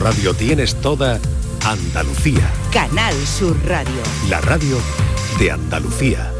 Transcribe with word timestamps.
Radio 0.00 0.34
tienes 0.34 0.80
toda 0.80 1.20
Andalucía. 1.64 2.48
Canal 2.72 3.14
Sur 3.26 3.56
Radio. 3.66 4.02
La 4.28 4.40
radio 4.40 4.78
de 5.38 5.50
Andalucía. 5.50 6.32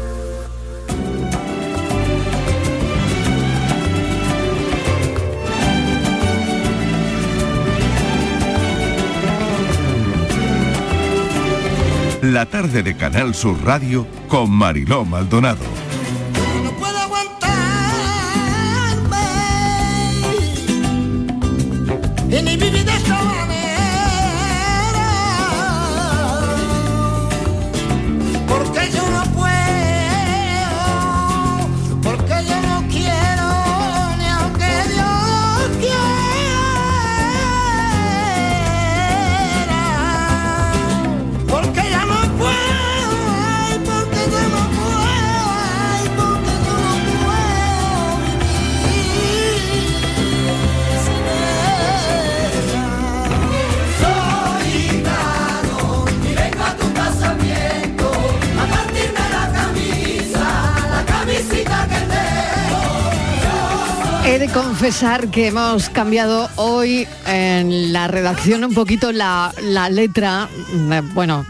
La 12.21 12.45
tarde 12.45 12.83
de 12.83 12.95
Canal 12.95 13.35
Sur 13.35 13.61
Radio 13.63 14.07
con 14.29 14.49
Mariló 14.49 15.03
Maldonado. 15.03 15.65
No 16.63 16.71
puedo 16.77 17.03
confesar 64.83 65.29
que 65.29 65.47
hemos 65.47 65.87
cambiado 65.87 66.49
hoy 66.57 67.07
en 67.25 67.93
la 67.93 68.09
redacción 68.09 68.65
un 68.65 68.73
poquito 68.73 69.13
la, 69.13 69.53
la 69.61 69.89
letra. 69.89 70.49
Eh, 70.91 71.01
Bueno, 71.13 71.45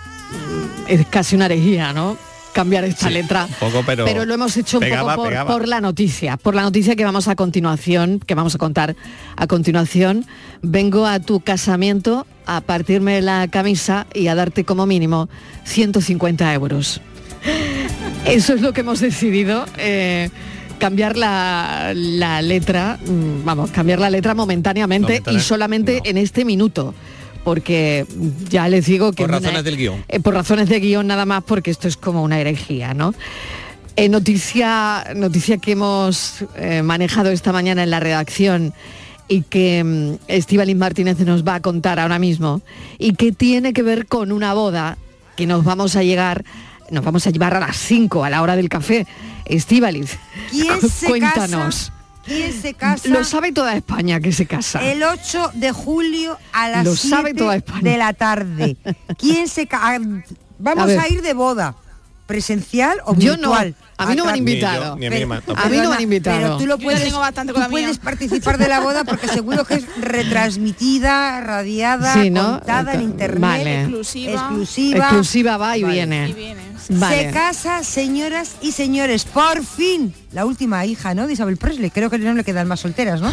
es 0.87 1.03
casi 1.07 1.35
una 1.35 1.45
herejía, 1.47 1.93
¿no? 1.93 2.15
Cambiar 2.53 2.83
esta 2.83 3.07
Sí, 3.07 3.13
letra. 3.15 3.45
un 3.59 3.71
poco, 3.71 3.83
pero 4.05 4.25
lo 4.25 4.35
hemos 4.35 4.55
hecho 4.55 4.77
un 4.77 4.87
poco 4.87 5.47
por 5.47 5.67
la 5.67 5.81
noticia. 5.81 6.37
Por 6.37 6.53
la 6.53 6.61
noticia 6.61 6.95
que 6.95 7.03
vamos 7.05 7.27
a 7.27 7.35
continuación, 7.35 8.19
que 8.19 8.35
vamos 8.35 8.53
a 8.53 8.59
contar 8.59 8.95
a 9.35 9.47
continuación. 9.47 10.27
Vengo 10.61 11.07
a 11.07 11.19
tu 11.19 11.39
casamiento 11.39 12.27
a 12.45 12.61
partirme 12.61 13.19
la 13.23 13.47
camisa 13.47 14.05
y 14.13 14.27
a 14.27 14.35
darte 14.35 14.63
como 14.63 14.85
mínimo 14.85 15.27
150 15.63 16.53
euros. 16.53 17.01
Eso 18.27 18.53
es 18.53 18.61
lo 18.61 18.73
que 18.73 18.81
hemos 18.81 18.99
decidido. 18.99 19.65
eh, 19.79 20.29
cambiar 20.83 21.15
la, 21.17 21.93
la 21.95 22.41
letra, 22.41 22.99
mm, 23.05 23.45
vamos, 23.45 23.71
cambiar 23.71 23.99
la 23.99 24.09
letra 24.09 24.33
momentáneamente 24.35 25.23
y 25.31 25.39
solamente 25.39 26.01
en 26.03 26.17
este 26.17 26.43
minuto. 26.43 26.93
Porque 27.45 28.05
ya 28.49 28.67
les 28.67 28.85
digo 28.85 29.11
que... 29.11 29.23
Por 29.23 29.29
una- 29.31 29.39
razones 29.39 29.63
del 29.63 29.77
guion. 29.77 30.03
eh, 30.09 30.19
por 30.19 30.33
razones 30.33 30.67
de 30.69 30.79
guion 30.79 31.07
nada 31.07 31.25
más, 31.25 31.43
porque 31.43 31.71
esto 31.71 31.87
es 31.87 31.95
como 31.97 32.21
una 32.23 32.39
herejía, 32.39 32.93
¿no? 32.93 33.13
Eh, 33.95 34.09
noticia, 34.09 35.05
noticia 35.15 35.57
que 35.57 35.71
hemos 35.73 36.43
eh, 36.57 36.81
manejado 36.83 37.29
esta 37.31 37.51
mañana 37.53 37.83
en 37.83 37.89
la 37.91 37.99
redacción 37.99 38.73
y 39.27 39.41
que 39.43 40.17
Estíbaliz 40.27 40.75
Martínez 40.75 41.19
nos 41.19 41.43
va 41.45 41.55
a 41.55 41.59
contar 41.61 41.99
ahora 41.99 42.17
mismo 42.19 42.61
y 42.97 43.13
que 43.15 43.31
tiene 43.31 43.71
que 43.73 43.83
ver 43.83 44.05
con 44.07 44.31
una 44.31 44.53
boda 44.53 44.97
que 45.37 45.45
nos 45.47 45.63
vamos 45.63 45.95
a 45.95 46.03
llegar, 46.03 46.43
nos 46.93 47.03
vamos 47.03 47.25
a 47.27 47.29
llevar 47.31 47.53
a 47.55 47.59
las 47.59 47.75
5 47.77 48.23
a 48.23 48.29
la 48.29 48.41
hora 48.41 48.55
del 48.55 48.69
café. 48.69 49.05
Estíbaliz, 49.45 50.17
¿Quién 50.49 50.79
se 50.89 51.07
cuéntanos. 51.07 51.75
casa? 51.89 51.93
¿Quién 52.25 52.53
se 52.61 52.73
casa? 52.73 53.09
Lo 53.09 53.23
sabe 53.25 53.51
toda 53.51 53.75
España 53.75 54.21
que 54.21 54.31
se 54.31 54.45
casa. 54.45 54.81
El 54.81 55.03
8 55.03 55.51
de 55.55 55.71
julio 55.73 56.37
a 56.53 56.69
las 56.69 56.85
Lo 56.85 56.95
sabe 56.95 57.31
7 57.31 57.37
toda 57.37 57.55
España. 57.57 57.81
de 57.91 57.97
la 57.97 58.13
tarde. 58.13 58.77
¿Quién 59.17 59.47
se 59.49 59.67
ca- 59.67 59.81
ah, 59.95 59.99
Vamos 60.59 60.89
A 60.91 61.09
ir 61.09 61.21
de 61.21 61.33
boda. 61.33 61.75
¿Presencial 62.27 62.99
o 63.05 63.15
Yo 63.15 63.35
no. 63.35 63.53
A 64.03 64.07
mí 64.07 64.15
no 64.15 64.25
me 64.25 64.31
han 64.31 64.37
invitado. 64.37 64.79
Ni 64.81 64.87
yo, 64.89 64.95
ni 64.97 65.05
a 65.05 65.09
mí 65.09 65.15
Pero- 65.15 65.27
me- 65.27 65.35
tampoco. 65.41 65.59
A 65.61 65.69
mí 65.69 65.77
no 65.77 65.89
me 65.89 65.95
han 65.95 66.01
invitado. 66.01 66.37
Pero 66.41 66.57
tú 66.57 66.65
lo 66.65 66.77
Yo 66.77 66.83
puedes, 66.83 67.03
tengo 67.03 67.19
bastante 67.19 67.51
tú 67.51 67.55
con 67.55 67.61
la 67.63 67.67
mía. 67.69 67.79
puedes 67.81 67.97
participar 67.99 68.57
de 68.57 68.67
la 68.67 68.79
boda 68.81 69.03
porque 69.03 69.27
seguro 69.27 69.63
que 69.65 69.75
es 69.75 69.85
retransmitida, 69.99 71.41
radiada, 71.41 72.13
Sí, 72.13 72.29
¿no? 72.29 72.57
contada 72.59 72.93
en 72.93 73.01
internet, 73.01 73.39
vale. 73.41 73.79
Exclusiva. 73.81 74.31
exclusiva. 74.33 74.97
Exclusiva 75.05 75.57
va 75.57 75.77
y 75.77 75.83
Vale. 75.83 75.93
viene. 75.95 76.29
Y 76.29 76.33
viene. 76.33 76.61
Vale. 76.89 77.27
Se 77.27 77.31
casa, 77.31 77.83
señoras 77.83 78.55
y 78.61 78.73
señores, 78.73 79.23
por 79.25 79.63
fin, 79.65 80.13
la 80.33 80.45
última 80.45 80.85
hija, 80.85 81.13
¿no? 81.13 81.27
De 81.27 81.33
Isabel 81.33 81.55
Presley. 81.57 81.89
Creo 81.91 82.09
que 82.09 82.17
no 82.17 82.33
le 82.33 82.43
quedan 82.43 82.67
más 82.67 82.81
solteras, 82.81 83.21
¿no? 83.21 83.31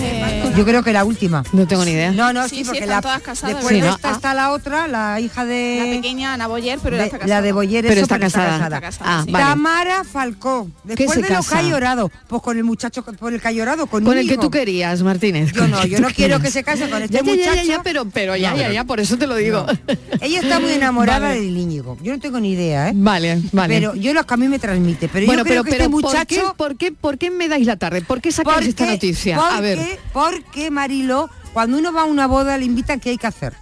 Eh, 0.00 0.52
Yo 0.56 0.64
creo 0.64 0.82
que 0.82 0.92
la 0.92 1.04
última. 1.04 1.42
No 1.52 1.66
tengo 1.66 1.84
ni 1.84 1.92
idea. 1.92 2.10
No, 2.12 2.32
no, 2.32 2.44
Sí, 2.44 2.50
sí, 2.50 2.56
sí, 2.56 2.64
porque 2.64 2.78
están 2.80 2.96
la, 2.96 3.00
todas 3.02 3.22
casadas. 3.22 3.54
después 3.56 3.74
Sí, 3.74 3.80
de 3.80 3.86
¿no? 3.88 3.94
esta 3.94 4.10
Ah. 4.10 4.12
está 4.14 4.34
la 4.34 4.52
otra, 4.52 4.88
la 4.88 5.20
hija 5.20 5.44
de... 5.44 5.82
la 5.84 5.90
pequeña 5.96 6.32
Ana 6.34 6.46
Boyer, 6.46 6.78
pero 6.82 6.96
de- 6.96 7.04
está 7.04 7.18
casada. 7.18 7.34
la 7.36 7.42
de 7.42 7.52
Boyer, 7.52 7.82
Pero 7.82 7.94
eso, 7.94 8.02
está 8.02 8.18
casada. 8.18 8.64
Está 8.64 8.80
casada, 8.80 9.18
Ah, 9.18 9.22
sí. 9.24 9.30
vale. 9.32 9.44
Tamara 9.44 10.04
Falcó. 10.04 10.68
Después 10.84 11.14
de 11.16 11.22
lo 11.22 11.28
casa? 11.28 11.60
que 11.60 11.66
ha 11.66 11.68
llorado, 11.70 12.10
pues 12.26 12.42
con 12.42 12.56
el 12.56 12.64
muchacho 12.64 13.02
por 13.04 13.32
el 13.32 13.40
que 13.40 13.48
ha 13.48 13.52
llorado, 13.52 13.86
con, 13.86 14.04
Con 14.04 14.18
el 14.18 14.28
que 14.28 14.36
tú 14.38 14.50
querías, 14.50 15.02
Martínez. 15.02 15.52
Yo 15.52 15.68
no, 15.68 15.84
yo 15.86 16.00
no 16.00 16.08
quiero 16.14 16.36
querías. 16.36 16.40
que 16.42 16.50
se 16.50 16.64
case 16.64 16.88
con 16.88 17.02
este 17.02 17.14
ya, 17.18 17.22
ya, 17.22 17.34
ya, 17.34 17.42
ya, 17.44 17.50
muchacho. 17.50 17.68
ya, 17.68 17.82
pero, 17.82 18.04
pero 18.06 18.36
ya, 18.36 18.54
ya, 18.56 18.70
ya, 18.72 18.84
por 18.84 19.00
eso 19.00 19.16
te 19.18 19.26
lo 19.26 19.36
digo. 19.36 19.66
Ella 20.20 20.40
está 20.40 20.58
muy 20.60 20.72
enamorada 20.72 21.28
Vale. 21.28 21.40
del 21.40 21.56
Íñigo. 21.56 21.96
Yo 22.02 22.12
no 22.12 22.18
tengo 22.20 22.40
ni 22.40 22.52
idea, 22.52 22.88
¿eh? 22.88 22.92
Vale, 22.94 23.40
vale. 23.52 23.74
Pero 23.74 23.94
yo 23.94 24.12
lo 24.14 24.26
que 24.26 24.34
a 24.34 24.36
mí 24.36 24.48
me 24.48 24.58
transmite. 24.58 25.08
Pero 25.08 25.26
bueno, 25.26 25.40
yo 25.42 25.44
creo 25.44 25.62
pero, 25.62 25.64
que 25.64 25.70
pero 25.70 25.84
este 25.84 25.90
¿por, 25.92 26.02
muchacho... 26.02 26.26
qué, 26.48 26.56
por, 26.56 26.76
qué, 26.76 26.92
por 26.92 27.18
qué 27.18 27.30
me 27.30 27.48
dais 27.48 27.66
la 27.66 27.76
tarde? 27.76 28.02
¿Por 28.02 28.20
qué 28.20 28.32
sacáis 28.32 28.68
esta 28.68 28.86
noticia? 28.86 29.38
A 29.38 29.60
ver, 29.60 29.78
porque, 30.12 30.70
Marilo, 30.70 31.30
cuando 31.52 31.78
uno 31.78 31.92
va 31.92 32.02
a 32.02 32.06
una 32.06 32.26
boda 32.26 32.58
le 32.58 32.64
invitan, 32.64 33.00
¿qué 33.00 33.10
hay 33.10 33.18
que 33.18 33.26
hacer? 33.26 33.54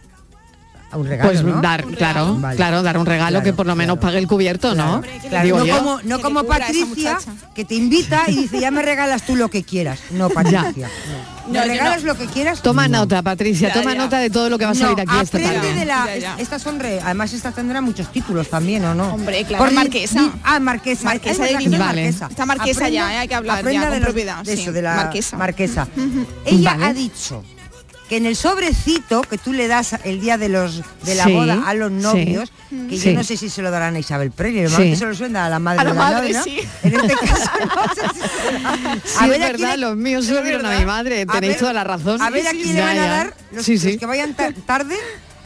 Un 0.93 1.07
regalo, 1.07 1.31
pues 1.31 1.43
¿no? 1.43 1.61
dar, 1.61 1.85
Un 1.85 1.95
claro, 1.95 2.21
regalo. 2.21 2.41
Vale. 2.41 2.57
claro, 2.57 2.83
dar 2.83 2.97
un 2.99 3.07
regalo 3.07 3.29
Claro, 3.31 3.45
que 3.45 3.53
por 3.53 3.67
lo 3.67 3.75
menos 3.77 3.97
claro. 3.97 4.07
pague 4.09 4.19
el 4.19 4.27
cubierto, 4.29 4.75
¿no? 4.75 5.03
Digo 5.43 5.59
no 5.59 5.67
yo. 5.67 5.77
como, 5.79 6.01
no 6.05 6.21
como 6.21 6.45
Patricia, 6.45 7.19
que 7.55 7.65
te 7.65 7.75
invita 7.75 8.23
y 8.29 8.37
dice, 8.37 8.61
ya 8.61 8.71
me 8.71 8.83
regalas 8.83 9.27
tú 9.27 9.37
lo 9.37 9.49
que 9.51 9.63
quieras. 9.65 9.99
No, 10.11 10.31
Patricia. 10.31 10.89
No. 10.89 11.37
No, 11.47 11.53
¿Me 11.61 11.67
regalas 11.67 12.03
no. 12.03 12.09
lo 12.13 12.19
que 12.19 12.27
quieras? 12.27 12.61
Toma 12.63 12.89
No. 12.89 12.99
nota, 13.01 13.23
Patricia, 13.23 13.69
Ya, 13.69 13.75
toma 13.75 13.93
ya. 13.93 13.99
nota 13.99 14.19
de 14.19 14.31
todo 14.31 14.49
lo 14.49 14.59
que 14.59 14.65
va 14.65 14.71
a 14.73 14.75
salir 14.75 14.97
No, 14.97 15.03
aquí 15.13 15.23
esta 15.23 15.39
tarde. 15.39 15.75
de 15.75 15.85
la, 15.85 16.07
Ya, 16.07 16.17
ya. 16.17 16.35
es- 16.35 16.41
estas 16.43 16.63
son 16.63 16.81
re- 16.81 17.01
además 17.01 17.33
estas 17.33 17.55
tendrán 17.55 17.85
muchos 17.85 18.11
títulos 18.11 18.49
también 18.49 18.85
o 18.85 18.95
no 18.95 19.13
Hombre, 19.15 19.45
claro, 19.45 19.65
Por- 19.65 19.73
marquesa. 19.75 20.21
di- 20.21 20.33
ah 20.45 20.59
marquesa 20.61 21.05
Marquesa 21.05 21.31
es 21.33 21.39
de 21.39 21.45
verdad 21.45 21.59
que 21.59 21.65
Guillén. 21.65 21.75
es 21.75 21.87
Vale. 22.21 22.47
marquesa. 22.47 22.89
Ya, 22.89 23.15
¿eh? 23.15 23.19
hay 23.19 23.29
que 23.29 23.35
hablar 23.35 23.59
aprenda 23.59 23.81
ya 23.81 23.87
con 23.87 23.95
de 23.95 24.01
los- 24.01 24.07
propiedad, 24.07 24.45
de 24.45 24.57
sí, 24.57 24.63
eso 24.63 24.73
de 24.73 24.83
la 24.83 24.95
marquesa. 24.97 25.37
marquesa 25.37 25.89
ella 26.47 26.77
ha 26.83 26.93
dicho 26.93 27.45
que 28.09 28.17
en 28.19 28.27
el 28.27 28.37
sobrecito 28.37 29.23
que 29.23 29.37
tú 29.39 29.53
le 29.53 29.67
das 29.69 29.97
el 30.05 30.21
día 30.21 30.39
de 30.39 30.49
los 30.49 30.83
de 31.05 31.15
la 31.17 31.25
Sí, 31.25 31.33
boda 31.33 31.63
a 31.67 31.75
los 31.75 31.91
sí. 31.91 31.95
novios 31.99 32.53
que 32.89 32.99
Sí. 32.99 33.11
yo 33.11 33.15
no 33.15 33.25
sé 33.25 33.37
si 33.37 33.49
se 33.51 33.63
lo 33.63 33.71
darán 33.71 33.97
a 33.97 33.99
Isabel 33.99 34.31
Presley 34.31 34.63
normalmente 34.63 34.97
Sí. 34.97 35.01
se 35.01 35.07
lo 35.07 35.15
suelen 35.15 35.33
dar 35.33 35.45
a 35.47 35.49
la 35.51 35.59
madre 35.59 35.81
A 35.81 35.85
la 35.85 35.91
de 35.91 35.97
la 35.99 36.03
madre, 36.05 36.21
novia, 36.33 36.39
¿no? 36.39 36.45
sí. 36.45 36.61
en 36.85 36.95
este 36.95 37.15
caso 37.15 37.51
no 37.65 37.95
sé 37.95 38.03
si 38.15 38.21
se 38.21 38.53
lo 38.53 38.61
darán. 38.61 39.03
Sí, 39.05 39.11
A 39.19 39.25
es 39.25 39.31
ver 39.31 39.41
verdad, 39.41 39.71
le- 39.73 39.77
los 39.79 39.97
míos 39.97 40.25
se 40.27 40.33
lo 40.35 40.43
dieron 40.43 40.67
a 40.67 40.79
mi 40.79 40.85
madre, 40.85 41.27
tenéis 41.27 41.53
ver- 41.55 41.59
toda 41.61 41.73
la 41.73 41.85
razón. 41.85 42.23
A 42.23 42.31
ver 42.31 42.47
a 42.47 42.51
quién 42.51 42.65
sí. 42.67 42.73
le 42.75 42.81
van 42.81 42.95
Ya, 42.97 43.05
a 43.05 43.09
dar 43.09 43.37
los, 43.53 43.65
Sí, 43.65 43.73
los 43.75 43.83
sí. 43.83 43.99
que 43.99 44.07
vayan 44.07 44.35
ta- 44.35 44.53
tarde. 44.67 44.97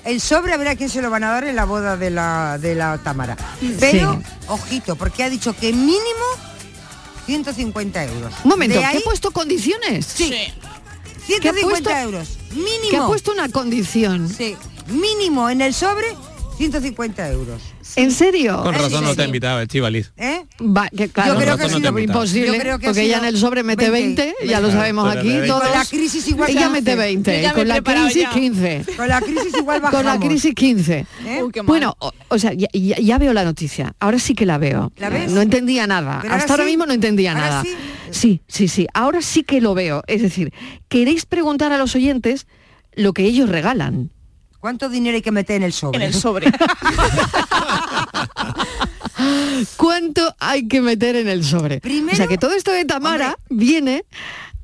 El 0.04 0.20
sobre 0.20 0.52
a 0.54 0.56
ver 0.56 0.68
a 0.68 0.76
quién 0.76 0.88
se 0.88 1.02
lo 1.02 1.10
van 1.10 1.24
a 1.24 1.30
dar 1.30 1.44
en 1.44 1.54
la 1.56 1.64
boda 1.66 1.96
de 1.96 2.10
la 2.10 2.56
de 2.58 2.74
la 2.74 2.96
Tamara. 2.98 3.36
Pero, 3.78 4.14
Sí. 4.14 4.28
ojito, 4.48 4.96
porque 4.96 5.24
ha 5.24 5.30
dicho 5.30 5.54
que 5.54 5.72
mínimo 5.72 5.98
150 7.26 8.04
euros. 8.04 8.32
Un 8.44 8.50
momento, 8.50 8.74
De 8.76 8.80
¿qué 8.80 8.86
ahí, 8.86 8.96
ha 8.98 9.00
puesto 9.04 9.30
condiciones? 9.30 10.06
Sí. 10.06 10.32
150 11.26 11.62
puesto? 11.62 11.90
euros. 11.90 12.28
Mínimo. 12.52 12.90
Que 12.90 12.96
ha 12.96 13.06
puesto 13.06 13.32
una 13.32 13.48
condición. 13.48 14.28
Sí, 14.28 14.56
mínimo 14.88 15.48
en 15.50 15.60
el 15.60 15.74
sobre 15.74 16.16
150 16.60 17.30
euros. 17.30 17.62
¿En 17.96 18.12
serio? 18.12 18.62
Con 18.62 18.74
razón 18.74 18.90
sí, 18.90 19.00
no 19.04 19.10
sí. 19.10 19.16
te 19.16 19.22
ha 19.22 19.24
invitado, 19.24 19.60
Estivaliz. 19.62 20.12
¿eh? 20.18 20.44
Va, 20.60 20.90
que 20.90 21.08
claro, 21.08 21.32
Yo 21.32 21.40
creo 21.40 21.56
que 21.56 21.68
no 21.68 21.80
imposible, 22.04 22.46
Yo 22.48 22.58
creo 22.58 22.78
que 22.78 22.86
ha 22.86 22.90
porque 22.90 23.02
ella 23.02 23.18
en 23.18 23.24
el 23.24 23.38
sobre 23.38 23.62
mete 23.62 23.88
20, 23.88 24.22
20, 24.22 24.46
ya 24.46 24.60
lo 24.60 24.70
sabemos 24.70 25.08
aquí 25.10 25.28
de 25.28 25.40
20. 25.40 25.48
todos. 25.48 25.62
Con 25.62 25.72
la 25.72 25.84
crisis 25.86 26.28
igual 26.28 26.50
ella 26.50 26.68
mete 26.68 26.90
hace. 26.92 27.00
20, 27.00 27.36
Yo 27.36 27.42
ya 27.42 27.48
me 27.48 27.54
con 27.54 27.68
la 27.68 27.80
crisis 27.82 28.22
ya. 28.22 28.30
15. 28.30 28.84
Con 28.96 29.08
la 29.08 29.20
crisis 29.22 29.54
igual 29.58 29.80
bajamos. 29.80 30.02
Con 30.04 30.20
la 30.20 30.20
crisis 30.28 30.54
15. 30.54 31.06
¿eh? 31.26 31.42
Uy. 31.42 31.52
Bueno, 31.64 31.96
o, 31.98 32.12
o 32.28 32.38
sea, 32.38 32.52
ya, 32.52 32.68
ya- 32.74 32.98
ya 32.98 33.16
veo 33.18 33.32
la 33.32 33.44
noticia. 33.44 33.94
Ahora 33.98 34.18
sí 34.18 34.34
que 34.34 34.44
la 34.44 34.58
veo. 34.58 34.92
¿La 34.98 35.08
ves? 35.08 35.30
No 35.32 35.40
entendía 35.40 35.86
nada. 35.86 36.18
Pero 36.20 36.34
Hasta 36.34 36.44
ahora 36.52 36.52
ahora 36.52 36.64
sí. 36.64 36.70
mismo 36.70 36.84
no 36.86 36.92
entendía 36.92 37.32
Ahora 37.32 37.48
nada. 37.48 37.62
sí. 37.62 37.74
Sí, 38.10 38.42
sí, 38.48 38.68
sí. 38.68 38.86
Ahora 38.92 39.22
sí 39.22 39.44
que 39.44 39.60
lo 39.62 39.72
veo. 39.72 40.02
Es 40.08 40.20
decir, 40.20 40.52
queréis 40.88 41.24
preguntar 41.26 41.72
a 41.72 41.78
los 41.78 41.94
oyentes 41.94 42.46
lo 42.94 43.12
que 43.14 43.22
ellos 43.24 43.48
regalan. 43.48 44.10
¿Cuánto 44.60 44.88
dinero 44.90 45.16
hay 45.16 45.22
que 45.22 45.32
meter 45.32 45.56
en 45.56 45.62
el 45.64 45.72
sobre? 45.72 45.96
En 45.96 46.02
el 46.02 46.14
sobre. 46.14 46.52
¿Cuánto 49.76 50.34
hay 50.38 50.68
que 50.68 50.80
meter 50.80 51.16
en 51.16 51.28
el 51.28 51.44
sobre? 51.44 51.80
Primero- 51.80 52.12
o 52.12 52.16
sea 52.16 52.26
que 52.26 52.38
todo 52.38 52.52
esto 52.52 52.70
de 52.70 52.84
Tamara 52.84 53.38
viene 53.48 54.04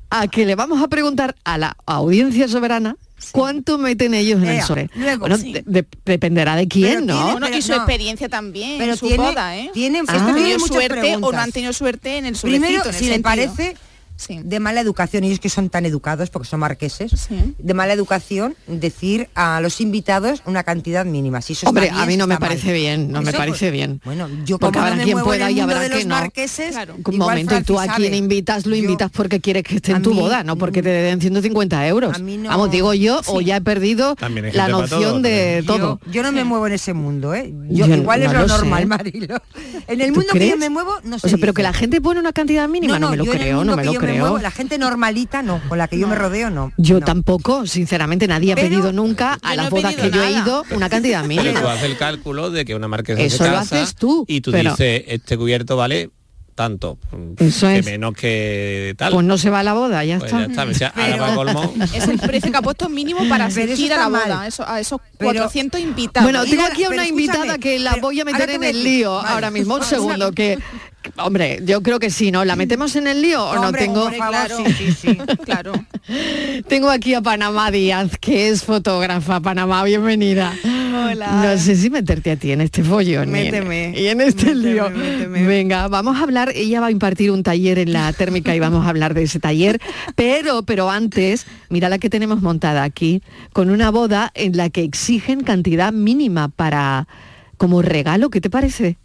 a 0.09 0.27
que 0.27 0.45
le 0.45 0.55
vamos 0.55 0.81
a 0.81 0.87
preguntar 0.87 1.35
a 1.43 1.57
la 1.57 1.75
audiencia 1.85 2.47
soberana 2.47 2.95
¿Cuánto 3.31 3.79
meten 3.79 4.13
ellos 4.13 4.41
en 4.43 4.47
el 4.49 4.61
sobre? 4.61 4.89
luego, 4.95 5.21
bueno, 5.21 5.37
sí. 5.37 5.51
de- 5.51 5.63
de- 5.65 5.87
dependerá 6.05 6.55
de 6.55 6.67
quién, 6.67 6.87
Pero 6.87 7.01
¿no? 7.01 7.13
tiene- 7.15 7.31
Bueno, 7.39 7.57
y 7.57 7.61
su 7.63 7.71
no. 7.71 7.77
experiencia 7.77 8.29
también, 8.29 8.77
Pero 8.77 8.95
su 8.95 9.07
tiene- 9.07 9.23
boda, 9.23 9.57
¿eh? 9.57 9.71
tiene- 9.73 9.97
Si 9.99 10.05
esto 10.05 10.13
han 10.13 10.25
tiene 10.25 10.39
tenido 10.39 10.59
muchas 10.59 10.75
suerte 10.75 11.15
o 11.15 11.31
no 11.31 11.37
han 11.39 11.51
tenido 11.51 11.73
suerte 11.73 12.17
en 12.19 12.25
el 12.27 12.35
sobrecito, 12.35 12.61
Primero, 12.67 12.83
en 12.83 12.89
el 12.89 12.95
si 12.95 13.09
le 13.09 13.19
parece 13.19 13.75
Sí. 14.17 14.39
de 14.43 14.59
mala 14.59 14.81
educación, 14.81 15.23
ellos 15.23 15.39
que 15.39 15.49
son 15.49 15.69
tan 15.69 15.85
educados 15.85 16.29
porque 16.29 16.47
son 16.47 16.59
marqueses, 16.59 17.11
Sí. 17.11 17.53
de 17.57 17.73
mala 17.73 17.93
educación 17.93 18.55
decir 18.67 19.29
a 19.35 19.61
los 19.61 19.79
invitados 19.79 20.41
una 20.45 20.63
cantidad 20.63 21.05
mínima. 21.05 21.41
Si 21.41 21.53
eso 21.53 21.67
Hombre, 21.69 21.85
está 21.85 21.95
bien, 21.97 22.03
a 22.03 22.07
mí 22.07 22.17
no 22.17 22.27
me 22.27 22.33
mal. 22.35 22.39
parece 22.49 22.73
bien, 22.73 23.11
no 23.11 23.21
me 23.21 23.29
Eso, 23.29 23.37
parece 23.37 23.57
pues, 23.67 23.71
bien. 23.71 24.01
Bueno, 24.03 24.27
yo 24.45 24.57
Porque 24.59 24.73
como 24.79 24.85
habrá 24.85 24.95
no 24.95 24.97
me 24.97 25.03
quien 25.05 25.19
pueda 25.23 25.51
y 25.51 25.59
habrá 25.59 25.87
quien 25.89 26.07
no. 26.07 26.15
marqueses, 26.15 26.71
Claro. 26.71 26.95
Un 27.05 27.17
momento, 27.17 27.57
y 27.57 27.63
tú 27.63 27.79
a 27.79 27.87
quien 27.95 28.13
invitas 28.13 28.65
lo 28.65 28.75
Yo- 28.75 28.81
invitas 28.83 29.11
porque 29.11 29.39
quieres 29.39 29.63
que 29.63 29.75
esté 29.75 29.91
en 29.91 30.01
tu 30.01 30.13
mí, 30.13 30.19
boda, 30.19 30.43
no 30.43 30.57
porque 30.57 30.81
te 30.81 30.89
den 30.89 31.21
150 31.21 31.87
euros. 31.87 32.15
a 32.15 32.19
mí 32.19 32.37
no- 32.37 32.49
Vamos, 32.49 32.71
digo 32.71 32.93
yo, 32.93 33.21
o 33.27 33.41
ya 33.41 33.57
he 33.57 33.61
perdido 33.61 34.15
la 34.53 34.67
noción 34.67 34.99
todo, 35.01 35.19
de 35.21 35.63
Yo- 35.65 35.75
todo. 35.75 35.99
Yo, 36.11 36.23
no 36.23 36.31
me 36.31 36.43
muevo 36.43 36.65
en 36.67 36.73
ese 36.73 36.93
mundo, 36.93 37.33
¿eh? 37.35 37.53
Yo, 37.69 37.85
Yo 37.87 37.95
igual 37.95 38.23
es 38.23 38.31
no 38.33 38.39
lo, 38.41 38.47
normal, 38.47 38.85
Marilo. 38.87 39.37
En 39.87 40.01
el 40.01 40.07
¿Tú 40.09 40.15
mundo 40.19 40.33
que 40.33 40.49
yo 40.49 40.57
me 40.57 40.69
muevo, 40.69 40.93
no 41.03 41.19
sé. 41.19 41.27
O 41.27 41.29
sea, 41.29 41.37
pero 41.39 41.53
que 41.53 41.63
la 41.63 41.73
gente 41.73 42.01
pone 42.01 42.19
una 42.19 42.33
cantidad 42.33 42.67
mínima, 42.67 42.97
no, 42.99 43.11
me 43.11 43.17
lo 43.17 43.25
creo, 43.25 43.63
no 43.63 43.75
me 43.75 43.81
que 43.83 43.85
lo 43.87 43.93
yo 43.93 43.99
creo. 44.13 44.21
muevo, 44.21 44.39
la 44.39 44.51
gente 44.51 44.77
normalita, 44.77 45.41
no. 45.41 45.61
Con 45.69 45.77
la 45.77 45.87
que 45.87 45.97
yo 45.97 46.07
me 46.07 46.15
rodeo, 46.15 46.49
no. 46.49 46.71
Yo 46.77 46.99
no. 46.99 47.05
tampoco, 47.05 47.65
sinceramente, 47.65 48.27
nadie 48.27 48.51
ha 48.53 48.55
Pero- 48.55 48.69
pedido 48.69 48.91
nunca 48.93 49.37
a 49.41 49.49
no 49.51 49.55
las 49.55 49.67
he 49.67 49.69
bodas 49.69 49.95
que 49.95 50.11
yo 50.11 50.23
he 50.23 50.31
ido 50.31 50.63
una 50.71 50.89
cantidad 50.89 51.23
Pero 51.27 51.41
mínima. 51.43 51.61
tú 51.61 51.67
haces 51.67 51.83
el 51.83 51.97
cálculo 51.97 52.49
de 52.49 52.65
que 52.65 52.75
una 52.75 52.87
marquesa 52.87 53.21
Eso 53.21 53.43
se 53.43 53.49
lo 53.51 53.57
haces 53.57 53.95
tú, 53.95 54.25
y 54.27 54.41
tú 54.41 54.51
pero- 54.51 54.71
dices, 54.71 55.03
este 55.07 55.37
cubierto 55.37 55.75
vale 55.77 56.09
tanto, 56.55 56.97
Eso 57.37 57.67
que 57.67 57.77
es. 57.77 57.85
menos 57.85 58.15
que 58.15 58.95
tal. 58.97 59.13
Pues 59.13 59.23
no 59.27 59.37
se 59.37 59.51
va 59.51 59.59
a 59.59 59.63
la 59.63 59.73
boda, 59.73 60.03
ya 60.03 60.17
Pues 60.17 60.31
está. 60.31 60.43
ya 60.43 60.49
está, 60.49 60.65
me 60.65 60.71
decía, 60.73 60.87
ahora 60.95 61.17
va 61.17 61.35
colmo. 61.35 61.73
Es 61.93 62.07
el 62.07 62.17
precio 62.17 62.51
que 62.51 62.57
ha 62.57 62.63
puesto 62.63 62.89
mínimo 62.89 63.19
para 63.29 63.47
Pero 63.49 63.63
asistir 63.71 63.93
a 63.93 63.97
la 63.97 64.07
boda, 64.07 64.37
mal. 64.37 64.47
eso- 64.47 64.67
a 64.67 64.79
esos 64.79 64.99
Pero- 65.19 65.33
400 65.33 65.79
invitados. 65.79 66.23
Bueno, 66.25 66.43
tengo 66.49 66.63
aquí 66.63 66.83
a 66.83 66.89
pero 66.89 66.99
una 67.01 67.07
invitada 67.07 67.59
que 67.59 67.77
la 67.77 67.91
pero 67.91 68.01
voy 68.07 68.19
a 68.21 68.25
meter 68.25 68.47
te 68.47 68.55
en 68.55 68.63
el 68.63 68.83
lío 68.83 69.17
vale. 69.17 69.29
ahora 69.29 69.51
mismo. 69.51 69.75
Un 69.75 69.83
segundo, 69.83 70.31
que- 70.31 70.57
hombre, 71.17 71.59
yo 71.65 71.81
creo 71.81 71.99
que 71.99 72.09
sí, 72.09 72.31
¿no? 72.31 72.43
¿La 72.45 72.55
metemos 72.55 72.95
en 72.95 73.07
el 73.07 73.21
lío 73.21 73.43
o 73.43 73.55
no? 73.55 73.71
Tengo, 73.71 74.09
claro. 74.09 74.57
sí, 74.57 74.71
sí, 74.73 74.91
sí. 74.91 75.17
claro. 75.45 75.73
tengo 76.67 76.89
aquí 76.89 77.13
a 77.13 77.21
Panamá 77.21 77.71
Díaz, 77.71 78.17
que 78.19 78.49
es 78.49 78.63
fotógrafa. 78.63 79.39
Panamá, 79.39 79.83
bienvenida. 79.83 80.53
Hola. 80.63 81.43
No 81.43 81.57
sé 81.59 81.75
si 81.75 81.89
meterte 81.89 82.31
a 82.31 82.35
ti 82.37 82.51
en 82.51 82.61
este 82.61 82.83
follón. 82.83 83.27
y 83.35 83.39
en- 83.39 83.45
Méteme. 83.45 83.93
Y 83.97 84.07
en 84.07 84.21
este 84.21 84.53
Méteme, 84.55 84.61
lío. 84.73 84.89
méteme. 84.89 85.43
Venga, 85.43 85.87
vamos 85.87 86.17
a 86.17 86.23
hablar, 86.23 86.51
ella 86.55 86.79
va 86.81 86.87
a 86.87 86.91
impartir 86.91 87.31
un 87.31 87.43
taller 87.43 87.79
en 87.79 87.93
la 87.93 88.11
térmica 88.13 88.55
y 88.55 88.59
vamos 88.59 88.85
a 88.85 88.89
hablar 88.89 89.13
de 89.13 89.23
ese 89.23 89.39
taller, 89.39 89.79
pero, 90.15 90.63
pero 90.63 90.89
antes, 90.89 91.45
mira 91.69 91.89
la 91.89 91.99
que 91.99 92.09
tenemos 92.09 92.41
montada 92.41 92.83
aquí, 92.83 93.21
con 93.53 93.69
una 93.69 93.91
boda 93.91 94.31
en 94.33 94.57
la 94.57 94.69
que 94.69 94.83
exigen 94.83 95.41
cantidad 95.43 95.91
mínima 95.93 96.47
para, 96.49 97.07
como 97.57 97.81
regalo, 97.81 98.29
¿qué 98.29 98.41
te 98.41 98.49
parece? 98.49 98.97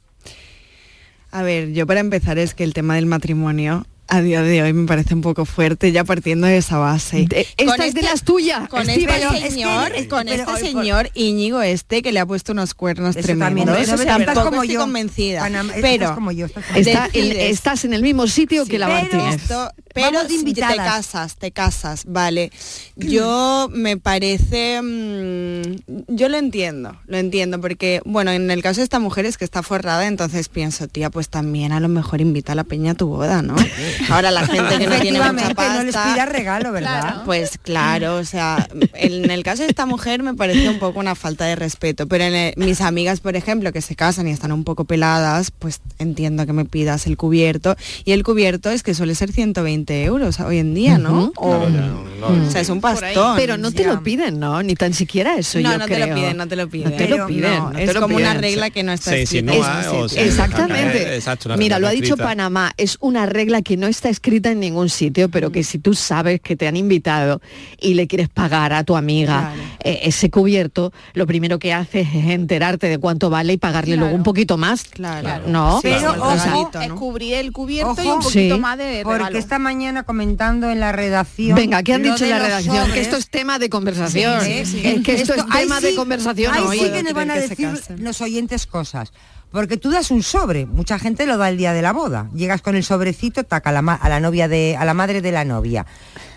A 1.32 1.42
ver, 1.42 1.72
yo 1.72 1.86
para 1.86 2.00
empezar 2.00 2.38
es 2.38 2.54
que 2.54 2.62
el 2.62 2.74
tema 2.74 2.94
del 2.96 3.06
matrimonio 3.06 3.86
a 4.08 4.20
día 4.20 4.42
de 4.42 4.62
hoy 4.62 4.74
me 4.74 4.86
parece 4.86 5.14
un 5.14 5.22
poco 5.22 5.46
fuerte, 5.46 5.90
ya 5.90 6.04
partiendo 6.04 6.46
de 6.46 6.58
esa 6.58 6.76
base. 6.76 7.24
De- 7.26 7.46
esta 7.56 7.86
es 7.86 7.94
de 7.94 8.02
las 8.02 8.22
tuyas. 8.24 8.68
Con 8.68 8.82
este 8.90 9.06
Pero 9.06 9.32
es 9.32 9.42
que- 9.44 9.50
señor, 9.50 9.92
con 10.08 10.28
este 10.28 10.56
señor 10.58 11.08
Íñigo 11.14 11.62
este 11.62 12.02
que 12.02 12.12
le 12.12 12.20
ha 12.20 12.26
puesto 12.26 12.52
unos 12.52 12.74
cuernos 12.74 13.16
Eso 13.16 13.24
tremendos. 13.24 13.78
eso 13.78 13.94
estás 13.94 14.38
como 14.40 14.64
yo. 14.64 14.80
convencida. 14.80 15.46
Estás 15.46 15.66
pero 15.80 16.14
como 16.14 16.30
yo, 16.32 16.44
estás 16.44 16.66
como 16.66 16.78
Está 16.78 17.06
en- 17.06 17.12
decides- 17.30 17.50
estás 17.50 17.84
en 17.86 17.94
el 17.94 18.02
mismo 18.02 18.26
sitio 18.26 18.66
que 18.66 18.78
la 18.78 18.88
Martínez. 18.88 19.36
esto- 19.36 19.70
pero 19.94 20.06
Vamos 20.06 20.22
de 20.24 20.28
si 20.30 20.34
te 20.36 20.40
invitadas. 20.50 20.76
casas, 20.76 21.36
te 21.36 21.50
casas, 21.52 22.04
vale. 22.06 22.50
Yo 22.96 23.68
me 23.72 23.96
parece, 23.96 24.80
mm, 24.82 25.62
yo 26.08 26.28
lo 26.28 26.36
entiendo, 26.36 26.96
lo 27.06 27.16
entiendo, 27.18 27.60
porque 27.60 28.00
bueno, 28.04 28.30
en 28.30 28.50
el 28.50 28.62
caso 28.62 28.80
de 28.80 28.84
esta 28.84 28.98
mujer 28.98 29.26
es 29.26 29.38
que 29.38 29.44
está 29.44 29.62
forrada, 29.62 30.06
entonces 30.06 30.48
pienso, 30.48 30.88
tía, 30.88 31.10
pues 31.10 31.28
también 31.28 31.72
a 31.72 31.80
lo 31.80 31.88
mejor 31.88 32.20
invita 32.20 32.52
a 32.52 32.54
la 32.54 32.64
peña 32.64 32.92
a 32.92 32.94
tu 32.94 33.06
boda, 33.08 33.42
¿no? 33.42 33.54
Ahora 34.10 34.30
la 34.30 34.46
gente 34.46 34.78
que 34.78 34.86
no 34.86 34.98
tiene 35.00 35.18
mucha 35.20 35.54
pasta, 35.54 35.74
no 35.78 35.82
les 35.84 35.96
pida 35.96 36.26
regalo, 36.26 36.72
¿verdad? 36.72 37.00
Claro. 37.02 37.22
pues 37.24 37.58
claro, 37.58 38.16
o 38.16 38.24
sea, 38.24 38.68
en 38.94 39.30
el 39.30 39.42
caso 39.42 39.62
de 39.62 39.68
esta 39.68 39.86
mujer 39.86 40.22
me 40.22 40.34
parece 40.34 40.68
un 40.68 40.78
poco 40.78 40.98
una 41.00 41.14
falta 41.14 41.44
de 41.46 41.56
respeto, 41.56 42.06
pero 42.06 42.24
en 42.24 42.34
el- 42.34 42.54
mis 42.56 42.80
amigas, 42.80 43.20
por 43.20 43.36
ejemplo, 43.36 43.72
que 43.72 43.80
se 43.82 43.96
casan 43.96 44.28
y 44.28 44.30
están 44.30 44.52
un 44.52 44.64
poco 44.64 44.84
peladas, 44.84 45.50
pues 45.50 45.80
entiendo 45.98 46.46
que 46.46 46.52
me 46.52 46.64
pidas 46.64 47.06
el 47.06 47.16
cubierto. 47.16 47.76
Y 48.04 48.12
el 48.12 48.22
cubierto 48.22 48.70
es 48.70 48.82
que 48.82 48.94
suele 48.94 49.14
ser 49.14 49.32
120 49.32 49.81
euros 49.90 50.38
hoy 50.40 50.58
en 50.58 50.74
día, 50.74 50.98
¿no? 50.98 51.32
O, 51.36 51.50
Claro, 51.50 51.68
ya, 51.70 51.80
no, 51.80 52.46
o 52.46 52.50
sea, 52.50 52.60
es 52.60 52.68
un 52.68 52.80
pastón. 52.80 53.36
Pero 53.36 53.56
no 53.56 53.72
te 53.72 53.82
ya. 53.84 53.92
lo 53.94 54.02
piden, 54.02 54.38
¿no? 54.38 54.62
Ni 54.62 54.74
tan 54.74 54.94
siquiera 54.94 55.36
eso, 55.36 55.58
no, 55.60 55.72
yo 55.72 55.78
no 55.78 55.86
te 55.86 55.94
creo. 55.94 56.06
lo 56.06 56.14
piden, 56.14 56.36
no 56.36 56.46
te 56.48 56.56
lo 56.56 56.68
piden. 56.68 56.90
No 56.90 56.96
te 56.96 57.08
lo 57.08 57.14
Pero 57.16 57.26
piden. 57.26 57.58
No, 57.58 57.70
no 57.70 57.76
te 57.78 57.82
es 57.84 57.94
lo 57.94 58.00
como 58.00 58.16
una 58.16 58.34
regla 58.34 58.70
que 58.70 58.82
no 58.82 58.92
está 58.92 59.10
Se 59.10 59.22
escrita. 59.22 59.82
Es- 60.04 60.16
Exactamente. 60.16 61.14
Exacto, 61.16 61.48
una 61.48 61.56
Mira, 61.56 61.78
lo 61.78 61.86
ha 61.88 61.90
dicho 61.90 62.14
escrita. 62.14 62.24
Panamá, 62.24 62.72
es 62.76 62.96
una 63.00 63.26
regla 63.26 63.62
que 63.62 63.76
no 63.76 63.86
está 63.86 64.08
escrita 64.08 64.50
en 64.50 64.60
ningún 64.60 64.88
sitio, 64.88 65.28
pero 65.30 65.50
que 65.50 65.64
si 65.64 65.78
tú 65.78 65.94
sabes 65.94 66.40
que 66.40 66.56
te 66.56 66.66
han 66.68 66.76
invitado 66.76 67.40
y 67.80 67.94
le 67.94 68.06
quieres 68.06 68.28
pagar 68.28 68.72
a 68.72 68.84
tu 68.84 68.96
amiga 68.96 69.52
Claro. 69.52 69.62
eh, 69.84 70.00
ese 70.04 70.30
cubierto, 70.30 70.92
lo 71.14 71.26
primero 71.26 71.58
que 71.58 71.72
haces 71.72 72.06
es 72.14 72.26
enterarte 72.30 72.86
de 72.88 72.98
cuánto 72.98 73.30
vale 73.30 73.54
y 73.54 73.56
pagarle 73.56 73.96
luego 73.96 74.14
un 74.14 74.22
poquito 74.22 74.56
más. 74.56 74.84
Claro. 74.84 75.42
No, 75.48 75.80
Pero, 75.82 76.12
ojo, 76.12 76.32
Es 76.80 76.88
¿no? 76.88 76.96
cubrir 76.96 77.34
el 77.34 77.52
cubierto 77.52 77.96
y 78.02 78.06
un 78.06 78.20
poquito 78.20 78.54
Sí. 78.54 78.60
más 78.60 78.78
de 78.78 79.00
Porque 79.02 79.18
regalo. 79.18 79.38
esta 79.38 79.58
mañana 79.58 79.71
comentando 80.04 80.70
en 80.70 80.80
la 80.80 80.92
redacción. 80.92 81.54
Venga, 81.56 81.82
¿qué 81.82 81.94
han 81.94 82.02
dicho 82.02 82.24
en 82.24 82.30
de 82.30 82.30
la 82.30 82.38
redacción? 82.38 82.92
Que 82.92 83.00
esto 83.00 83.16
es 83.16 83.28
tema 83.28 83.58
de 83.58 83.68
conversación. 83.70 84.40
Sí, 84.42 84.64
sí. 84.66 84.82
Es 84.84 85.02
que 85.02 85.14
esto, 85.14 85.34
es 85.34 85.46
tema 85.46 85.80
sí- 85.80 85.86
de 85.86 85.94
conversación 85.94 86.54
ahí 86.54 86.62
hoy. 86.64 86.78
sí 86.78 86.90
que 86.90 87.02
nos 87.02 87.12
van 87.14 87.30
a 87.30 87.34
decir 87.34 87.70
los 87.98 88.20
oyentes 88.20 88.66
cosas. 88.66 89.12
Porque 89.50 89.76
tú 89.76 89.90
das 89.90 90.10
un 90.10 90.22
sobre, 90.22 90.64
mucha 90.64 90.98
gente 90.98 91.26
lo 91.26 91.36
da 91.36 91.50
el 91.50 91.58
día 91.58 91.74
de 91.74 91.82
la 91.82 91.92
boda. 91.92 92.30
Llegas 92.34 92.62
con 92.62 92.74
el 92.74 92.82
sobrecito, 92.84 93.44
taca 93.44 93.68
a 93.68 93.72
la, 93.74 93.82
ma- 93.82 93.94
a 94.00 94.08
la 94.08 94.18
novia 94.18 94.48
de, 94.48 94.76
a 94.78 94.84
la 94.86 94.94
madre 94.94 95.20
de 95.20 95.30
la 95.30 95.44
novia. 95.44 95.84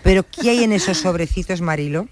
Pero 0.02 0.22
¿qué 0.28 0.50
hay 0.50 0.64
en 0.64 0.72
esos 0.72 0.98
sobrecitos, 0.98 1.62
Marilo? 1.62 2.08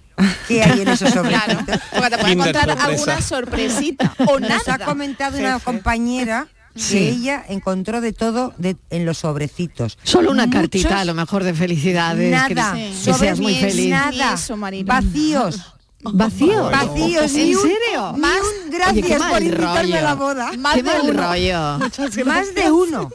¿Qué 0.49 0.62
hay 0.62 0.81
en 0.81 0.88
esos 0.88 1.12
Claro, 1.12 1.29
sobrecitos? 1.29 1.81
porque 1.93 2.11
te 2.11 2.17
puede 2.19 2.32
Kinder 2.35 2.49
encontrar 2.56 2.65
sorpresa. 2.69 2.87
alguna 2.87 3.21
sorpresita 3.21 4.15
o 4.29 4.41
Nos 4.41 4.50
ha 4.69 4.73
nada. 4.79 4.85
comentado 4.87 5.38
una 5.38 5.59
compañera 5.59 6.47
Sí. 6.76 6.94
que 6.99 7.09
ella 7.11 7.44
encontró 7.49 8.00
de 8.00 8.12
todo 8.12 8.53
de- 8.59 8.76
en 8.91 9.05
los 9.06 9.19
sobrecitos. 9.19 9.97
Solo 10.03 10.31
una 10.32 10.47
Muchos- 10.47 10.61
cartita, 10.61 11.00
a 11.00 11.05
lo 11.05 11.15
mejor 11.15 11.44
de 11.44 11.55
felicidades. 11.55 12.43
que- 12.49 12.55
Nada, 12.55 12.75
que, 12.75 12.93
Sí. 12.94 13.12
seas 13.15 13.38
muy 13.41 13.55
feliz. 13.55 13.91
Nada, 13.91 14.35
Eso, 14.35 14.56
vacíos. 14.85 15.61
Vacío. 16.06 16.65
Vacíos, 16.65 17.35
¿En 17.35 17.56
un- 17.56 17.62
serio? 17.62 18.11
un 18.12 18.71
gracias 18.71 19.07
Oye, 19.23 19.31
por 19.31 19.43
invitarme 19.43 19.81
rollo. 19.83 19.97
a 19.99 20.02
la 20.02 20.14
boda. 20.14 20.50
Qué 20.50 20.83
mal 20.83 21.16
rollo. 21.16 21.78
Más 22.26 22.54
de 22.54 22.71
uno. 22.71 23.11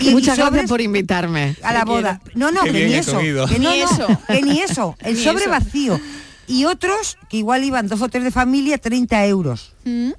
Y- 0.00 0.08
y 0.08 0.12
Muchas 0.12 0.36
sobres 0.36 0.52
gracias 0.52 0.68
por 0.70 0.80
invitarme. 0.80 1.54
a 1.62 1.74
la 1.74 1.84
boda. 1.84 2.22
No, 2.34 2.50
no, 2.50 2.62
que 2.62 2.72
ni 2.72 2.94
eso. 2.94 3.18
Que 3.18 3.32
no, 3.32 3.46
Ni 3.46 3.58
no, 3.58 3.72
eso. 3.72 4.06
que 4.26 4.42
ni 4.42 4.60
eso. 4.60 4.96
El 5.04 5.14
Ni 5.16 5.22
sobre 5.22 5.42
eso. 5.42 5.50
vacío. 5.50 6.00
Y 6.46 6.64
otros 6.64 7.18
que 7.28 7.36
igual 7.38 7.62
iban 7.64 7.88
dos 7.88 8.00
o 8.00 8.08
tres 8.08 8.24
de 8.24 8.30
familia, 8.30 8.78
30 8.78 9.26
euros. 9.26 9.72
¿Mm? 9.84 10.12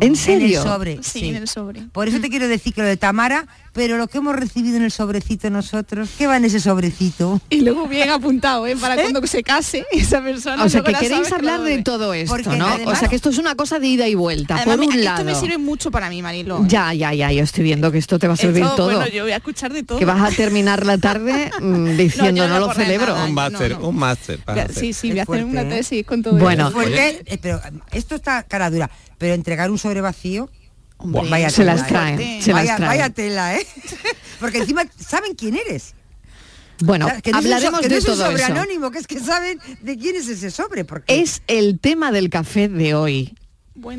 ¿En 0.00 0.08
En 0.08 0.16
serio? 0.16 0.58
el 0.60 0.64
sobre. 0.66 1.02
Sí, 1.02 1.20
sí. 1.20 1.28
en 1.28 1.36
el 1.36 1.48
sobre. 1.48 1.82
Por 1.92 2.08
eso 2.08 2.20
te 2.20 2.28
quiero 2.30 2.46
decir 2.48 2.72
que 2.74 2.82
lo 2.82 2.86
de 2.86 2.96
Tamara, 2.96 3.46
pero 3.78 3.96
lo 3.96 4.08
que 4.08 4.18
hemos 4.18 4.34
recibido 4.34 4.76
en 4.76 4.82
el 4.82 4.90
sobrecito 4.90 5.48
nosotros, 5.50 6.10
¿qué 6.18 6.26
va 6.26 6.36
en 6.36 6.44
ese 6.44 6.58
sobrecito? 6.58 7.40
Y 7.48 7.60
luego 7.60 7.86
bien 7.86 8.10
apuntado, 8.10 8.66
¿eh? 8.66 8.74
Para 8.74 8.96
cuando 8.96 9.24
se 9.28 9.44
case 9.44 9.86
esa 9.92 10.20
persona. 10.20 10.64
O 10.64 10.68
sea, 10.68 10.82
que 10.82 10.92
queréis 10.94 11.30
hablar 11.30 11.60
de 11.60 11.80
todo 11.84 12.12
esto, 12.12 12.34
Porque 12.34 12.56
¿no? 12.56 12.66
además- 12.66 12.96
o 12.96 12.98
sea, 12.98 13.08
que 13.08 13.14
esto 13.14 13.30
es 13.30 13.38
una 13.38 13.54
cosa 13.54 13.78
de 13.78 13.86
ida 13.86 14.08
y 14.08 14.16
vuelta, 14.16 14.56
Además, 14.56 14.78
por 14.78 14.86
un 14.86 14.92
esto 14.94 15.04
lado. 15.04 15.24
me 15.24 15.34
sirve 15.36 15.58
mucho 15.58 15.92
para 15.92 16.10
mí, 16.10 16.20
Marilo. 16.22 16.64
Ya, 16.66 16.92
ya, 16.92 17.14
ya, 17.14 17.30
yo 17.30 17.44
estoy 17.44 17.62
viendo 17.62 17.92
que 17.92 17.98
esto 17.98 18.18
te 18.18 18.26
va 18.26 18.34
a 18.34 18.36
servir 18.36 18.64
Esto, 18.64 18.74
todo. 18.74 18.86
Bueno, 18.96 19.06
yo 19.06 19.22
voy 19.22 19.30
a 19.30 19.36
escuchar 19.36 19.72
de 19.72 19.84
todo. 19.84 19.96
Que 20.00 20.04
vas 20.04 20.20
a 20.32 20.34
terminar 20.34 20.84
la 20.84 20.98
tarde 20.98 21.48
mm, 21.60 21.96
diciendo 21.96 22.48
no, 22.48 22.54
no 22.54 22.60
lo 22.60 22.66
nada. 22.66 22.82
celebro. 22.82 23.14
Un 23.24 23.32
máster, 23.34 23.70
no, 23.70 23.78
no. 23.78 23.88
un 23.90 23.96
máster. 23.96 24.40
Sí, 24.74 24.92
sí, 24.92 25.10
Es 25.10 25.12
voy 25.12 25.18
a 25.20 25.22
hacer 25.22 25.26
fuerte, 25.26 25.44
una 25.44 25.62
¿eh? 25.62 25.68
tesis 25.68 26.04
con 26.04 26.20
todo 26.20 26.36
Bueno. 26.36 26.64
esto. 26.66 26.72
Fuerte, 26.80 27.22
eh, 27.26 27.38
pero 27.40 27.58
eh, 27.58 27.70
esto 27.92 28.16
está 28.16 28.42
cara 28.42 28.70
dura, 28.72 28.90
pero 29.18 29.34
entregar 29.34 29.70
un 29.70 29.78
sobre 29.78 30.00
vacío, 30.00 30.48
Hombre, 30.98 31.30
vaya 31.30 31.50
Se 31.50 31.64
las 31.64 31.86
tela, 31.86 31.86
¿eh? 31.86 31.88
traen, 31.88 32.16
fuerte. 32.16 32.42
se 32.42 32.50
las 32.52 32.60
vaya, 32.62 32.76
traen. 32.76 32.88
vaya 32.90 33.10
tela, 33.10 33.56
¿eh? 33.56 33.66
Porque 34.40 34.58
encima 34.58 34.84
saben 34.98 35.34
quién 35.34 35.56
eres. 35.56 35.94
Bueno, 36.80 37.06
O 37.06 37.10
sea, 37.10 37.20
que 37.20 37.32
no 37.32 37.38
hablaremos 37.38 37.80
que 37.80 37.88
no 37.88 37.94
de 37.96 38.02
todo 38.02 38.16
sobre 38.26 38.42
eso. 38.42 38.52
anónimo, 38.52 38.90
que 38.90 38.98
es 38.98 39.06
que 39.06 39.18
saben 39.18 39.58
de 39.80 39.96
quién 39.96 40.14
es 40.16 40.28
ese 40.28 40.50
sobre. 40.50 40.84
Porque 40.84 41.20
Es 41.20 41.42
el 41.48 41.80
tema 41.80 42.12
del 42.12 42.30
café 42.30 42.68
de 42.68 42.94
hoy. 42.94 43.37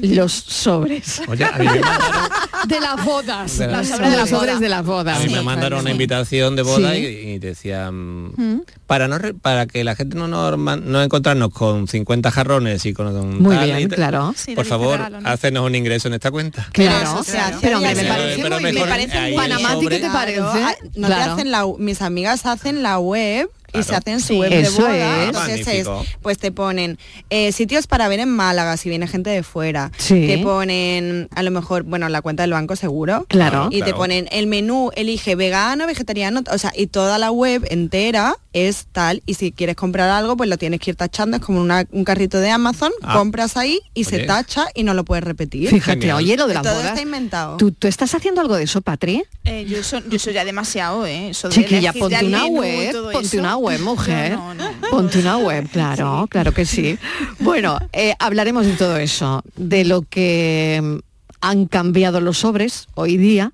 Los 0.02 0.34
sobres. 0.34 1.22
Oye, 1.28 1.44
a 1.46 1.52
mí 1.58 1.66
me 1.66 1.80
mandaron, 1.80 2.30
De 2.68 2.80
las 2.80 3.06
bodas. 3.06 3.58
De 3.58 3.68
la- 3.68 3.78
Los 3.78 3.90
Los 3.90 3.98
sobres 3.98 4.10
de, 4.10 4.12
la 4.12 4.18
las 4.18 4.30
sobres 4.30 4.52
boda. 4.56 4.60
de 4.60 4.70
las 4.70 4.86
bodas. 4.86 5.18
a 5.18 5.20
mí 5.24 5.30
me 5.34 5.40
Sí. 5.40 5.46
mandaron 5.46 5.80
una 5.80 5.90
Sí. 5.90 5.92
invitación 5.94 6.56
de 6.56 6.62
boda 6.64 6.94
Sí. 6.94 6.98
y, 7.00 7.06
y 7.32 7.40
decían 7.40 8.64
para 8.88 9.08
no 9.08 9.18
re- 9.18 9.34
para 9.34 9.66
que 9.68 9.84
la 9.84 9.96
gente 9.96 10.18
no 10.18 10.28
nos 10.28 10.58
man- 10.58 10.84
no 10.86 11.02
encontrarnos 11.02 11.50
con 11.50 11.88
50 11.88 12.32
jarrones 12.32 12.86
y 12.86 12.94
con 12.94 13.42
Muy 13.42 13.56
tal 13.56 13.66
bien, 13.66 13.80
y 13.82 13.88
claro. 13.88 14.34
Sí, 14.36 14.56
por 14.56 14.66
favor, 14.66 14.98
regalo, 14.98 15.22
¿no? 15.22 15.30
hacenos 15.30 15.66
un 15.66 15.76
ingreso 15.76 16.08
en 16.08 16.16
esta 16.16 16.32
cuenta. 16.32 16.68
Claro, 16.72 17.20
hace 17.20 17.38
pero 17.62 17.78
hombre, 17.78 17.96
me 17.96 18.04
parece. 18.04 18.42
Pero 18.42 18.60
muy 18.60 18.70
ahí 18.70 19.30
el 19.30 19.36
Panamá, 19.36 19.72
¿a 19.72 19.80
ti 19.80 19.88
qué 19.88 20.00
te 20.00 20.10
parece? 20.10 20.40
Claro, 20.40 20.78
no 20.96 21.08
te 21.08 21.14
Claro. 21.14 21.34
hacen 21.34 21.52
la, 21.52 21.66
mis 21.78 22.02
amigas 22.02 22.46
hacen 22.46 22.84
la 22.84 23.00
web 23.00 23.50
y 23.74 23.84
se 23.84 23.96
hacen 23.96 24.20
su 24.20 24.28
Sí. 24.34 24.40
web 24.40 24.50
de 24.50 24.70
boda. 24.70 25.22
es. 25.24 25.26
Entonces 25.28 25.68
es, 25.68 25.88
pues 26.22 26.38
te 26.38 26.52
ponen 26.52 26.98
eh, 27.30 27.52
sitios 27.52 27.88
para 27.88 28.08
ver 28.08 28.20
en 28.20 28.30
Málaga 28.30 28.78
si 28.78 28.90
viene 28.90 29.08
gente 29.08 29.30
de 29.30 29.44
fuera. 29.44 29.92
Sí. 29.98 30.28
Te 30.28 30.38
ponen 30.40 31.28
a 31.36 31.44
lo 31.44 31.52
mejor, 31.52 31.84
bueno, 31.84 32.10
la 32.10 32.22
cuenta 32.22 32.44
del 32.44 32.52
banco 32.52 32.76
seguro. 32.76 33.26
Claro. 33.30 33.70
Y 33.72 33.82
te 33.82 33.94
ponen 33.94 34.28
el 34.32 34.48
menú, 34.48 34.92
elige 34.96 35.36
vegano, 35.36 35.88
vegetariano, 35.88 36.42
o 36.52 36.58
sea, 36.58 36.72
y 36.76 36.88
toda 36.88 37.18
la 37.18 37.32
web 37.32 37.66
entera 37.70 38.36
es 38.54 38.88
tal. 38.92 39.22
Y 39.26 39.36
si 39.36 39.52
quieres 39.52 39.76
comprar 39.76 40.10
algo, 40.10 40.36
pues 40.36 40.50
lo 40.50 40.58
tienes 40.58 40.80
que 40.80 40.92
ir 40.92 40.96
tachando. 40.96 41.38
Es 41.38 41.44
como 41.44 41.62
una- 41.62 41.86
un 41.92 42.04
carrito 42.04 42.40
de 42.40 42.50
Amazon, 42.50 42.92
Ah. 43.02 43.14
compras 43.14 43.58
ahí 43.58 43.80
y 43.94 44.04
se 44.06 44.20
tacha 44.20 44.68
y 44.74 44.84
no 44.84 44.94
lo 44.94 45.06
puedes 45.06 45.24
repetir. 45.24 45.70
Fíjate, 45.70 46.00
Genial. 46.02 46.18
oye, 46.18 46.36
lo 46.38 46.48
de 46.48 46.54
las 46.56 46.64
Todo 46.64 46.74
bodas. 46.76 46.90
está 46.90 47.02
inventado. 47.02 47.58
¿Tú, 47.58 47.72
tú 47.72 47.88
estás 47.88 48.14
haciendo 48.16 48.42
algo 48.42 48.56
de 48.56 48.64
eso, 48.64 48.82
Patri? 48.82 49.24
Eh, 49.46 49.66
yo, 49.68 49.78
eso 49.78 50.32
ya 50.32 50.44
demasiado, 50.46 51.06
¿eh? 51.06 51.30
Eso 51.30 51.50
de 51.50 51.56
Chiquilla, 51.56 51.94
ponte 51.94 52.26
una 52.26 52.46
web, 52.48 53.12
ponte 53.12 53.28
eso. 53.28 53.38
una 53.38 53.56
web, 53.58 53.59
mujer. 53.60 54.34
No, 54.34 54.54
no, 54.54 54.72
no. 54.72 54.90
Ponte 54.90 55.20
una 55.20 55.38
web, 55.38 55.68
claro, 55.70 56.28
claro 56.30 56.54
que 56.54 56.66
sí. 56.66 56.98
Bueno, 57.40 57.78
eh, 57.94 58.14
hablaremos 58.20 58.66
de 58.66 58.74
todo 58.74 58.98
eso, 58.98 59.44
de 59.56 59.86
lo 59.86 60.02
que 60.02 60.80
mm, 60.82 60.98
han 61.42 61.66
cambiado 61.68 62.22
los 62.22 62.40
sobres 62.40 62.88
hoy 62.96 63.18
día 63.18 63.54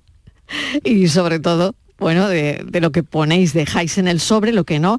y 0.84 1.08
sobre 1.08 1.40
todo, 1.40 1.74
bueno, 1.98 2.28
de, 2.28 2.64
de 2.66 2.80
lo 2.80 2.92
que 2.92 3.02
ponéis, 3.02 3.52
dejáis 3.52 3.98
en 3.98 4.08
el 4.08 4.20
sobre, 4.20 4.52
lo 4.52 4.64
que 4.64 4.78
no. 4.78 4.98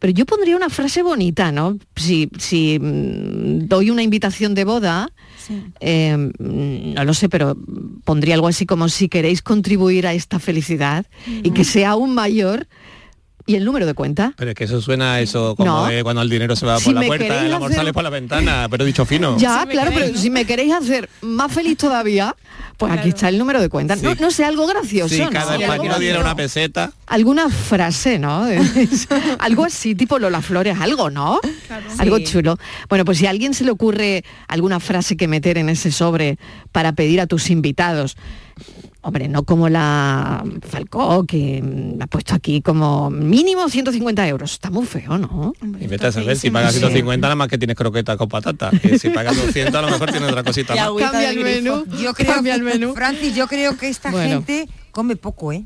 Pero 0.00 0.12
yo 0.12 0.26
pondría 0.26 0.56
una 0.56 0.70
frase 0.70 1.02
bonita, 1.02 1.52
¿no? 1.52 1.78
Si, 1.96 2.28
si 2.38 2.78
mm, 2.80 3.66
doy 3.66 3.90
una 3.90 4.02
invitación 4.02 4.54
de 4.54 4.64
boda, 4.64 5.10
eh, 5.80 6.16
mm, 6.16 6.94
no 6.94 7.04
lo 7.04 7.14
sé, 7.14 7.28
pero 7.28 7.56
pondría 8.04 8.34
algo 8.34 8.48
así 8.48 8.66
como 8.66 8.88
si 8.88 9.08
queréis 9.08 9.42
contribuir 9.42 10.06
a 10.06 10.12
esta 10.12 10.38
felicidad 10.38 11.06
y 11.26 11.50
que 11.50 11.64
sea 11.64 11.90
aún 11.90 12.14
mayor. 12.14 12.66
¿Y 13.48 13.54
el 13.54 13.64
número 13.64 13.86
de 13.86 13.94
cuenta? 13.94 14.32
Pero 14.36 14.50
es 14.50 14.56
que 14.56 14.64
eso 14.64 14.80
suena 14.80 15.14
a 15.14 15.20
eso 15.20 15.54
como 15.54 15.70
No. 15.70 15.88
eh, 15.88 16.02
cuando 16.02 16.20
el 16.22 16.28
dinero 16.28 16.56
se 16.56 16.66
va 16.66 16.78
Si 16.78 16.86
por 16.86 16.94
la 16.94 17.06
puerta, 17.06 17.46
el 17.46 17.52
amor 17.52 17.68
hacer- 17.70 17.76
sale 17.78 17.92
por 17.92 18.02
la 18.02 18.10
ventana, 18.10 18.66
pero 18.68 18.84
dicho 18.84 19.04
fino. 19.06 19.38
Ya, 19.38 19.60
Si 19.62 19.68
claro, 19.68 19.90
queréis, 19.90 19.94
pero 20.10 20.14
¿no? 20.16 20.20
si 20.20 20.30
me 20.30 20.44
queréis 20.44 20.72
hacer 20.74 21.08
más 21.22 21.52
feliz 21.52 21.78
todavía, 21.78 22.34
pues 22.76 22.92
aquí 22.92 23.10
está 23.10 23.28
el 23.28 23.38
número 23.38 23.60
de 23.60 23.68
cuenta. 23.68 23.94
No, 23.96 24.12
Sí. 24.14 24.18
no 24.20 24.30
sé, 24.32 24.44
algo 24.44 24.66
gracioso, 24.66 25.14
Si 25.14 25.20
¿no? 25.20 25.30
cada 25.30 25.54
español 25.56 26.00
diera 26.00 26.20
una 26.20 26.34
peseta, 26.34 26.92
Alguna 27.06 27.48
frase, 27.48 28.18
¿no? 28.18 28.44
algo 29.38 29.64
así, 29.64 29.94
tipo 29.94 30.18
Lola 30.18 30.42
Flores, 30.42 30.76
algo, 30.80 31.08
¿no? 31.10 31.38
Algo 31.98 32.18
Sí. 32.18 32.24
chulo. 32.24 32.58
Bueno, 32.88 33.04
pues 33.04 33.18
si 33.18 33.26
a 33.26 33.30
alguien 33.30 33.54
se 33.54 33.62
le 33.64 33.70
ocurre 33.70 34.24
alguna 34.48 34.80
frase 34.80 35.16
que 35.16 35.28
meter 35.28 35.56
en 35.58 35.68
ese 35.68 35.92
sobre 35.92 36.36
para 36.72 36.92
pedir 36.92 37.20
a 37.20 37.26
tus 37.28 37.48
invitados, 37.50 38.16
hombre, 39.02 39.28
no 39.28 39.44
como 39.44 39.68
la 39.68 40.44
Falcó, 40.68 41.24
que 41.26 41.62
mm, 41.62 42.02
ha 42.02 42.06
puesto 42.06 42.34
aquí 42.34 42.60
como 42.62 43.10
mínimo 43.10 43.68
150 43.68 44.26
euros. 44.28 44.52
Está 44.52 44.70
muy 44.70 44.86
feo, 44.86 45.18
¿no? 45.18 45.52
y 45.80 45.86
vete 45.86 46.06
a 46.08 46.12
saber, 46.12 46.36
si 46.36 46.50
pagas 46.50 46.72
Sí. 46.74 46.78
150 46.80 47.26
nada 47.26 47.34
más 47.36 47.48
que 47.48 47.58
tienes 47.58 47.76
croquetas 47.76 48.16
con 48.16 48.28
patata. 48.28 48.70
Y 48.82 48.98
si 48.98 49.10
pagas 49.10 49.36
200 49.46 49.74
a 49.74 49.82
lo 49.82 49.90
mejor 49.90 50.10
tienes 50.10 50.28
otra 50.30 50.42
cosita 50.42 50.74
más. 50.74 50.88
Cambia 50.98 51.30
el 51.30 51.38
menú. 51.42 51.84
Yo 52.02 52.14
creo, 52.14 52.34
Cambia 52.34 52.54
el 52.54 52.62
menú. 52.62 52.94
Francis, 52.94 53.34
yo 53.34 53.46
creo 53.46 53.76
que 53.76 53.88
esta 53.88 54.10
Bueno. 54.10 54.28
gente 54.28 54.68
come 54.90 55.16
poco, 55.16 55.52
¿eh? 55.52 55.64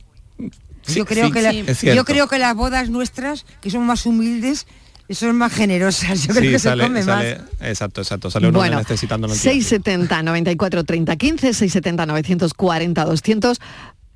Sí, 0.82 0.94
yo 0.98 1.04
creo 1.04 1.26
sí, 1.26 1.32
que 1.32 1.42
la- 1.42 1.74
sí, 1.74 1.86
yo 1.94 2.04
creo 2.04 2.26
que 2.26 2.38
las 2.38 2.54
bodas 2.56 2.88
nuestras, 2.88 3.44
que 3.60 3.70
son 3.70 3.84
más 3.86 4.06
humildes, 4.06 4.66
son 5.14 5.36
más 5.36 5.52
generosas. 5.52 6.22
Yo 6.26 6.34
creo 6.34 6.42
Sí, 6.44 6.50
que 6.52 6.58
sale, 6.58 6.82
se 6.84 6.88
come 6.88 7.02
sale- 7.02 7.38
más. 7.38 7.68
exacto, 7.68 8.00
exacto, 8.00 8.30
sale 8.30 8.48
uno 8.48 8.58
Bueno, 8.58 8.78
necesitando 8.78 9.26
noticias. 9.26 9.52
670 9.54 10.22
94 10.22 10.84
30 10.84 11.16
15, 11.16 11.46
670 11.54 12.06
940 12.06 13.04
200 13.04 13.60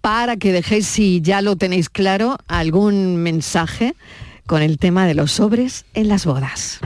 para 0.01 0.37
que 0.37 0.53
dejéis 0.53 0.87
si 0.87 1.21
ya 1.23 1.41
lo 1.41 1.57
tenéis 1.57 1.89
claro 1.89 2.37
algún 2.47 3.17
mensaje 3.17 3.95
con 4.47 4.61
el 4.63 4.79
tema 4.79 5.07
de 5.07 5.15
los 5.15 5.33
sobres 5.33 5.87
en 5.95 6.09
las 6.09 6.27
bodas. 6.27 6.81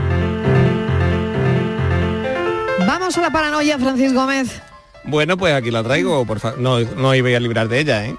Vamos 2.87 3.17
a 3.17 3.21
la 3.21 3.29
paranoia, 3.31 3.77
Francis 3.77 4.13
Gómez. 4.13 4.61
Bueno, 5.03 5.37
pues 5.37 5.53
aquí 5.53 5.69
la 5.71 5.83
traigo, 5.83 6.25
por 6.25 6.39
favor. 6.39 6.59
No, 6.59 6.79
no 6.79 7.13
iba 7.15 7.35
a 7.35 7.39
librar 7.39 7.67
de 7.67 7.79
ella, 7.79 8.05
¿eh? 8.05 8.15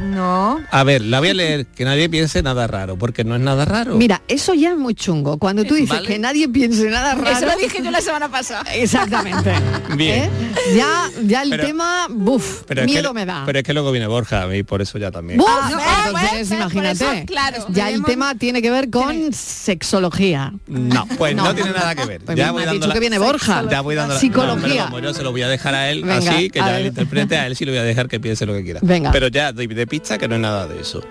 No. 0.00 0.60
A 0.70 0.84
ver, 0.84 1.02
la 1.02 1.20
voy 1.20 1.30
a 1.30 1.34
leer, 1.34 1.66
que 1.66 1.84
nadie 1.84 2.08
piense 2.08 2.42
nada 2.42 2.66
raro, 2.66 2.96
porque 2.96 3.24
no 3.24 3.34
es 3.34 3.40
nada 3.40 3.64
raro. 3.64 3.96
Mira, 3.96 4.22
eso 4.28 4.52
ya 4.54 4.70
es 4.70 4.76
muy 4.76 4.94
chungo. 4.94 5.38
Cuando 5.38 5.64
tú 5.64 5.74
dices 5.74 5.88
Vale. 5.90 6.06
que 6.06 6.18
nadie 6.18 6.48
piense 6.48 6.88
nada 6.90 7.14
raro. 7.14 7.30
Eso 7.36 7.46
lo 7.46 7.56
dije 7.56 7.82
yo 7.82 7.90
la 7.90 8.00
semana 8.00 8.28
pasada. 8.30 8.62
Exactamente. 8.74 9.52
Bien. 9.96 10.24
¿Eh? 10.24 10.30
Ya, 10.76 11.10
ya 11.24 11.42
el 11.42 11.50
Pero- 11.50 11.66
tema, 11.66 12.06
buf, 12.10 12.62
pero 12.66 12.82
es 12.82 12.86
miedo 12.86 13.10
que, 13.10 13.14
me 13.14 13.26
da. 13.26 13.42
Pero 13.46 13.58
es 13.58 13.64
que 13.64 13.72
luego 13.72 13.90
viene 13.90 14.06
Borja 14.06 14.54
y 14.54 14.62
por 14.62 14.82
eso 14.82 14.98
ya 14.98 15.10
también. 15.10 15.38
¡Buf! 15.38 15.48
Ah, 15.50 15.68
No, 16.12 16.18
entonces, 16.18 16.50
imagínate. 16.52 17.04
eso, 17.04 17.26
claro. 17.26 17.66
Ya 17.70 17.90
el 17.90 18.02
tema 18.04 18.34
tiene 18.36 18.60
que 18.62 18.70
ver 18.70 18.90
con 18.90 19.32
sexología. 19.32 20.52
No, 20.66 21.06
pues 21.18 21.34
no, 21.34 21.44
No. 21.44 21.54
tiene 21.54 21.70
nada 21.72 21.94
que 21.94 22.04
ver. 22.04 22.20
Pues 22.22 22.36
ya 22.36 22.46
me 22.46 22.52
voy 22.52 22.60
dando 22.62 22.74
dicho 22.74 22.88
la- 22.88 22.94
que 22.94 23.00
viene 23.00 23.18
Borja. 23.18 23.64
Ya 23.70 23.80
voy 23.80 23.94
dando 23.94 24.14
la- 24.14 24.20
Psicología. 24.20 24.54
No, 24.56 24.62
pero 24.74 24.84
como 24.86 24.98
yo 25.00 25.14
se 25.14 25.22
lo 25.22 25.30
voy 25.32 25.42
a 25.42 25.48
dejar 25.48 25.74
a 25.74 25.90
él 25.90 26.02
Venga, 26.04 26.16
así, 26.32 26.50
que 26.50 26.60
a 26.60 26.66
ya 26.66 26.78
él 26.80 26.86
interprete, 26.86 27.36
a 27.36 27.46
él 27.46 27.56
sí 27.56 27.64
lo 27.64 27.72
voy 27.72 27.78
a 27.78 27.82
dejar 27.82 28.08
que 28.08 28.20
piense 28.20 28.46
lo 28.46 28.54
que 28.54 28.62
quiera. 28.64 28.80
Venga. 28.82 29.10
Pero 29.12 29.28
ya 29.28 29.52
de 29.74 29.86
pista 29.86 30.18
que 30.18 30.28
no 30.28 30.34
es 30.36 30.40
nada 30.40 30.66
de 30.66 30.80
eso. 30.80 31.02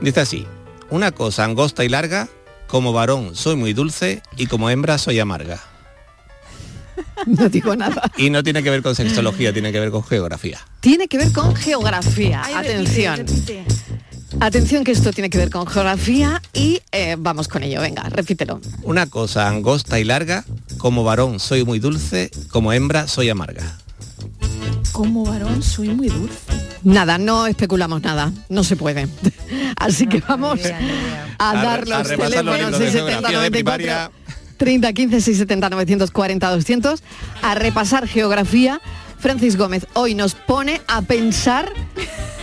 Dice 0.00 0.20
así, 0.20 0.46
una 0.90 1.12
cosa 1.12 1.44
angosta 1.44 1.84
y 1.84 1.88
larga, 1.88 2.28
como 2.66 2.92
varón 2.92 3.34
soy 3.34 3.56
muy 3.56 3.72
dulce 3.72 4.22
y 4.36 4.46
como 4.46 4.70
hembra 4.70 4.98
soy 4.98 5.18
amarga. 5.18 5.60
No 7.26 7.48
digo 7.48 7.74
nada. 7.76 8.10
Y 8.16 8.30
no 8.30 8.42
tiene 8.42 8.62
que 8.62 8.70
ver 8.70 8.82
con 8.82 8.94
sexología, 8.94 9.52
tiene 9.52 9.72
que 9.72 9.80
ver 9.80 9.90
con 9.90 10.04
geografía. 10.04 10.60
Tiene 10.80 11.08
que 11.08 11.18
ver 11.18 11.32
con 11.32 11.54
geografía. 11.54 12.42
Ay, 12.44 12.54
Atención. 12.54 13.16
repite, 13.18 13.64
repite. 13.64 13.86
Atención 14.40 14.84
que 14.84 14.92
esto 14.92 15.12
tiene 15.12 15.30
que 15.30 15.38
ver 15.38 15.50
con 15.50 15.66
geografía 15.66 16.42
y 16.52 16.80
eh, 16.92 17.16
vamos 17.18 17.48
con 17.48 17.62
ello. 17.62 17.80
Venga, 17.80 18.02
repítelo. 18.10 18.60
Una 18.82 19.06
cosa 19.06 19.48
angosta 19.48 19.98
y 19.98 20.04
larga, 20.04 20.44
como 20.78 21.04
varón 21.04 21.40
soy 21.40 21.64
muy 21.64 21.78
dulce, 21.78 22.30
como 22.50 22.72
hembra 22.72 23.08
soy 23.08 23.30
amarga. 23.30 23.78
Como 24.92 25.24
varón 25.24 25.62
soy 25.62 25.88
muy 25.88 26.08
dulce. 26.08 26.36
Nada, 26.82 27.18
no 27.18 27.46
especulamos 27.46 28.02
nada. 28.02 28.32
No 28.48 28.64
se 28.64 28.76
puede. 28.76 29.08
Así 29.76 30.06
que 30.06 30.20
vamos 30.26 30.56
ni 30.56 30.62
idea. 30.62 30.78
a 31.38 31.54
dar 31.62 31.86
los 31.88 32.08
teléfonos 32.08 32.44
libros 32.58 32.78
de 32.78 32.90
670 32.90 33.28
geografía 33.28 33.28
de 33.28 33.34
94 33.36 33.76
primaria. 33.76 34.10
30 34.56 34.92
15 34.92 35.20
670 35.20 35.68
940 35.70 36.50
200 36.50 37.02
a 37.42 37.54
repasar 37.54 38.08
geografía. 38.08 38.80
Francis 39.18 39.56
Gómez 39.56 39.86
hoy 39.94 40.14
nos 40.14 40.34
pone 40.34 40.80
a 40.88 41.02
pensar 41.02 41.72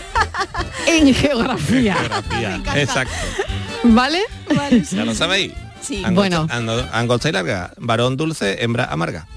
en 0.87 1.13
geografía. 1.13 1.95
Geografía, 1.95 2.61
exacto. 2.81 3.13
¿Vale? 3.83 4.19
Vale, 4.55 4.83
¿Ya 4.83 5.05
lo 5.05 5.15
sabéis? 5.15 5.53
Sí. 5.81 6.03
Angosta, 6.05 6.45
Bueno. 6.45 6.87
angosta 6.93 7.29
y 7.29 7.31
larga, 7.33 7.73
varón 7.77 8.15
dulce, 8.15 8.63
hembra 8.63 8.85
amarga. 8.85 9.27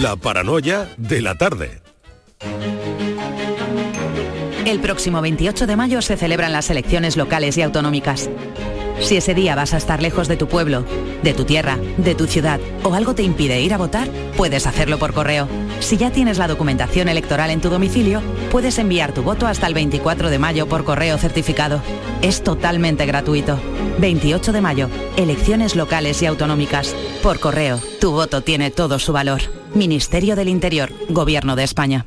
La 0.00 0.16
paranoia 0.16 0.88
de 0.96 1.22
la 1.22 1.36
tarde. 1.36 1.80
El 4.66 4.80
próximo 4.80 5.20
28 5.20 5.68
de 5.68 5.76
mayo 5.76 6.02
se 6.02 6.16
celebran 6.16 6.52
las 6.52 6.68
elecciones 6.70 7.16
locales 7.16 7.56
y 7.58 7.62
autonómicas. 7.62 8.28
Si 9.00 9.16
ese 9.16 9.34
día 9.34 9.54
vas 9.54 9.72
a 9.72 9.76
estar 9.76 10.02
lejos 10.02 10.26
de 10.26 10.36
tu 10.36 10.48
pueblo, 10.48 10.84
de 11.22 11.32
tu 11.32 11.44
tierra, 11.44 11.78
de 11.96 12.16
tu 12.16 12.26
ciudad 12.26 12.58
o 12.82 12.94
algo 12.94 13.14
te 13.14 13.22
impide 13.22 13.60
ir 13.60 13.72
a 13.72 13.78
votar, 13.78 14.08
puedes 14.36 14.66
hacerlo 14.66 14.98
por 14.98 15.12
correo. 15.12 15.46
Si 15.78 15.96
ya 15.96 16.10
tienes 16.10 16.38
la 16.38 16.48
documentación 16.48 17.08
electoral 17.08 17.50
en 17.50 17.60
tu 17.60 17.70
domicilio, 17.70 18.20
puedes 18.50 18.78
enviar 18.78 19.12
tu 19.12 19.22
voto 19.22 19.46
hasta 19.46 19.68
el 19.68 19.74
24 19.74 20.28
de 20.28 20.38
mayo 20.40 20.66
por 20.66 20.84
correo 20.84 21.18
certificado. 21.18 21.80
Es 22.20 22.42
totalmente 22.42 23.06
gratuito. 23.06 23.60
28 24.00 24.52
de 24.52 24.60
mayo, 24.60 24.88
elecciones 25.16 25.76
locales 25.76 26.20
y 26.22 26.26
autonómicas. 26.26 26.92
Por 27.22 27.38
correo, 27.38 27.78
tu 28.00 28.10
voto 28.10 28.40
tiene 28.40 28.72
todo 28.72 28.98
su 28.98 29.12
valor. 29.12 29.42
Ministerio 29.74 30.36
del 30.36 30.48
Interior, 30.48 30.92
Gobierno 31.08 31.56
de 31.56 31.64
España. 31.64 32.06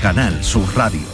Canal 0.00 0.42
Sur 0.42 0.66
Radio. 0.76 1.13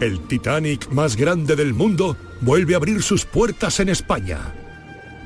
El 0.00 0.20
Titanic 0.20 0.88
más 0.90 1.16
grande 1.16 1.56
del 1.56 1.72
mundo 1.72 2.16
vuelve 2.40 2.74
a 2.74 2.78
abrir 2.78 3.02
sus 3.02 3.24
puertas 3.24 3.80
en 3.80 3.88
España. 3.88 4.38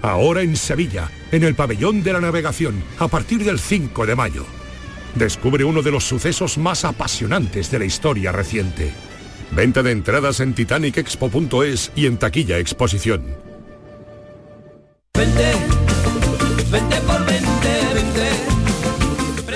Ahora 0.02 0.42
en 0.42 0.56
Sevilla, 0.56 1.10
en 1.32 1.42
el 1.42 1.54
pabellón 1.54 2.02
de 2.02 2.12
la 2.12 2.20
navegación, 2.20 2.82
a 2.98 3.08
partir 3.08 3.44
del 3.44 3.58
5 3.58 4.06
de 4.06 4.14
mayo. 4.14 4.46
Descubre 5.14 5.64
uno 5.64 5.82
de 5.82 5.90
los 5.90 6.04
sucesos 6.04 6.58
más 6.58 6.84
apasionantes 6.84 7.70
de 7.70 7.78
la 7.78 7.84
historia 7.86 8.30
reciente. 8.30 8.92
Venta 9.50 9.82
de 9.82 9.92
entradas 9.92 10.40
en 10.40 10.54
titanicexpo.es 10.54 11.90
y 11.96 12.06
en 12.06 12.18
taquilla 12.18 12.58
exposición. 12.58 13.24
Vente, 15.14 15.52
vente 16.70 17.00
por. 17.00 17.17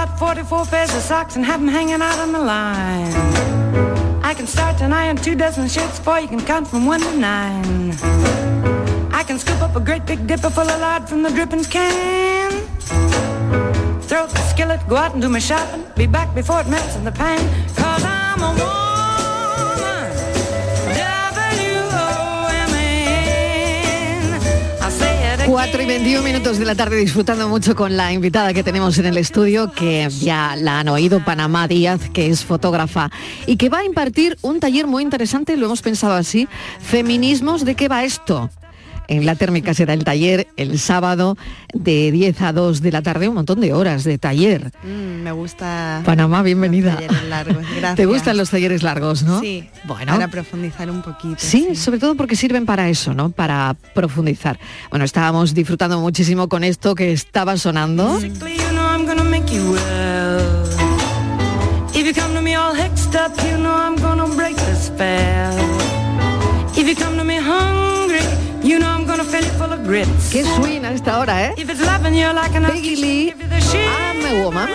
Out 0.00 0.18
44 0.18 0.64
pairs 0.64 0.94
of 0.94 1.02
socks 1.02 1.36
and 1.36 1.44
have 1.44 1.60
them 1.60 1.68
hanging 1.68 2.00
out 2.00 2.18
on 2.20 2.32
the 2.32 2.38
line. 2.38 3.12
I 4.24 4.32
can 4.32 4.46
start 4.46 4.80
an 4.80 4.94
iron 4.94 5.16
two 5.18 5.34
dozen 5.34 5.68
shirts 5.68 5.98
before 5.98 6.20
you 6.20 6.26
can 6.26 6.40
count 6.40 6.68
from 6.68 6.86
one 6.86 7.00
to 7.02 7.14
nine. 7.18 7.92
I 9.12 9.22
can 9.22 9.38
scoop 9.38 9.60
up 9.60 9.76
a 9.76 9.80
great 9.80 10.06
big 10.06 10.26
dipper 10.26 10.48
full 10.48 10.70
of 10.70 10.80
lard 10.80 11.06
from 11.06 11.22
the 11.22 11.28
drippings 11.28 11.66
can. 11.66 12.50
Throw 14.08 14.22
up 14.24 14.30
the 14.30 14.44
skillet, 14.48 14.80
go 14.88 14.96
out 14.96 15.12
and 15.12 15.20
do 15.20 15.28
my 15.28 15.38
shopping. 15.38 15.84
Be 15.96 16.06
back 16.06 16.34
before 16.34 16.62
it 16.62 16.68
melts 16.68 16.96
in 16.96 17.04
the 17.04 17.12
pan. 17.12 17.38
Cause 17.76 18.02
I'm 18.02 18.40
a. 18.40 18.50
W-O-M-A-N. 18.56 18.89
4 25.50 25.82
y 25.82 25.86
21 25.86 26.22
minutos 26.22 26.58
de 26.58 26.64
la 26.64 26.76
tarde 26.76 26.96
disfrutando 26.96 27.48
mucho 27.48 27.74
con 27.74 27.96
la 27.96 28.12
invitada 28.12 28.54
que 28.54 28.62
tenemos 28.62 28.98
en 28.98 29.06
el 29.06 29.16
estudio, 29.16 29.72
que 29.72 30.08
ya 30.08 30.54
la 30.54 30.78
han 30.78 30.88
oído, 30.88 31.24
Panamá 31.24 31.66
Díaz, 31.66 32.08
que 32.10 32.28
es 32.28 32.44
fotógrafa 32.44 33.10
y 33.46 33.56
que 33.56 33.68
va 33.68 33.78
a 33.78 33.84
impartir 33.84 34.38
un 34.42 34.60
taller 34.60 34.86
muy 34.86 35.02
interesante, 35.02 35.56
lo 35.56 35.66
hemos 35.66 35.82
pensado 35.82 36.14
así, 36.14 36.46
feminismos, 36.78 37.64
¿de 37.64 37.74
qué 37.74 37.88
va 37.88 38.04
esto? 38.04 38.48
En 39.10 39.26
la 39.26 39.34
térmica 39.34 39.74
será 39.74 39.92
el 39.92 40.04
taller 40.04 40.46
el 40.56 40.78
sábado 40.78 41.36
de 41.74 42.12
10 42.12 42.42
a 42.42 42.52
2 42.52 42.80
de 42.80 42.92
la 42.92 43.02
tarde, 43.02 43.28
un 43.28 43.34
montón 43.34 43.60
de 43.60 43.72
horas 43.72 44.04
de 44.04 44.18
taller. 44.18 44.70
Mm, 44.84 45.24
me 45.24 45.32
gusta. 45.32 46.00
Panamá, 46.04 46.44
bienvenida. 46.44 46.92
los 46.92 47.00
talleres 47.00 47.28
largos, 47.28 47.56
gracias. 47.76 47.96
¿Te 47.96 48.06
gustan 48.06 48.36
los 48.36 48.50
talleres 48.50 48.84
largos, 48.84 49.24
no? 49.24 49.40
Sí. 49.40 49.68
Bueno. 49.82 50.12
Para 50.12 50.28
profundizar 50.28 50.88
un 50.88 51.02
poquito. 51.02 51.34
Sí, 51.38 51.74
sobre 51.74 51.98
todo 51.98 52.14
porque 52.14 52.36
sirven 52.36 52.66
para 52.66 52.88
eso, 52.88 53.12
¿no? 53.12 53.30
Para 53.30 53.74
profundizar. 53.94 54.60
Bueno, 54.90 55.04
estábamos 55.04 55.54
disfrutando 55.54 56.00
muchísimo 56.00 56.48
con 56.48 56.62
esto 56.62 56.94
que 56.94 57.10
estaba 57.10 57.56
sonando. 57.56 58.14
Basically, 58.14 58.60
Qué 70.30 70.44
swing 70.44 70.84
a 70.84 70.92
esta 70.92 71.18
hora, 71.18 71.46
¿eh? 71.46 71.54
If 71.56 71.68
it's 71.68 71.80
loving 71.80 72.14
you 72.14 72.32
like 72.32 72.56
an 72.56 72.64
Peggy 72.64 72.94
Lee, 72.94 73.32
I'm 73.32 74.24
a 74.24 74.44
woman. 74.44 74.68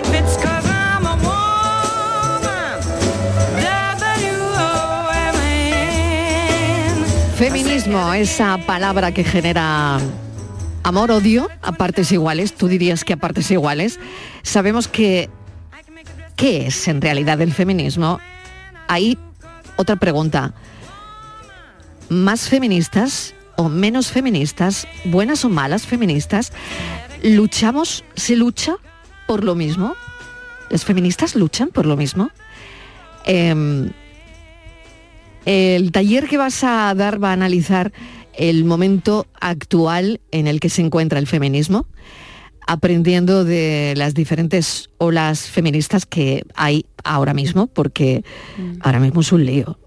Feminismo, 7.37 8.13
esa 8.13 8.57
palabra 8.65 9.13
que 9.13 9.23
genera 9.23 9.99
amor-odio 10.83 11.49
a 11.61 11.71
partes 11.73 12.11
iguales, 12.11 12.53
tú 12.53 12.67
dirías 12.67 13.03
que 13.03 13.13
a 13.13 13.17
partes 13.17 13.51
iguales. 13.51 13.99
Sabemos 14.41 14.87
que, 14.87 15.29
¿qué 16.35 16.67
es 16.67 16.87
en 16.87 17.01
realidad 17.01 17.39
el 17.41 17.53
feminismo? 17.53 18.19
Hay 18.87 19.17
otra 19.77 19.95
pregunta. 19.95 20.53
¿Más 22.09 22.49
feministas 22.49 23.34
o 23.57 23.69
menos 23.69 24.11
feministas, 24.11 24.87
buenas 25.05 25.45
o 25.45 25.49
malas 25.49 25.85
feministas, 25.85 26.51
luchamos, 27.23 28.03
se 28.15 28.35
lucha 28.35 28.77
por 29.27 29.43
lo 29.43 29.55
mismo? 29.55 29.95
¿Las 30.69 30.85
feministas 30.85 31.35
luchan 31.35 31.69
por 31.69 31.85
lo 31.85 31.95
mismo? 31.95 32.29
Em, 33.25 33.91
el 35.45 35.91
taller 35.91 36.27
que 36.27 36.37
vas 36.37 36.63
a 36.63 36.93
dar 36.95 37.23
va 37.23 37.29
a 37.29 37.33
analizar 37.33 37.91
el 38.33 38.65
momento 38.65 39.27
actual 39.39 40.19
en 40.31 40.47
el 40.47 40.59
que 40.59 40.69
se 40.69 40.81
encuentra 40.81 41.19
el 41.19 41.27
feminismo, 41.27 41.87
aprendiendo 42.67 43.43
de 43.43 43.93
las 43.95 44.13
diferentes 44.13 44.89
olas 44.97 45.41
feministas 45.47 46.05
que 46.05 46.43
hay 46.55 46.85
ahora 47.03 47.33
mismo, 47.33 47.67
porque 47.67 48.23
ahora 48.81 48.99
mismo 48.99 49.21
es 49.21 49.31
un 49.31 49.45
lío. 49.45 49.79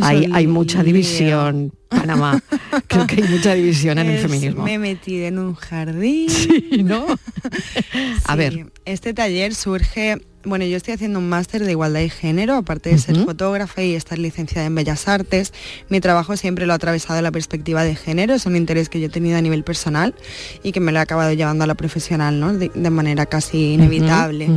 Hay, 0.00 0.46
mucha 0.46 0.82
división, 0.82 1.72
Panamá. 1.88 2.42
Creo 2.88 3.06
que 3.06 3.22
hay 3.22 3.28
mucha 3.28 3.52
división 3.54 3.98
en 3.98 4.06
el 4.08 4.16
Es- 4.16 4.22
feminismo. 4.22 4.64
Me 4.64 4.74
he 4.74 4.78
metido 4.78 5.26
en 5.26 5.38
un 5.38 5.54
jardín. 5.54 6.28
Sí, 6.72 6.82
¿no? 6.82 7.04
A 8.24 8.32
Sí, 8.32 8.38
ver. 8.38 8.72
Este 8.86 9.12
taller 9.12 9.54
surge, 9.54 10.22
bueno, 10.44 10.64
yo 10.64 10.76
estoy 10.76 10.94
haciendo 10.94 11.18
un 11.18 11.28
máster 11.28 11.62
de 11.64 11.70
igualdad 11.72 12.00
y 12.00 12.08
género, 12.08 12.56
aparte 12.56 12.88
de 12.90 12.98
ser 12.98 13.16
fotógrafa 13.16 13.82
y 13.82 13.94
estar 13.94 14.18
licenciada 14.18 14.66
en 14.66 14.74
Bellas 14.74 15.06
Artes. 15.08 15.52
Mi 15.90 16.00
trabajo 16.00 16.36
siempre 16.36 16.64
lo 16.66 16.72
ha 16.72 16.76
atravesado 16.76 17.20
la 17.20 17.30
perspectiva 17.30 17.84
de 17.84 17.94
género, 17.94 18.32
es 18.34 18.46
un 18.46 18.56
interés 18.56 18.88
que 18.88 18.98
yo 19.00 19.06
he 19.06 19.10
tenido 19.10 19.36
a 19.36 19.40
nivel 19.42 19.62
personal 19.64 20.14
y 20.62 20.72
que 20.72 20.80
me 20.80 20.92
lo 20.92 20.98
he 20.98 21.02
acabado 21.02 21.32
llevando 21.34 21.64
a 21.64 21.66
la 21.66 21.74
profesional, 21.74 22.40
¿no? 22.40 22.54
De, 22.54 22.70
de 22.74 22.90
manera 22.90 23.26
casi 23.26 23.74
inevitable. 23.74 24.48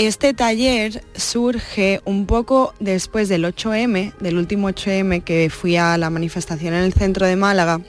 Este 0.00 0.32
taller 0.32 1.02
surge 1.16 2.00
un 2.04 2.26
poco 2.26 2.72
después 2.78 3.28
del 3.28 3.44
8M, 3.44 4.14
del 4.20 4.38
último 4.38 4.70
8M 4.70 5.24
que 5.24 5.50
fui 5.50 5.76
a 5.76 5.98
la 5.98 6.08
manifestación 6.08 6.74
en 6.74 6.84
el 6.84 6.92
centro 6.92 7.26
de 7.26 7.34
Málaga 7.34 7.80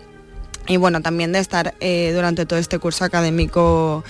y 0.67 0.77
bueno, 0.77 1.03
también 1.03 1.33
de 1.33 1.37
estar 1.37 1.75
eh, 1.79 2.11
durante 2.15 2.47
todo 2.47 2.57
este 2.57 2.79
curso 2.79 3.05
académico 3.05 4.03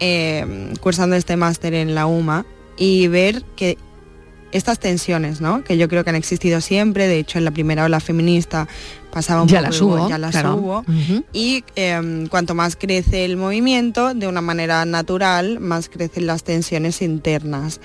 eh, 0.00 0.72
cursando 0.80 1.14
este 1.14 1.36
máster 1.36 1.74
en 1.74 1.94
la 1.94 2.06
UMA 2.06 2.46
y 2.78 3.08
ver 3.08 3.44
que 3.54 3.76
estas 4.52 4.78
tensiones, 4.78 5.42
¿no? 5.42 5.62
Que 5.62 5.76
yo 5.76 5.90
creo 5.90 6.04
que 6.04 6.10
han 6.10 6.16
existido 6.16 6.62
siempre, 6.62 7.06
de 7.06 7.18
hecho 7.18 7.36
en 7.36 7.44
la 7.44 7.50
primera 7.50 7.84
ola 7.84 8.00
feminista 8.00 8.66
pasaba 9.12 9.42
un 9.42 9.48
Ya 9.48 9.58
poco 9.58 9.68
las 9.70 9.80
igual, 9.80 10.00
hubo, 10.00 10.08
ya 10.08 10.18
las 10.18 10.30
claro. 10.32 10.84
Y 11.32 11.62
eh, 11.76 12.26
cuanto 12.30 12.54
más 12.54 12.74
crece 12.74 13.24
el 13.24 13.36
movimiento, 13.36 14.14
de 14.14 14.26
una 14.26 14.40
manera 14.40 14.84
natural, 14.84 15.60
más 15.60 15.88
crecen 15.88 16.26
las 16.26 16.42
tensiones 16.42 17.02
internas. 17.02 17.80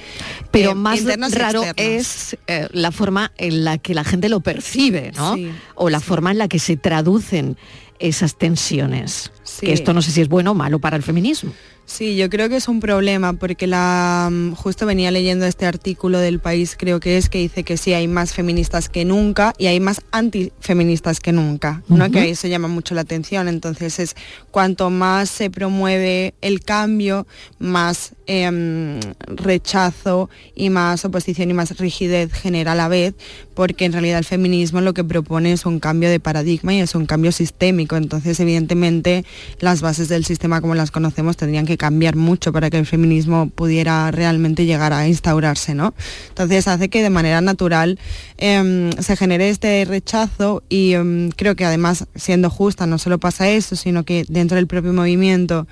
Pero 0.51 0.71
Eh, 0.71 0.75
más 0.75 0.99
internas 1.01 1.35
raro 1.35 1.61
es 1.75 2.37
eh, 2.47 2.67
la 2.71 2.91
forma 2.91 3.31
en 3.37 3.65
la 3.65 3.77
que 3.77 3.93
la 3.93 4.03
gente 4.03 4.29
lo 4.29 4.39
percibe, 4.39 5.11
¿no? 5.15 5.35
Sí, 5.35 5.51
o 5.75 5.89
la 5.89 5.99
forma 5.99 6.31
en 6.31 6.39
la 6.39 6.47
que 6.47 6.59
se 6.59 6.77
traducen 6.77 7.57
esas 7.99 8.37
tensiones. 8.37 9.31
Sí. 9.43 9.65
Que 9.65 9.73
esto 9.73 9.93
no 9.93 10.01
sé 10.01 10.11
si 10.11 10.21
es 10.21 10.29
bueno 10.29 10.51
o 10.51 10.55
malo 10.55 10.79
para 10.79 10.95
el 10.95 11.03
feminismo. 11.03 11.51
Sí, 11.87 12.17
yo 12.17 12.29
creo 12.29 12.49
que 12.49 12.57
es 12.57 12.67
un 12.67 12.81
problema 12.81 13.31
porque 13.31 13.65
la 13.65 14.27
mm, 14.29 14.55
justo 14.55 14.85
venía 14.85 15.09
leyendo 15.09 15.45
este 15.45 15.65
artículo 15.65 16.19
del 16.19 16.41
país, 16.41 16.75
creo 16.77 16.99
que 16.99 17.15
es 17.15 17.29
que 17.29 17.37
dice 17.39 17.63
que 17.63 17.77
sí 17.77 17.93
hay 17.93 18.09
más 18.09 18.33
feministas 18.33 18.89
que 18.89 19.05
nunca 19.05 19.53
y 19.57 19.67
hay 19.67 19.79
más 19.79 20.01
antifeministas 20.11 21.21
que 21.21 21.31
nunca, 21.31 21.83
¿no? 21.87 22.03
Ujú. 22.03 22.11
Que 22.11 22.29
eso 22.29 22.49
llama 22.49 22.67
mucho 22.67 22.93
la 22.93 23.01
atención. 23.01 23.47
Entonces 23.47 23.99
es 23.99 24.15
cuanto 24.51 24.89
más 24.89 25.29
se 25.29 25.49
promueve 25.49 26.33
el 26.41 26.59
cambio, 26.59 27.25
más 27.57 28.11
em, 28.25 28.99
rechazo 29.25 30.29
y 30.55 30.69
más 30.69 31.05
oposición 31.05 31.49
y 31.49 31.53
más 31.53 31.77
rigidez 31.77 32.33
genera 32.33 32.73
a 32.73 32.75
la 32.75 32.89
vez, 32.89 33.15
porque 33.57 33.85
en 33.85 33.91
realidad 33.91 34.19
el 34.19 34.23
feminismo 34.23 34.81
lo 34.81 34.93
que 34.93 35.03
propone 35.03 35.51
es 35.51 35.65
un 35.65 35.79
cambio 35.79 36.11
de 36.11 36.19
paradigma 36.19 36.75
y 36.75 36.79
es 36.79 36.93
un 36.93 37.07
cambio 37.07 37.31
sistémico. 37.31 37.95
Entonces, 37.97 38.39
evidentemente, 38.39 39.25
las 39.59 39.81
bases 39.81 40.09
del 40.09 40.25
sistema 40.25 40.61
como 40.61 40.75
las 40.75 40.91
conocemos 40.91 41.37
tendrían 41.37 41.65
que 41.65 41.75
cambiar 41.75 42.15
mucho 42.15 42.53
para 42.53 42.69
que 42.69 42.77
el 42.77 42.85
feminismo 42.85 43.49
pudiera 43.49 44.11
realmente 44.11 44.67
llegar 44.67 44.93
a 44.93 45.07
instaurarse, 45.07 45.73
¿no? 45.73 45.95
Entonces 46.29 46.67
hace 46.67 46.89
que 46.89 47.01
de 47.01 47.09
manera 47.09 47.41
natural 47.41 47.97
em, 48.37 48.91
se 48.91 49.15
genere 49.17 49.49
este 49.49 49.83
rechazo 49.85 50.61
y 50.69 50.93
em, 50.93 51.31
creo 51.31 51.55
que 51.55 51.65
además, 51.65 52.05
siendo 52.13 52.51
justa, 52.51 52.85
no 52.85 52.99
solo 52.99 53.17
pasa 53.17 53.49
eso, 53.49 53.75
sino 53.75 54.03
que 54.03 54.23
dentro 54.29 54.55
del 54.57 54.67
propio 54.67 54.93
movimiento 54.93 55.65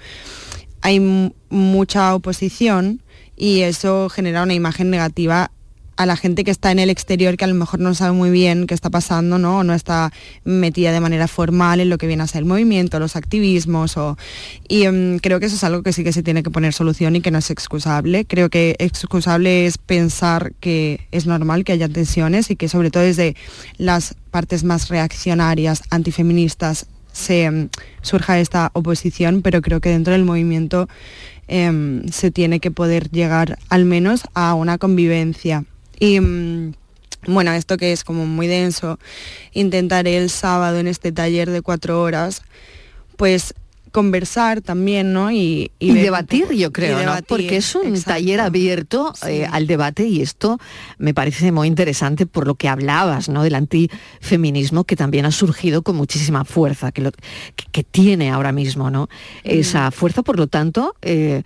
hay 0.81 0.99
mu- 0.99 1.33
mucha 1.51 2.15
oposición 2.15 3.01
y 3.37 3.61
eso 3.61 4.09
genera 4.09 4.41
una 4.41 4.55
imagen 4.55 4.89
negativa 4.89 5.51
a 5.97 6.05
la 6.05 6.15
gente 6.17 6.43
que 6.43 6.51
está 6.51 6.71
en 6.71 6.79
el 6.79 6.89
exterior 6.89 7.37
que 7.37 7.45
a 7.45 7.47
lo 7.47 7.53
mejor 7.53 7.79
no 7.79 7.93
sabe 7.93 8.13
muy 8.13 8.29
bien 8.29 8.67
qué 8.67 8.73
está 8.73 8.89
pasando, 8.89 9.37
¿no? 9.37 9.59
O 9.59 9.63
no 9.63 9.73
está 9.73 10.11
metida 10.43 10.91
de 10.91 10.99
manera 10.99 11.27
formal 11.27 11.79
en 11.79 11.89
lo 11.89 11.97
que 11.97 12.07
viene 12.07 12.23
a 12.23 12.27
ser 12.27 12.39
el 12.39 12.45
movimiento, 12.45 12.99
los 12.99 13.15
activismos 13.15 13.95
y 14.67 14.83
em, 14.83 15.19
creo 15.19 15.39
que 15.39 15.45
eso 15.45 15.55
es 15.55 15.63
algo 15.63 15.83
que 15.83 15.93
sí 15.93 16.03
que 16.03 16.11
se 16.11 16.23
tiene 16.23 16.43
que 16.43 16.49
poner 16.49 16.73
solución 16.73 17.15
y 17.15 17.21
que 17.21 17.31
no 17.31 17.37
es 17.37 17.49
excusable. 17.49 18.25
Creo 18.25 18.49
que 18.49 18.75
excusable 18.79 19.65
es 19.65 19.77
pensar 19.77 20.53
que 20.59 21.07
es 21.11 21.25
normal 21.25 21.63
que 21.63 21.73
haya 21.73 21.87
tensiones 21.87 22.49
y 22.51 22.55
que 22.55 22.67
sobre 22.67 22.91
todo 22.91 23.03
desde 23.03 23.35
las 23.77 24.15
partes 24.31 24.63
más 24.63 24.89
reaccionarias, 24.89 25.83
antifeministas, 25.89 26.87
se 27.13 27.43
em, 27.43 27.69
surja 28.01 28.39
esta 28.39 28.71
oposición, 28.73 29.41
pero 29.41 29.61
creo 29.61 29.79
que 29.79 29.89
dentro 29.89 30.13
del 30.13 30.25
movimiento 30.25 30.89
em, 31.47 32.07
se 32.09 32.31
tiene 32.31 32.59
que 32.59 32.71
poder 32.71 33.09
llegar 33.11 33.57
al 33.69 33.85
menos 33.85 34.23
a 34.33 34.53
una 34.55 34.77
convivencia. 34.77 35.63
Y 35.99 36.19
mm, 36.19 36.73
bueno, 37.27 37.51
esto 37.53 37.77
que 37.77 37.91
es 37.91 38.03
como 38.03 38.25
muy 38.25 38.47
denso, 38.47 38.99
intentaré 39.53 40.17
el 40.17 40.29
sábado 40.29 40.79
en 40.79 40.87
este 40.87 41.11
taller 41.11 41.49
de 41.49 41.61
cuatro 41.61 42.01
horas, 42.01 42.41
pues 43.17 43.53
conversar 43.95 44.59
también, 44.59 45.13
¿no? 45.13 45.31
Y, 45.31 45.71
Y, 45.79 45.93
debatir, 45.93 46.51
yo 46.51 46.73
creo, 46.73 47.01
¿no? 47.05 47.13
Porque 47.29 47.55
es 47.55 47.75
un 47.75 47.87
exacto. 47.87 48.09
taller 48.11 48.41
abierto 48.41 49.13
eh, 49.25 49.47
al 49.49 49.67
debate 49.67 50.05
y 50.05 50.21
esto 50.21 50.59
me 50.97 51.13
parece 51.13 51.53
muy 51.53 51.69
interesante 51.69 52.25
por 52.25 52.45
lo 52.45 52.55
que 52.55 52.67
hablabas, 52.67 53.29
¿no? 53.29 53.43
Del 53.43 53.55
antifeminismo 53.55 54.83
que 54.83 54.97
también 54.97 55.25
ha 55.25 55.31
surgido 55.31 55.81
con 55.81 55.95
muchísima 55.95 56.43
fuerza, 56.43 56.91
que, 56.91 57.03
lo, 57.03 57.11
que, 57.11 57.65
que 57.71 57.83
tiene 57.85 58.31
ahora 58.31 58.51
mismo, 58.51 58.91
¿no? 58.91 59.07
Esa 59.45 59.91
fuerza, 59.91 60.23
por 60.23 60.37
lo 60.37 60.47
tanto, 60.47 60.95
eh, 61.01 61.43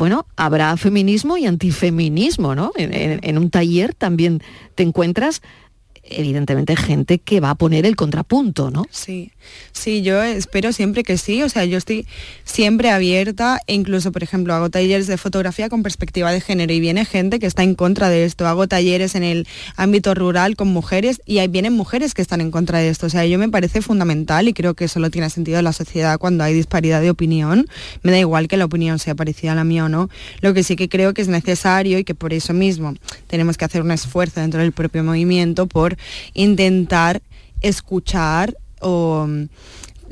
bueno, 0.00 0.26
habrá 0.36 0.74
feminismo 0.78 1.36
y 1.36 1.44
antifeminismo, 1.44 2.54
¿no? 2.54 2.72
En, 2.74 2.94
en- 3.22 3.36
un 3.38 3.50
taller 3.50 3.92
también 3.94 4.42
te 4.74 4.82
encuentras, 4.82 5.42
evidentemente, 6.10 6.76
gente 6.76 7.18
que 7.18 7.40
va 7.40 7.50
a 7.50 7.54
poner 7.54 7.86
el 7.86 7.96
contrapunto, 7.96 8.70
¿no? 8.70 8.86
Sí, 8.90 9.32
sí, 9.72 10.02
yo 10.02 10.22
espero 10.22 10.72
siempre 10.72 11.02
que 11.02 11.18
sí, 11.18 11.42
o 11.42 11.48
sea, 11.48 11.64
yo 11.64 11.78
estoy 11.78 12.06
siempre 12.44 12.90
abierta. 12.90 13.60
E 13.66 13.74
incluso, 13.74 14.12
por 14.12 14.22
ejemplo, 14.22 14.54
hago 14.54 14.70
talleres 14.70 15.06
de 15.06 15.16
fotografía 15.16 15.68
con 15.68 15.82
perspectiva 15.82 16.32
de 16.32 16.40
género. 16.40 16.72
Y 16.72 16.80
viene 16.80 17.04
gente 17.04 17.38
que 17.38 17.46
está 17.46 17.62
en 17.62 17.74
contra 17.74 18.08
de 18.08 18.24
esto, 18.24 18.46
hago 18.46 18.68
talleres 18.68 19.14
en 19.14 19.22
el 19.22 19.46
ámbito 19.76 20.14
rural 20.14 20.56
con 20.56 20.68
mujeres 20.68 21.20
y 21.26 21.38
ahí 21.38 21.48
vienen 21.48 21.72
mujeres 21.72 22.14
que 22.14 22.22
están 22.22 22.40
en 22.40 22.50
contra 22.50 22.78
de 22.78 22.88
esto, 22.88 23.06
o 23.06 23.10
sea, 23.10 23.26
yo 23.26 23.38
me 23.38 23.48
parece 23.48 23.82
fundamental 23.82 24.48
y 24.48 24.52
creo 24.52 24.74
que 24.74 24.88
solo 24.88 25.10
tiene 25.10 25.30
sentido 25.30 25.58
en 25.58 25.64
la 25.64 25.72
sociedad 25.72 26.18
cuando 26.18 26.44
hay 26.44 26.54
disparidad 26.54 27.00
de 27.00 27.10
opinión, 27.10 27.66
me 28.02 28.12
da 28.12 28.18
igual 28.18 28.48
que 28.48 28.56
la 28.56 28.64
opinión 28.64 28.98
sea 28.98 29.14
parecida 29.14 29.52
a 29.52 29.54
la 29.54 29.64
mía 29.64 29.84
o 29.84 29.88
no, 29.88 30.08
lo 30.40 30.54
que 30.54 30.62
sí 30.62 30.76
que 30.76 30.88
creo 30.88 31.14
que 31.14 31.22
es 31.22 31.28
necesario 31.28 31.98
y 31.98 32.04
que 32.04 32.14
por 32.14 32.32
eso 32.32 32.52
mismo 32.52 32.94
tenemos 33.26 33.56
que 33.56 33.64
hacer 33.64 33.82
un 33.82 33.90
esfuerzo 33.90 34.40
dentro 34.40 34.60
del 34.60 34.72
propio 34.72 35.04
movimiento 35.04 35.66
por 35.66 35.96
intentar 36.34 37.22
escuchar 37.60 38.56
o 38.80 39.26
mm, 39.28 39.44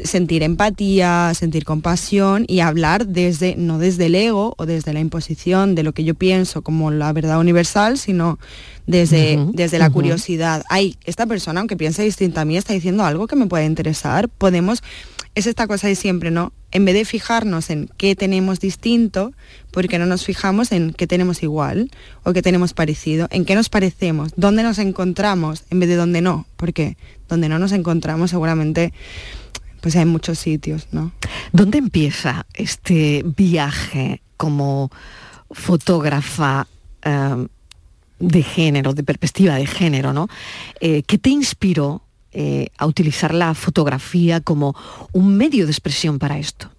sentir 0.04 0.42
empatía, 0.42 1.32
sentir 1.34 1.64
compasión 1.64 2.44
y 2.46 2.60
hablar 2.60 3.06
desde, 3.06 3.56
no 3.56 3.78
desde 3.78 4.06
el 4.06 4.14
ego 4.14 4.54
o 4.56 4.66
desde 4.66 4.92
la 4.92 5.00
imposición 5.00 5.74
de 5.74 5.82
lo 5.82 5.92
que 5.92 6.04
yo 6.04 6.14
pienso 6.14 6.62
como 6.62 6.90
la 6.90 7.12
verdad 7.12 7.40
universal, 7.40 7.98
sino 7.98 8.38
desde, 8.86 9.38
desde 9.52 9.78
la 9.78 9.90
curiosidad. 9.90 10.64
Ay, 10.68 10.96
esta 11.04 11.26
persona, 11.26 11.60
aunque 11.60 11.76
piense 11.76 12.02
distinta 12.02 12.42
a 12.42 12.44
mí, 12.44 12.56
está 12.56 12.72
diciendo 12.72 13.04
algo 13.04 13.26
que 13.26 13.36
me 13.36 13.46
puede 13.46 13.66
interesar. 13.66 14.28
Podemos, 14.28 14.82
es 15.38 15.46
esta 15.46 15.66
cosa 15.66 15.88
de 15.88 15.94
siempre, 15.94 16.30
¿no? 16.30 16.52
En 16.70 16.84
vez 16.84 16.94
de 16.94 17.04
fijarnos 17.04 17.70
en 17.70 17.88
qué 17.96 18.14
tenemos 18.16 18.60
distinto, 18.60 19.32
porque 19.70 19.98
no 19.98 20.06
nos 20.06 20.24
fijamos 20.24 20.72
en 20.72 20.92
qué 20.92 21.06
tenemos 21.06 21.42
igual 21.42 21.90
o 22.24 22.32
qué 22.32 22.42
tenemos 22.42 22.74
parecido, 22.74 23.28
en 23.30 23.44
qué 23.44 23.54
nos 23.54 23.68
parecemos, 23.68 24.32
dónde 24.36 24.62
nos 24.62 24.78
encontramos 24.78 25.64
en 25.70 25.80
vez 25.80 25.88
de 25.88 25.96
dónde 25.96 26.20
no, 26.20 26.46
porque 26.56 26.96
donde 27.28 27.48
no 27.48 27.58
nos 27.58 27.72
encontramos 27.72 28.30
seguramente 28.30 28.92
pues 29.80 29.94
hay 29.94 30.04
muchos 30.04 30.40
sitios, 30.40 30.88
¿no? 30.90 31.12
¿Dónde 31.52 31.78
empieza 31.78 32.46
este 32.54 33.24
viaje 33.24 34.22
como 34.36 34.90
fotógrafa 35.52 36.66
eh, 37.02 37.46
de 38.18 38.42
género, 38.42 38.92
de 38.92 39.04
perspectiva 39.04 39.54
de 39.54 39.66
género, 39.66 40.12
¿no? 40.12 40.28
Eh, 40.80 41.04
¿Qué 41.04 41.16
te 41.16 41.30
inspiró 41.30 42.02
eh, 42.32 42.68
a 42.78 42.86
utilizar 42.86 43.32
la 43.34 43.54
fotografía 43.54 44.40
como 44.40 44.74
un 45.12 45.36
medio 45.36 45.64
de 45.66 45.72
expresión 45.72 46.18
para 46.18 46.38
esto? 46.38 46.70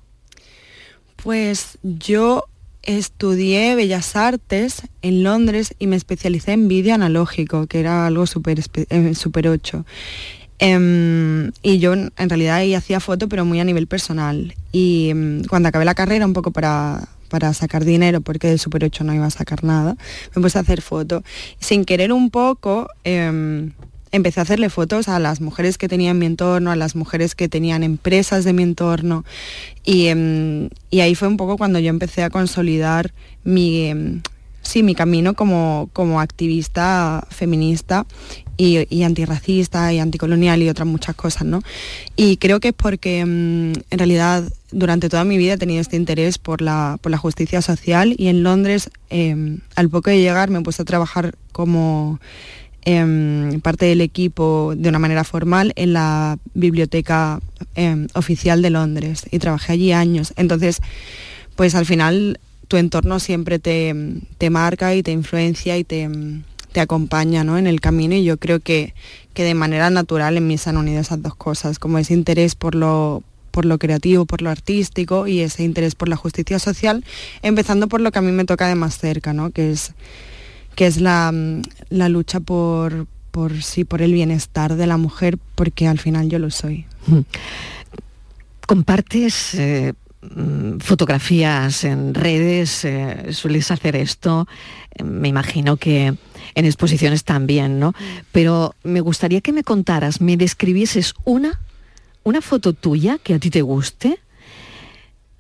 Pues 1.22 1.78
yo 1.84 2.46
estudié 2.84 3.76
Bellas 3.76 4.16
Artes 4.16 4.84
en 5.02 5.24
Londres 5.24 5.76
y 5.80 5.88
me 5.88 5.96
especialicé 5.98 6.54
en 6.54 6.68
vídeo 6.68 6.96
analógico, 6.96 7.68
que 7.68 7.80
era 7.82 8.08
algo 8.08 8.26
súper 8.26 8.58
espe- 8.60 8.88
eh, 8.90 9.14
súper 9.16 9.48
8. 9.50 9.86
Em, 10.60 11.52
y 11.62 11.80
yo 11.80 11.94
en 11.94 12.12
realidad 12.18 12.56
ahí 12.58 12.74
hacía 12.74 13.00
foto, 13.00 13.30
pero 13.30 13.46
muy 13.46 13.60
a 13.60 13.64
nivel 13.64 13.88
personal. 13.88 14.56
Y 14.72 15.10
em, 15.10 15.44
cuando 15.46 15.70
acabé 15.70 15.86
la 15.86 15.96
carrera, 15.96 16.26
un 16.26 16.34
poco 16.34 16.52
para, 16.52 17.08
para 17.30 17.54
sacar 17.54 17.86
dinero, 17.86 18.22
porque 18.22 18.48
del 18.48 18.60
Super 18.60 18.84
8 18.84 19.04
no 19.04 19.14
iba 19.14 19.26
a 19.26 19.30
sacar 19.30 19.64
nada, 19.64 19.96
me 20.36 20.42
puse 20.42 20.58
a 20.58 20.62
hacer 20.62 20.82
foto. 20.82 21.24
Sin 21.60 21.86
querer 21.86 22.12
un 22.12 22.30
poco, 22.30 22.88
em, 23.06 23.72
empecé 24.12 24.40
a 24.40 24.44
hacerle 24.44 24.70
fotos 24.70 25.08
a 25.08 25.20
las 25.20 25.42
mujeres 25.42 25.78
que 25.78 25.88
tenía 25.88 26.12
en 26.12 26.20
mi 26.20 26.26
entorno, 26.26 26.72
a 26.72 26.76
las 26.76 26.96
mujeres 26.96 27.36
que 27.36 27.50
tenían 27.50 27.84
empresas 27.84 28.44
de 28.44 28.54
mi 28.54 28.64
entorno. 28.64 29.26
Y, 29.84 30.08
em, 30.08 30.70
y 30.90 31.02
ahí 31.02 31.16
fue 31.16 31.28
un 31.28 31.38
poco 31.38 31.58
cuando 31.58 31.80
yo 31.80 31.90
empecé 31.90 32.24
a 32.24 32.30
consolidar 32.30 33.14
mi, 33.44 33.88
em, 33.88 34.22
sí, 34.62 34.84
mi 34.84 34.96
camino 34.96 35.34
como, 35.34 35.90
como 35.94 36.20
activista 36.20 37.26
feminista 37.30 38.06
y, 38.58 38.86
y 38.94 39.04
antirracista 39.04 39.94
y 39.94 40.00
anticolonial 40.00 40.62
y 40.62 40.70
otras 40.70 40.88
muchas 40.88 41.16
cosas, 41.16 41.46
¿no? 41.46 41.62
Y 42.16 42.38
creo 42.38 42.60
que 42.60 42.70
es 42.70 42.74
porque 42.74 43.26
mm, 43.26 43.74
en 43.90 43.98
realidad 43.98 44.44
durante 44.72 45.10
toda 45.10 45.24
mi 45.24 45.38
vida 45.38 45.54
he 45.54 45.58
tenido 45.58 45.82
este 45.82 45.96
interés 45.96 46.38
por 46.38 46.62
la, 46.62 46.98
por 47.02 47.12
la 47.12 47.18
justicia 47.18 47.62
social 47.62 48.14
y 48.18 48.28
en 48.28 48.44
Londres 48.44 48.92
em, 49.10 49.60
al 49.76 49.90
poco 49.90 50.10
de 50.10 50.20
llegar 50.20 50.50
me 50.50 50.62
puse 50.62 50.82
a 50.82 50.86
trabajar 50.86 51.36
como 51.52 52.20
em, 52.86 53.60
parte 53.62 53.86
del 53.86 54.02
equipo 54.02 54.74
de 54.76 54.90
una 54.90 55.00
manera 55.00 55.24
formal 55.24 55.74
en 55.76 55.94
la 55.94 56.38
biblioteca 56.54 57.40
em, 57.76 58.08
oficial 58.14 58.62
de 58.62 58.70
Londres 58.70 59.26
y 59.32 59.40
trabajé 59.40 59.74
allí 59.74 59.92
años. 59.92 60.34
Entonces, 60.38 60.82
pues 61.56 61.76
al 61.76 61.86
final 61.86 62.40
tu 62.68 62.78
entorno 62.78 63.20
siempre 63.20 63.60
te, 63.60 63.94
te 64.38 64.50
marca 64.50 64.96
y 64.96 65.04
te 65.04 65.12
influencia 65.12 65.78
y 65.78 65.84
te, 65.84 66.08
te 66.72 66.80
acompaña 66.80 67.44
¿no? 67.44 67.58
en 67.58 67.68
el 67.68 67.82
camino 67.82 68.16
y 68.16 68.24
yo 68.24 68.38
creo 68.38 68.60
que, 68.60 68.94
que 69.34 69.44
de 69.44 69.56
manera 69.56 69.90
natural 69.90 70.38
en 70.38 70.48
mí 70.48 70.58
se 70.58 70.70
han 70.70 70.78
unido 70.78 71.02
esas 71.02 71.22
dos 71.22 71.36
cosas, 71.36 71.80
como 71.80 71.98
ese 71.98 72.14
interés 72.14 72.56
por 72.56 72.76
lo, 72.76 73.24
por 73.52 73.66
lo 73.66 73.78
creativo, 73.80 74.26
por 74.26 74.42
lo 74.42 74.50
artístico 74.50 75.28
y 75.28 75.40
ese 75.40 75.64
interés 75.64 75.96
por 75.96 76.10
la 76.10 76.16
justicia 76.16 76.60
social, 76.60 77.04
empezando 77.42 77.88
por 77.88 78.02
lo 78.02 78.12
que 78.12 78.20
a 78.20 78.22
mí 78.22 78.32
me 78.32 78.46
toca 78.46 78.68
de 78.68 78.76
más 78.76 78.98
cerca, 78.98 79.34
¿no? 79.34 79.50
que 79.50 79.72
es, 79.72 79.94
que 80.80 80.88
es 80.88 81.02
la, 81.02 81.30
mm, 81.34 81.62
la 81.90 82.08
lucha 82.08 82.40
por, 82.40 83.06
por, 83.32 83.62
sí, 83.64 83.84
por 83.84 84.02
el 84.02 84.14
bienestar 84.14 84.78
de 84.78 84.88
la 84.88 84.96
mujer, 84.96 85.38
porque 85.56 85.90
al 85.90 86.00
final 86.00 86.30
yo 86.30 86.40
lo 86.40 86.52
soy. 86.52 86.86
Compartes 88.66 89.56
eh, 89.56 89.94
mm, 90.22 90.78
fotografías 90.78 91.84
en 91.84 92.14
redes, 92.14 92.86
eh, 92.86 93.34
sueles 93.34 93.72
hacer 93.72 93.98
esto, 93.98 94.48
eh, 94.96 95.04
me 95.04 95.28
imagino 95.28 95.76
que 95.76 96.16
en 96.56 96.66
exposiciones 96.66 97.26
también, 97.26 97.78
¿no? 97.78 97.94
Pero 98.32 98.74
me 98.84 99.02
gustaría 99.02 99.42
que 99.42 99.52
me 99.52 99.66
contaras, 99.66 100.22
me 100.22 100.38
describieses 100.38 101.14
una, 101.26 101.60
una 102.24 102.40
foto 102.40 102.72
tuya 102.72 103.18
que 103.22 103.34
a 103.34 103.40
ti 103.40 103.50
te 103.50 103.64
guste, 103.64 104.18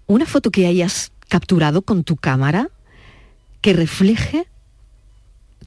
una 0.05 0.25
foto 0.25 0.51
que 0.51 0.67
hayas 0.67 1.13
capturado 1.29 1.81
con 1.81 2.03
tu 2.03 2.17
cámara 2.17 2.67
que 3.61 3.71
refleje 3.71 4.45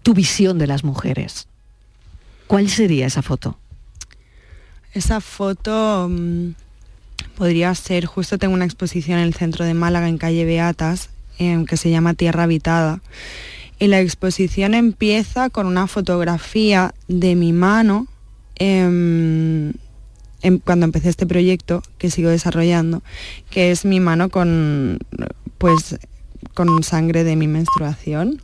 tu 0.02 0.14
visión 0.14 0.59
de 0.59 0.66
las 0.66 0.85
mujeres. 0.85 1.48
¿Cuál 2.46 2.68
sería 2.68 3.07
esa 3.07 3.22
foto? 3.22 3.59
Esa 4.92 5.20
foto 5.20 6.07
mm, 6.11 6.50
podría 7.37 7.74
ser, 7.74 8.05
justo 8.07 8.38
tengo 8.38 8.55
una 8.55 8.64
exposición 8.64 9.18
en 9.18 9.24
el 9.24 9.35
centro 9.35 9.64
de 9.64 9.74
Málaga, 9.74 10.09
en 10.09 10.18
calle 10.18 10.44
Beatas, 10.44 11.09
em, 11.38 11.64
que 11.64 11.76
se 11.76 11.90
llama 11.90 12.14
Tierra 12.14 12.42
Habitada. 12.42 13.00
Y 13.78 13.87
la 13.87 14.00
exposición 14.00 14.74
empieza 14.74 15.50
con 15.50 15.66
una 15.66 15.87
fotografía 15.87 16.94
de 17.09 17.35
mi 17.35 17.52
mano 17.52 18.07
em, 18.57 19.72
em, 20.42 20.59
cuando 20.62 20.85
empecé 20.85 21.09
este 21.09 21.26
proyecto 21.26 21.83
que 21.98 22.11
sigo 22.11 22.28
desarrollando, 22.28 23.02
que 23.50 23.70
es 23.70 23.85
mi 23.85 23.98
mano 23.98 24.28
con, 24.28 24.98
pues, 25.59 25.98
con 26.55 26.83
sangre 26.83 27.24
de 27.24 27.35
mi 27.35 27.48
menstruación. 27.48 28.42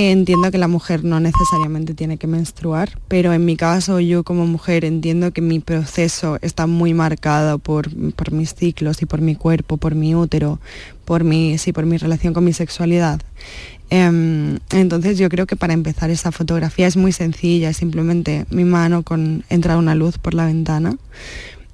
Entiendo 0.00 0.52
que 0.52 0.58
la 0.58 0.68
mujer 0.68 1.02
no 1.02 1.18
necesariamente 1.18 1.92
tiene 1.92 2.18
que 2.18 2.28
menstruar, 2.28 3.00
pero 3.08 3.32
en 3.32 3.44
mi 3.44 3.56
caso 3.56 3.98
yo 3.98 4.22
como 4.22 4.46
mujer 4.46 4.84
entiendo 4.84 5.32
que 5.32 5.40
mi 5.40 5.58
proceso 5.58 6.38
está 6.40 6.68
muy 6.68 6.94
marcado 6.94 7.58
por, 7.58 7.90
por 8.12 8.30
mis 8.30 8.54
ciclos 8.54 9.02
y 9.02 9.06
por 9.06 9.20
mi 9.20 9.34
cuerpo, 9.34 9.76
por 9.76 9.96
mi 9.96 10.14
útero, 10.14 10.60
por 11.04 11.24
mi, 11.24 11.58
sí, 11.58 11.72
por 11.72 11.84
mi 11.84 11.96
relación 11.96 12.32
con 12.32 12.44
mi 12.44 12.52
sexualidad. 12.52 13.20
Em, 13.90 14.60
entonces 14.70 15.18
yo 15.18 15.28
creo 15.28 15.48
que 15.48 15.56
para 15.56 15.72
empezar 15.72 16.10
esa 16.10 16.30
fotografía 16.30 16.86
es 16.86 16.96
muy 16.96 17.10
sencilla, 17.10 17.70
es 17.70 17.78
simplemente 17.78 18.46
mi 18.50 18.62
mano 18.62 19.02
con 19.02 19.42
entra 19.50 19.76
una 19.78 19.96
luz 19.96 20.16
por 20.16 20.32
la 20.32 20.46
ventana 20.46 20.96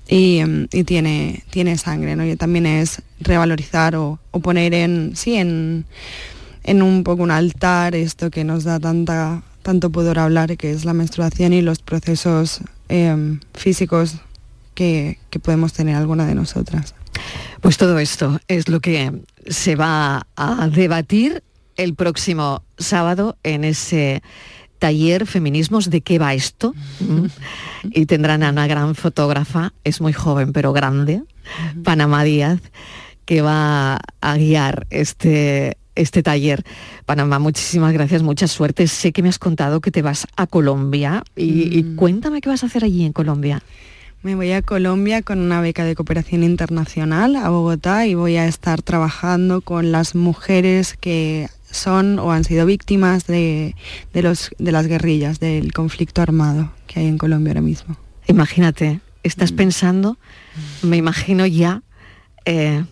y, 0.09 0.39
em, 0.39 0.67
y 0.73 0.85
tiene, 0.85 1.43
tiene 1.51 1.77
sangre, 1.77 2.17
¿no? 2.17 2.25
Y 2.25 2.37
también 2.37 2.65
es 2.65 3.03
revalorizar 3.21 3.97
o, 3.97 4.19
o 4.31 4.41
poner 4.41 4.73
en, 4.73 5.13
sí, 5.15 5.35
en 5.35 5.85
en 6.64 6.83
un 6.83 7.05
poco 7.05 7.22
un 7.22 7.31
altar 7.31 7.94
esto 7.94 8.31
que 8.31 8.44
nos 8.44 8.64
da 8.64 8.81
tanta, 8.81 9.42
tanto 9.62 9.90
poder 9.90 10.18
hablar, 10.18 10.57
que 10.57 10.72
es 10.72 10.85
la 10.85 10.94
menstruación 10.94 11.53
y 11.53 11.62
los 11.62 11.79
procesos 11.79 12.61
em, 12.88 13.40
físicos 13.55 14.16
que, 14.74 15.18
que 15.31 15.38
podemos 15.38 15.72
tener 15.72 15.94
alguna 15.94 16.27
de 16.27 16.35
nosotras. 16.35 16.94
Pues 17.61 17.77
todo 17.77 17.98
esto 17.98 18.40
es 18.48 18.68
lo 18.68 18.81
que 18.81 19.12
se 19.46 19.77
va 19.77 20.27
a 20.37 20.68
debatir 20.68 21.42
el 21.77 21.94
próximo 21.94 22.62
sábado 22.79 23.37
en 23.42 23.64
ese 23.64 24.22
taller 24.79 25.27
Feminismos 25.27 25.88
de 25.90 26.00
qué 26.00 26.18
va 26.18 26.35
esto. 26.35 26.74
¿Mm? 27.00 27.27
Y 27.92 28.07
tendrán 28.07 28.42
a 28.42 28.50
una 28.50 28.66
gran 28.66 28.94
fotógrafa, 28.94 29.72
es 29.85 30.00
muy 30.00 30.12
joven 30.12 30.53
pero 30.53 30.72
grande, 30.72 31.22
Panamá 31.83 32.24
Díaz, 32.24 32.61
que 33.24 33.40
va 33.40 33.98
a 34.20 34.37
guiar 34.37 34.87
este, 34.90 35.79
este 35.95 36.23
taller. 36.23 36.65
Panamá, 37.07 37.39
muchísimas 37.39 37.93
gracias, 37.93 38.23
mucha 38.23 38.47
suerte. 38.49 38.87
Sé 38.89 39.13
que 39.13 39.23
me 39.23 39.29
has 39.29 39.39
contado 39.39 39.81
que 39.81 39.91
te 39.91 40.03
vas 40.03 40.27
a 40.37 40.47
Colombia 40.47 41.23
y, 41.37 41.79
y 41.79 41.95
cuéntame 41.97 42.41
qué 42.41 42.49
vas 42.49 42.63
a 42.63 42.67
hacer 42.67 42.85
allí 42.85 43.05
en 43.05 43.13
Colombia. 43.13 43.63
Me 44.23 44.35
voy 44.35 44.53
a 44.53 44.63
Colombia 44.63 45.21
con 45.21 45.39
una 45.39 45.61
beca 45.61 45.85
de 45.85 45.95
cooperación 45.95 46.45
internacional 46.45 47.37
a 47.37 47.51
Bogotá 47.51 48.07
y 48.07 48.15
voy 48.15 48.37
a 48.37 48.47
estar 48.47 48.81
trabajando 48.81 49.61
con 49.61 49.93
las 49.93 50.15
mujeres 50.15 50.97
que 50.99 51.49
son 51.71 52.19
o 52.19 52.33
han 52.33 52.45
sido 52.45 52.65
víctimas 52.65 53.27
de, 53.27 53.75
de 54.15 54.23
los, 54.23 54.51
de 54.59 54.73
las 54.73 54.87
guerrillas, 54.87 55.41
del 55.41 55.75
conflicto 55.75 56.23
armado 56.23 56.73
que 56.87 57.01
hay 57.01 57.07
en 57.07 57.19
Colombia 57.19 57.51
ahora 57.51 57.61
mismo. 57.61 57.97
Imagínate, 58.27 59.01
estás 59.23 59.53
pensando, 59.53 60.17
me 60.83 60.97
imagino 60.97 61.45
ya, 61.45 61.83
eh, 62.47 62.85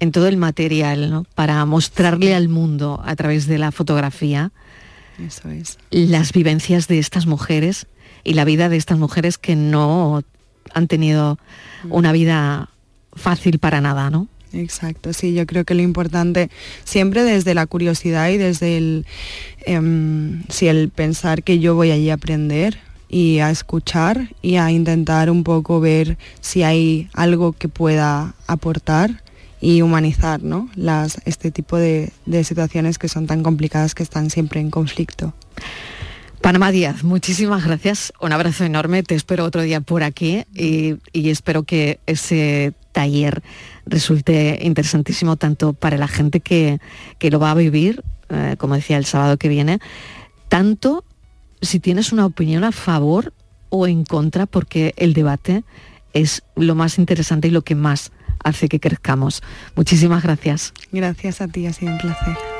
en 0.00 0.12
todo 0.12 0.28
el 0.28 0.36
material, 0.36 1.10
¿no? 1.10 1.24
Para 1.34 1.64
mostrarle 1.64 2.34
al 2.34 2.48
mundo 2.48 3.02
a 3.04 3.16
través 3.16 3.46
de 3.46 3.58
la 3.58 3.72
fotografía 3.72 4.52
Eso 5.18 5.48
es. 5.50 5.78
las 5.90 6.32
vivencias 6.32 6.88
de 6.88 6.98
estas 6.98 7.26
mujeres 7.26 7.86
y 8.24 8.34
la 8.34 8.44
vida 8.44 8.68
de 8.68 8.76
estas 8.76 8.98
mujeres 8.98 9.38
que 9.38 9.56
no 9.56 10.22
han 10.74 10.86
tenido 10.86 11.38
una 11.88 12.12
vida 12.12 12.70
fácil 13.14 13.58
para 13.58 13.80
nada, 13.80 14.10
¿no? 14.10 14.28
Exacto, 14.52 15.12
sí, 15.12 15.34
yo 15.34 15.46
creo 15.46 15.64
que 15.64 15.74
lo 15.74 15.82
importante, 15.82 16.50
siempre 16.84 17.22
desde 17.22 17.54
la 17.54 17.66
curiosidad 17.66 18.30
y 18.30 18.38
desde 18.38 18.78
el, 18.78 19.06
sí, 20.48 20.68
el 20.68 20.88
pensar 20.88 21.42
que 21.42 21.58
yo 21.58 21.74
voy 21.74 21.90
allí 21.90 22.10
a 22.10 22.14
aprender 22.14 22.78
y 23.10 23.40
a 23.40 23.50
escuchar 23.50 24.34
y 24.42 24.56
a 24.56 24.70
intentar 24.70 25.30
un 25.30 25.44
poco 25.44 25.80
ver 25.80 26.18
si 26.40 26.62
hay 26.62 27.08
algo 27.12 27.52
que 27.52 27.68
pueda 27.68 28.34
aportar 28.46 29.22
y 29.60 29.82
humanizar 29.82 30.42
¿no? 30.42 30.68
Este 31.24 31.50
tipo 31.50 31.76
de, 31.76 32.12
de 32.26 32.44
situaciones 32.44 32.98
que 32.98 33.08
son 33.08 33.26
tan 33.26 33.42
complicadas, 33.42 33.94
que 33.94 34.02
están 34.02 34.30
siempre 34.30 34.60
en 34.60 34.70
conflicto. 34.70 35.34
Panamá 36.40 36.70
Díaz, 36.70 37.02
muchísimas 37.02 37.64
gracias, 37.64 38.12
un 38.20 38.32
abrazo 38.32 38.64
enorme, 38.64 39.02
te 39.02 39.16
espero 39.16 39.44
otro 39.44 39.62
día 39.62 39.80
por 39.80 40.04
aquí 40.04 40.44
y, 40.54 40.94
y 41.12 41.30
espero 41.30 41.64
que 41.64 41.98
ese 42.06 42.74
taller 42.92 43.42
resulte 43.86 44.60
interesantísimo 44.62 45.36
tanto 45.36 45.72
para 45.72 45.98
la 45.98 46.06
gente 46.06 46.38
que, 46.38 46.78
que 47.18 47.30
lo 47.32 47.40
va 47.40 47.50
a 47.50 47.54
vivir, 47.54 48.04
eh, 48.28 48.54
como 48.56 48.76
decía 48.76 48.98
el 48.98 49.04
sábado 49.04 49.36
que 49.36 49.48
viene, 49.48 49.80
tanto 50.48 51.04
si 51.60 51.80
tienes 51.80 52.12
una 52.12 52.24
opinión 52.24 52.62
a 52.62 52.72
favor 52.72 53.32
o 53.68 53.88
en 53.88 54.04
contra, 54.04 54.46
porque 54.46 54.94
el 54.96 55.14
debate 55.14 55.64
es 56.12 56.44
lo 56.54 56.74
más 56.74 56.98
interesante 56.98 57.48
y 57.48 57.50
lo 57.50 57.62
que 57.62 57.74
más 57.74 58.12
hace 58.44 58.68
que 58.68 58.80
crezcamos. 58.80 59.42
Muchísimas 59.74 60.22
gracias. 60.22 60.72
Gracias 60.92 61.40
a 61.40 61.48
ti, 61.48 61.66
ha 61.66 61.72
sido 61.72 61.92
un 61.92 61.98
placer. 61.98 62.57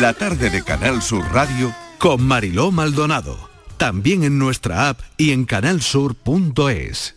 La 0.00 0.14
tarde 0.14 0.48
de 0.48 0.62
Canal 0.62 1.02
Sur 1.02 1.24
Radio 1.32 1.74
con 1.98 2.22
Mariló 2.22 2.70
Maldonado. 2.70 3.36
También 3.78 4.22
en 4.22 4.38
nuestra 4.38 4.90
app 4.90 5.00
y 5.16 5.32
en 5.32 5.44
canalsur.es. 5.44 7.16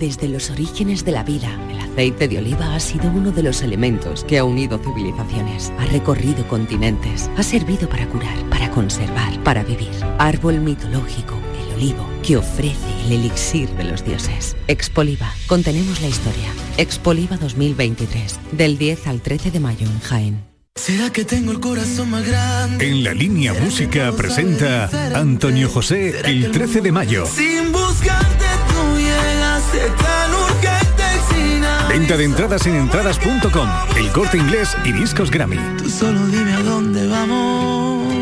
Desde 0.00 0.26
los 0.26 0.50
orígenes 0.50 1.04
de 1.04 1.12
la 1.12 1.22
vida, 1.22 1.48
el 1.70 1.78
aceite 1.78 2.26
de 2.26 2.38
oliva 2.38 2.74
ha 2.74 2.80
sido 2.80 3.08
uno 3.10 3.30
de 3.30 3.44
los 3.44 3.62
elementos 3.62 4.24
que 4.24 4.38
ha 4.38 4.42
unido 4.42 4.78
civilizaciones, 4.78 5.72
ha 5.78 5.84
recorrido 5.86 6.48
continentes, 6.48 7.30
ha 7.36 7.42
servido 7.44 7.88
para 7.88 8.08
curar, 8.08 8.36
para 8.50 8.68
conservar, 8.72 9.40
para 9.44 9.62
vivir. 9.62 9.90
Árbol 10.18 10.60
mitológico, 10.60 11.36
el 11.62 11.74
olivo, 11.76 12.04
que 12.24 12.36
ofrece 12.36 13.06
el 13.06 13.12
elixir 13.12 13.68
de 13.76 13.84
los 13.84 14.04
dioses. 14.04 14.56
Expoliva, 14.66 15.32
contenemos 15.46 16.00
la 16.00 16.08
historia. 16.08 16.50
Expoliva 16.78 17.36
2023, 17.36 18.40
del 18.50 18.76
10 18.76 19.06
al 19.06 19.20
13 19.20 19.52
de 19.52 19.60
mayo 19.60 19.86
en 19.86 20.00
Jaén. 20.00 20.47
¿Será 20.78 21.10
que 21.10 21.24
tengo 21.24 21.50
el 21.50 21.60
corazón 21.60 22.10
más 22.10 22.26
grande? 22.26 22.88
En 22.88 23.02
la 23.02 23.12
línea 23.12 23.52
música 23.52 24.12
presenta 24.12 24.88
Antonio 25.12 25.68
José 25.68 26.20
el 26.24 26.52
13 26.52 26.80
de 26.80 26.92
mayo. 26.92 27.26
Sin 27.26 27.72
buscarte 27.72 28.44
tú 28.68 28.96
llegaste 28.96 29.80
tan 29.98 30.34
urgente 30.34 31.04
sin 31.28 31.88
Venta 31.88 32.16
de 32.16 32.24
entradas 32.24 32.66
en 32.66 32.76
entradas.com, 32.76 33.68
el 33.96 34.12
corte 34.12 34.38
inglés 34.38 34.76
y 34.84 34.92
discos 34.92 35.30
Grammy. 35.30 35.58
Tú 35.76 35.90
solo 35.90 36.24
dime 36.28 36.52
a 36.54 36.62
dónde 36.62 37.06
vamos. 37.08 38.14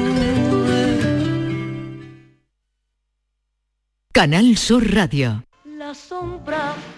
Canal 4.13 4.57
Sur 4.57 4.93
Radio. 4.93 5.45
La 5.77 5.95
sombra, 5.95 6.75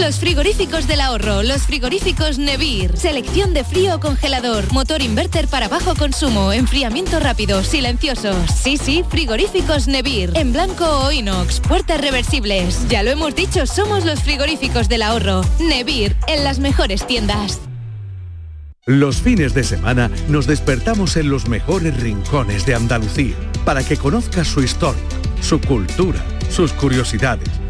Los 0.00 0.18
frigoríficos 0.18 0.88
del 0.88 1.00
ahorro, 1.00 1.44
los 1.44 1.62
frigoríficos 1.62 2.38
Nevir, 2.38 2.96
selección 2.96 3.54
de 3.54 3.62
frío 3.62 3.94
o 3.94 4.00
congelador, 4.00 4.72
motor 4.72 5.02
inverter 5.02 5.46
para 5.46 5.68
bajo 5.68 5.94
consumo, 5.94 6.52
enfriamiento 6.52 7.20
rápido, 7.20 7.62
silenciosos. 7.62 8.36
Sí, 8.50 8.76
sí, 8.76 9.04
frigoríficos 9.08 9.86
Nevir, 9.86 10.32
en 10.34 10.52
blanco 10.52 10.84
o 10.84 11.12
inox, 11.12 11.60
puertas 11.60 12.00
reversibles. 12.00 12.88
Ya 12.88 13.04
lo 13.04 13.10
hemos 13.10 13.36
dicho, 13.36 13.66
somos 13.66 14.04
los 14.04 14.20
frigoríficos 14.20 14.88
del 14.88 15.02
ahorro. 15.02 15.42
Nevir, 15.60 16.16
en 16.26 16.42
las 16.42 16.58
mejores 16.58 17.06
tiendas. 17.06 17.60
Los 18.86 19.22
fines 19.22 19.54
de 19.54 19.62
semana 19.62 20.10
nos 20.28 20.46
despertamos 20.46 21.16
en 21.16 21.30
los 21.30 21.48
mejores 21.48 21.98
rincones 22.02 22.66
de 22.66 22.74
Andalucía 22.74 23.36
para 23.64 23.84
que 23.84 23.96
conozcas 23.96 24.48
su 24.48 24.60
historia, 24.60 25.02
su 25.40 25.60
cultura, 25.60 26.22
sus 26.50 26.72
curiosidades, 26.72 27.48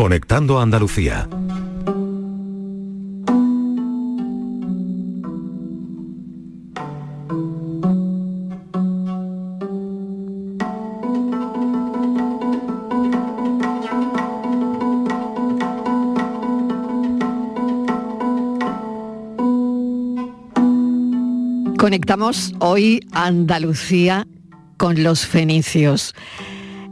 Conectando 0.00 0.58
Andalucía. 0.58 1.28
Conectamos 21.76 22.54
hoy 22.60 23.06
Andalucía 23.12 24.26
con 24.78 25.02
los 25.02 25.26
fenicios. 25.26 26.14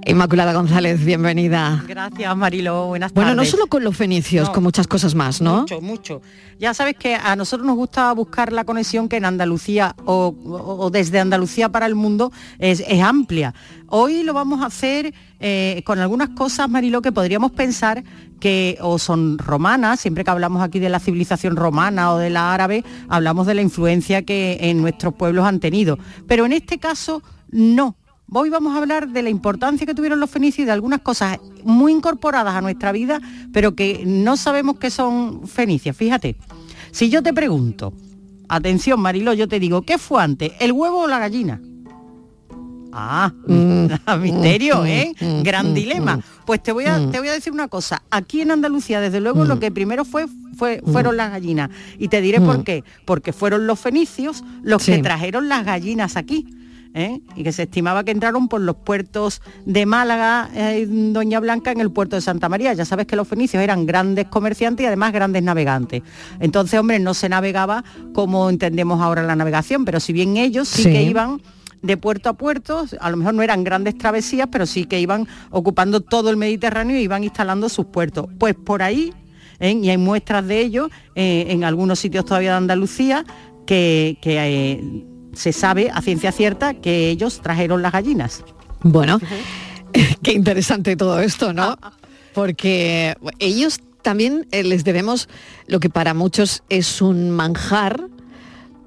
Inmaculada 0.09 0.55
González, 0.55 1.05
bienvenida. 1.05 1.85
Gracias, 1.87 2.35
Marilo. 2.35 2.87
Buenas 2.87 3.13
Bueno, 3.13 3.33
tardes. 3.33 3.45
no 3.45 3.51
solo 3.59 3.67
con 3.67 3.85
los 3.85 3.95
fenicios, 3.95 4.49
No. 4.49 4.55
con 4.55 4.63
muchas 4.63 4.87
cosas 4.87 5.15
más, 5.15 5.43
¿no? 5.43 5.61
Mucho, 5.61 5.83
mucho. 5.83 6.23
Ya 6.59 6.73
sabes 6.73 6.97
que 6.97 7.15
a 7.15 7.37
nosotros 7.37 7.67
nos 7.67 7.77
gusta 7.77 8.11
buscar 8.15 8.51
la 8.51 8.65
conexión 8.65 9.11
que 9.11 9.19
en 9.19 9.27
Andalucía 9.27 9.95
o, 10.07 10.35
o- 10.47 10.85
o 10.87 10.91
desde 10.91 11.21
Andalucía 11.21 11.69
para 11.69 11.85
el 11.85 11.95
mundo 11.95 12.33
es, 12.59 12.83
es 12.89 13.03
amplia. 13.03 13.53
Hoy 13.89 14.23
lo 14.23 14.33
vamos 14.33 14.63
a 14.63 14.67
hacer 14.67 15.13
eh, 15.41 15.83
con 15.85 15.99
algunas 15.99 16.31
cosas, 16.31 16.71
Marilo, 16.71 17.03
que 17.03 17.13
podríamos 17.13 17.53
pensar 17.53 18.03
que 18.41 18.79
o 18.81 18.99
son 18.99 19.37
romanas, 19.37 20.01
siempre 20.01 20.25
que 20.25 20.31
hablamos 20.31 20.63
aquí 20.63 20.79
de 20.79 20.89
la 20.89 21.01
civilización 21.01 21.55
romana 21.55 22.15
o 22.15 22.19
de 22.19 22.31
la 22.31 22.55
árabe, 22.55 22.83
hablamos 23.11 23.47
de 23.47 23.55
la 23.55 23.61
influencia 23.61 24.23
que 24.23 24.57
en 24.63 24.81
nuestros 24.81 25.13
pueblos 25.13 25.45
han 25.45 25.61
tenido. 25.61 25.99
Pero 26.27 26.47
en 26.47 26.55
este 26.55 26.79
caso, 26.79 27.23
no. 27.51 27.95
Hoy 28.31 28.51
vamos 28.51 28.75
a 28.75 28.79
hablar 28.79 29.09
de 29.09 29.23
la 29.23 29.31
importancia 29.31 29.87
que 29.87 29.95
tuvieron 29.95 30.21
los 30.21 30.29
fenicios 30.31 30.61
y 30.61 30.67
de 30.67 30.73
algunas 30.73 31.01
cosas 31.01 31.39
muy 31.65 31.93
incorporadas 31.93 32.55
a 32.55 32.61
nuestra 32.61 32.93
vida, 32.93 33.21
pero 33.53 33.75
que 33.75 34.03
no 34.07 34.37
sabemos 34.37 34.79
que 34.79 34.91
son 34.91 35.47
fenicias. 35.49 35.97
Fíjate, 35.97 36.37
si 36.91 37.09
yo 37.09 37.23
te 37.23 37.33
pregunto, 37.33 37.95
atención 38.49 39.01
Marilo, 39.01 39.33
yo 39.33 39.49
te 39.49 39.59
digo, 39.59 39.81
¿qué 39.83 39.97
fue 39.97 40.23
antes, 40.23 40.53
el 40.61 40.73
huevo 40.73 41.05
o 41.05 41.07
la 41.07 41.19
gallina? 41.19 41.61
Ah, 42.93 43.33
misterio, 44.21 44.85
¿eh? 44.85 45.15
Gran 45.43 45.73
dilema. 45.73 46.21
Pues 46.45 46.63
te 46.63 46.73
voy 46.73 46.85
a, 46.85 47.11
te 47.11 47.19
voy 47.19 47.29
a 47.29 47.33
decir 47.33 47.53
una 47.53 47.69
cosa. 47.69 48.03
Aquí 48.11 48.41
en 48.43 48.51
Andalucía, 48.51 49.01
desde 49.01 49.21
luego, 49.21 49.45
lo 49.45 49.59
que 49.59 49.71
primero 49.71 50.05
fue, 50.05 50.27
fue 50.57 50.83
fueron 50.85 51.17
las 51.17 51.31
gallinas. 51.31 51.71
Y 51.99 52.09
te 52.09 52.21
diré 52.21 52.41
por 52.41 52.65
qué. 52.65 52.85
Porque 53.05 53.33
fueron 53.33 53.67
los 53.67 53.79
fenicios 53.79 54.43
los 54.63 54.83
Sí. 54.83 54.93
que 54.93 54.99
trajeron 55.03 55.49
las 55.49 55.65
gallinas 55.65 56.17
aquí. 56.17 56.47
¿Eh? 56.95 57.21
Y 57.37 57.45
que 57.45 57.53
se 57.53 57.65
estimaba 57.65 58.05
que 58.05 58.11
entraron 58.11 58.49
por 58.49 58.61
los 58.61 58.77
puertos 58.77 59.43
de 59.67 59.87
Málaga, 59.87 60.51
eh, 60.55 60.87
Doña 60.89 61.41
Blanca, 61.41 61.71
en 61.73 61.81
el 61.81 61.91
puerto 61.91 62.17
de 62.17 62.23
Santa 62.23 62.49
María. 62.49 62.73
Ya 62.75 62.85
sabes 62.85 63.07
que 63.07 63.17
los 63.17 63.29
fenicios 63.29 63.63
eran 63.63 63.87
grandes 63.87 64.27
comerciantes 64.27 64.85
y 64.85 64.87
además 64.87 65.13
grandes 65.13 65.43
navegantes. 65.43 66.03
Entonces, 66.41 66.79
hombre, 66.79 66.99
no 66.99 67.15
se 67.15 67.29
navegaba 67.29 67.85
como 68.15 68.51
entendemos 68.51 69.01
ahora 69.01 69.23
la 69.23 69.37
navegación, 69.37 69.85
pero 69.85 70.01
si 70.01 70.13
bien 70.13 70.37
ellos 70.37 70.69
sí, 70.69 70.83
Sí. 70.85 70.91
que 70.91 71.03
iban 71.03 71.41
de 71.83 71.97
puerto 71.97 72.29
a 72.29 72.33
puerto, 72.33 72.87
a 72.99 73.11
lo 73.11 73.17
mejor 73.17 73.35
no 73.35 73.43
eran 73.43 73.63
grandes 73.63 73.97
travesías, 73.97 74.49
pero 74.51 74.67
sí 74.67 74.87
que 74.87 74.99
iban 75.01 75.29
ocupando 75.51 76.01
todo 76.01 76.31
el 76.31 76.37
Mediterráneo 76.37 76.99
y 76.99 77.03
iban 77.03 77.23
instalando 77.23 77.69
sus 77.69 77.87
puertos. 77.87 78.27
Pues 78.39 78.55
por 78.57 78.83
ahí, 78.83 79.13
¿eh? 79.61 79.73
y 79.81 79.89
hay 79.89 79.97
muestras 79.99 80.47
de 80.47 80.61
ello 80.61 80.89
eh, 81.15 81.47
en 81.51 81.63
algunos 81.63 82.01
sitios 82.01 82.25
todavía 82.25 82.51
de 82.51 82.57
Andalucía, 82.57 83.25
que, 83.67 84.19
que, 84.21 84.39
eh, 84.39 85.05
se 85.39 85.53
sabe 85.53 85.89
a 85.95 86.03
ciencia 86.03 86.33
cierta 86.33 86.75
que 86.75 87.11
ellos 87.11 87.41
trajeron 87.41 87.81
las 87.81 87.93
gallinas. 87.93 88.43
Bueno, 88.83 89.21
qué 90.23 90.33
interesante 90.33 90.97
todo 90.97 91.21
esto, 91.21 91.53
¿no? 91.53 91.79
Porque 92.35 93.17
ellos 93.39 93.81
también 94.03 94.49
eh, 94.51 94.65
les 94.65 94.83
debemos 94.83 95.29
lo 95.69 95.79
que 95.79 95.91
para 95.91 96.13
muchos 96.13 96.65
es 96.69 97.01
un 97.01 97.31
manjar, 97.31 98.09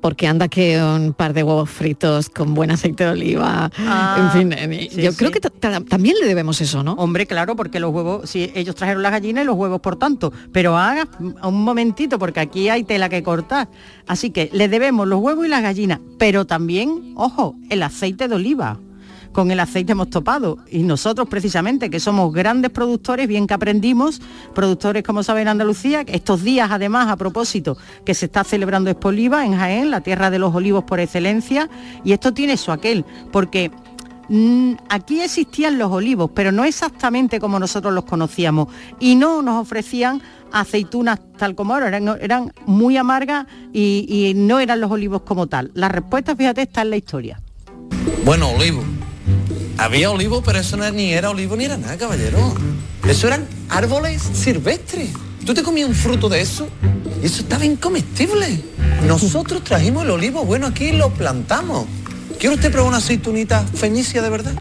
porque 0.02 0.28
anda 0.28 0.48
que 0.48 0.82
un 0.82 1.14
par 1.14 1.34
de 1.34 1.44
huevos 1.44 1.70
fritos 1.70 2.30
con 2.30 2.54
buen 2.54 2.72
aceite 2.72 3.04
de 3.06 3.12
oliva, 3.12 3.72
Ah, 3.78 4.32
en 4.36 4.52
fin, 4.52 4.54
eh, 4.54 4.90
sí, 4.92 5.02
yo 5.02 5.14
creo 5.14 5.32
que 5.32 5.40
ta- 5.40 5.50
ta- 5.52 5.82
también 5.82 6.16
le 6.20 6.28
debemos 6.28 6.60
eso, 6.60 6.84
¿no? 6.84 6.94
Hombre, 6.94 7.26
claro, 7.28 7.56
porque 7.56 7.80
los 7.80 7.94
huevos, 7.94 8.30
si 8.30 8.52
ellos 8.56 8.76
trajeron 8.76 9.04
las 9.04 9.12
gallinas 9.12 9.44
y 9.44 9.46
los 9.48 9.56
huevos 9.56 9.80
por 9.80 9.96
tanto, 9.96 10.34
pero 10.52 10.78
haga 10.78 11.08
un 11.20 11.64
momentito, 11.64 12.18
porque 12.20 12.40
aquí 12.40 12.68
hay 12.70 12.84
tela 12.84 13.08
que 13.10 13.22
cortar. 13.24 13.70
Así 14.08 14.32
que 14.32 14.50
le 14.54 14.68
debemos 14.68 15.08
los 15.08 15.20
huevos 15.22 15.46
y 15.46 15.50
las 15.50 15.62
gallinas, 15.62 16.00
pero 16.18 16.46
también, 16.46 17.14
ojo, 17.16 17.56
el 17.70 17.84
aceite 17.84 18.28
de 18.28 18.36
oliva. 18.36 18.80
Con 19.32 19.52
el 19.52 19.60
aceite 19.60 19.94
hemos 19.94 20.10
topado. 20.10 20.58
Y 20.70 20.84
nosotros 20.84 21.28
precisamente, 21.30 21.90
que 21.90 22.00
somos 22.00 22.34
grandes 22.34 22.72
productores, 22.72 23.28
bien 23.28 23.48
que 23.48 23.54
aprendimos, 23.54 24.22
productores, 24.54 25.04
como 25.04 25.24
saben, 25.24 25.44
en 25.44 25.48
Andalucía, 25.50 26.02
estos 26.08 26.44
días 26.44 26.70
además, 26.72 27.10
a 27.10 27.16
propósito, 27.16 27.78
que 28.06 28.14
se 28.14 28.26
está 28.26 28.44
celebrando 28.44 28.90
Expo 28.90 29.10
Oliva 29.10 29.46
en 29.46 29.56
Jaén, 29.56 29.92
la 29.92 30.02
tierra 30.02 30.30
de 30.30 30.40
los 30.40 30.54
olivos 30.54 30.84
por 30.84 31.00
excelencia, 31.00 31.70
y 32.04 32.14
esto 32.14 32.34
tiene 32.34 32.58
su 32.58 32.72
aquel, 32.72 33.06
porque 33.32 33.72
Mm, 34.34 34.76
aquí 34.88 35.20
existían 35.20 35.78
los 35.78 35.92
olivos, 35.92 36.32
pero 36.34 36.54
no 36.54 36.64
exactamente 36.64 37.38
como 37.38 37.60
nosotros 37.60 37.94
los 37.94 38.06
conocíamos. 38.06 38.70
Y 38.98 39.16
no 39.16 39.42
nos 39.42 39.62
ofrecían 39.62 40.22
aceitunas 40.54 41.20
tal 41.38 41.54
como 41.54 41.74
ahora, 41.74 41.90
eran, 41.90 42.08
eran 42.22 42.54
muy 42.66 42.96
amargas 42.96 43.46
y, 43.74 44.06
y 44.08 44.34
no 44.34 44.62
eran 44.62 44.80
los 44.80 44.90
olivos 44.90 45.24
como 45.24 45.48
tal. 45.48 45.72
La 45.74 45.90
respuesta, 45.90 46.34
fíjate, 46.34 46.62
está 46.62 46.82
en 46.84 46.92
la 46.92 46.96
historia. 46.96 47.42
Bueno, 48.24 48.52
olivo. 48.52 48.82
Había 49.82 50.12
olivo, 50.12 50.44
pero 50.44 50.60
eso 50.60 50.78
ni 50.92 51.12
era 51.12 51.32
olivo 51.32 51.56
ni 51.56 51.66
era 51.66 51.76
nada, 51.76 51.98
caballero. 51.98 52.54
Eso 53.08 53.26
eran 53.26 53.48
árboles 53.68 54.22
silvestres. 54.22 55.10
Tú 55.44 55.56
te 55.56 55.64
comías 55.64 55.90
un 55.90 55.96
fruto 55.96 56.30
de 56.30 56.40
eso 56.40 56.68
y 57.20 57.26
eso 57.26 57.42
estaba 57.42 57.66
incomestible. 57.66 58.62
Nosotros 59.08 59.64
trajimos 59.64 60.04
el 60.04 60.12
olivo 60.12 60.46
bueno 60.46 60.68
aquí 60.68 60.92
lo 60.92 61.10
plantamos. 61.10 61.88
¿Quiere 62.40 62.58
usted 62.58 62.72
probar 62.72 62.90
una 62.90 62.98
aceitunita 62.98 63.66
fenicia 63.74 64.22
de 64.22 64.30
verdad? 64.30 64.54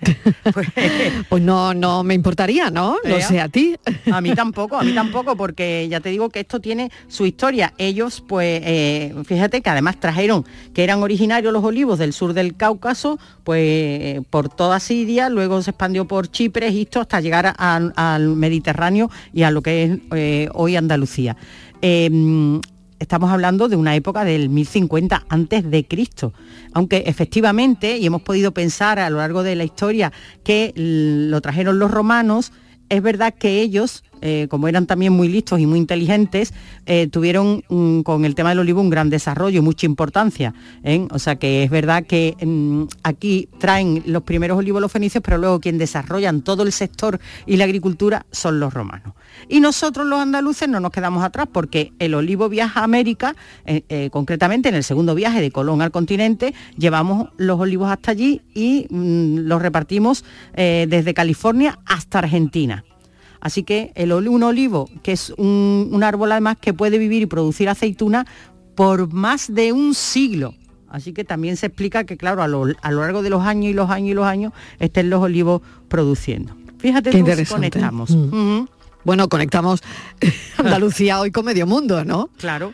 Pues 1.28 1.42
no, 1.42 1.74
no 1.74 2.02
me 2.04 2.14
importaría, 2.14 2.70
¿no? 2.70 2.96
No 3.04 3.16
sé 3.28 3.40
a 3.40 3.48
ti. 3.48 3.76
A 4.12 4.20
mí 4.20 4.34
tampoco, 4.34 4.76
a 4.76 4.82
mí 4.84 4.92
tampoco, 4.92 5.36
porque 5.36 5.86
ya 5.90 6.00
te 6.00 6.10
digo 6.10 6.28
que 6.30 6.40
esto 6.40 6.60
tiene 6.60 6.90
su 7.08 7.26
historia. 7.26 7.72
Ellos, 7.78 8.22
pues, 8.26 8.60
eh, 8.64 9.14
fíjate 9.24 9.60
que 9.60 9.70
además 9.70 9.98
trajeron, 10.00 10.44
que 10.74 10.84
eran 10.84 11.02
originarios 11.02 11.52
los 11.52 11.64
olivos 11.64 11.98
del 11.98 12.12
sur 12.12 12.32
del 12.32 12.56
Cáucaso, 12.56 13.18
pues 13.44 14.20
por 14.30 14.48
toda 14.48 14.80
Siria, 14.80 15.28
luego 15.28 15.62
se 15.62 15.70
expandió 15.70 16.06
por 16.06 16.30
Chipre, 16.30 16.68
Egipto, 16.68 17.00
hasta 17.00 17.20
llegar 17.20 17.54
a- 17.56 17.76
al 18.14 18.28
Mediterráneo 18.36 19.10
y 19.32 19.42
a 19.42 19.50
lo 19.50 19.62
que 19.62 19.84
es 19.84 19.98
eh, 20.14 20.48
hoy 20.54 20.76
Andalucía. 20.76 21.36
Eh, 21.82 22.10
Estamos 22.98 23.30
hablando 23.30 23.68
de 23.68 23.76
una 23.76 23.94
época 23.94 24.24
del 24.24 24.48
1050 24.48 25.26
antes 25.28 25.70
de 25.70 25.86
Cristo, 25.86 26.32
aunque 26.72 27.04
efectivamente, 27.06 27.98
y 27.98 28.06
hemos 28.06 28.22
podido 28.22 28.52
pensar 28.52 28.98
a 28.98 29.10
lo 29.10 29.18
largo 29.18 29.42
de 29.42 29.54
la 29.54 29.64
historia 29.64 30.12
que 30.44 30.72
lo 30.74 31.40
trajeron 31.42 31.78
los 31.78 31.90
romanos, 31.90 32.52
es 32.88 33.02
verdad 33.02 33.34
que 33.34 33.60
ellos, 33.60 34.02
eh, 34.22 34.46
como 34.48 34.68
eran 34.68 34.86
también 34.86 35.12
muy 35.12 35.28
listos 35.28 35.60
y 35.60 35.66
muy 35.66 35.78
inteligentes, 35.78 36.54
eh, 36.86 37.08
tuvieron 37.08 37.62
mm, 37.68 38.00
con 38.00 38.24
el 38.24 38.34
tema 38.34 38.50
del 38.50 38.60
olivo 38.60 38.80
un 38.80 38.90
gran 38.90 39.10
desarrollo, 39.10 39.62
mucha 39.62 39.86
importancia. 39.86 40.54
¿eh? 40.82 41.06
O 41.10 41.18
sea 41.18 41.36
que 41.36 41.62
es 41.62 41.70
verdad 41.70 42.04
que 42.04 42.36
mm, 42.40 42.84
aquí 43.02 43.48
traen 43.58 44.02
los 44.06 44.22
primeros 44.22 44.58
olivos 44.58 44.80
los 44.80 44.92
fenicios, 44.92 45.22
pero 45.22 45.38
luego 45.38 45.60
quien 45.60 45.78
desarrollan 45.78 46.42
todo 46.42 46.62
el 46.62 46.72
sector 46.72 47.20
y 47.46 47.56
la 47.56 47.64
agricultura 47.64 48.26
son 48.30 48.60
los 48.60 48.72
romanos. 48.72 49.14
Y 49.48 49.60
nosotros 49.60 50.06
los 50.06 50.20
andaluces 50.20 50.68
no 50.68 50.80
nos 50.80 50.90
quedamos 50.90 51.22
atrás 51.22 51.46
porque 51.52 51.92
el 51.98 52.14
olivo 52.14 52.48
viaja 52.48 52.80
a 52.80 52.84
América, 52.84 53.36
concretamente 54.10 54.68
en 54.68 54.74
el 54.74 54.84
segundo 54.84 55.14
viaje 55.14 55.40
de 55.40 55.50
Colón 55.50 55.82
al 55.82 55.90
continente, 55.90 56.54
llevamos 56.76 57.28
los 57.36 57.60
olivos 57.60 57.90
hasta 57.90 58.12
allí 58.12 58.40
y 58.54 58.86
mm, 58.88 59.38
los 59.40 59.60
repartimos 59.60 60.24
desde 60.54 61.14
California 61.14 61.78
hasta 61.86 62.20
Argentina. 62.20 62.84
Así 63.40 63.62
que 63.62 63.92
el, 63.94 64.12
un 64.12 64.42
olivo, 64.42 64.88
que 65.02 65.12
es 65.12 65.30
un, 65.36 65.88
un 65.92 66.02
árbol 66.02 66.32
además 66.32 66.56
que 66.60 66.72
puede 66.72 66.98
vivir 66.98 67.22
y 67.22 67.26
producir 67.26 67.68
aceituna 67.68 68.26
por 68.74 69.12
más 69.12 69.52
de 69.52 69.72
un 69.72 69.94
siglo. 69.94 70.54
Así 70.88 71.12
que 71.12 71.24
también 71.24 71.56
se 71.56 71.66
explica 71.66 72.04
que, 72.04 72.16
claro, 72.16 72.42
a 72.42 72.48
lo, 72.48 72.66
a 72.80 72.90
lo 72.90 73.00
largo 73.00 73.22
de 73.22 73.30
los 73.30 73.42
años 73.42 73.70
y 73.70 73.74
los 73.74 73.90
años 73.90 74.10
y 74.10 74.14
los 74.14 74.26
años 74.26 74.52
estén 74.78 75.10
los 75.10 75.20
olivos 75.22 75.62
produciendo. 75.88 76.54
Fíjate 76.78 77.10
Qué 77.10 77.18
interesante. 77.18 77.70
conectamos. 77.70 78.10
Mm. 78.10 78.64
Bueno, 79.04 79.28
conectamos 79.28 79.82
Andalucía 80.56 81.20
hoy 81.20 81.30
con 81.30 81.44
medio 81.44 81.66
mundo, 81.66 82.04
¿no? 82.04 82.28
Claro. 82.38 82.72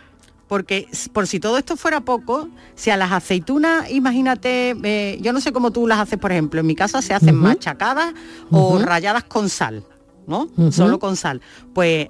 Porque 0.49 0.87
por 1.13 1.27
si 1.27 1.41
todo 1.41 1.57
esto 1.57 1.77
fuera 1.77 2.01
poco, 2.01 2.49
si 2.75 2.91
a 2.91 2.97
las 2.97 3.11
aceitunas, 3.11 3.91
imagínate, 3.91 4.77
eh, 4.83 5.19
yo 5.23 5.33
no 5.33 5.41
sé 5.41 5.51
cómo 5.51 5.71
tú 5.71 5.87
las 5.87 5.99
haces, 5.99 6.19
por 6.19 6.31
ejemplo, 6.31 6.61
en 6.61 6.67
mi 6.67 6.75
casa 6.75 7.01
se 7.01 7.15
hacen 7.15 7.35
machacadas 7.37 8.13
o 8.51 8.79
rayadas 8.79 9.25
con 9.25 9.49
sal, 9.49 9.83
¿no? 10.27 10.49
Solo 10.71 10.99
con 10.99 11.17
sal. 11.17 11.41
Pues, 11.73 12.09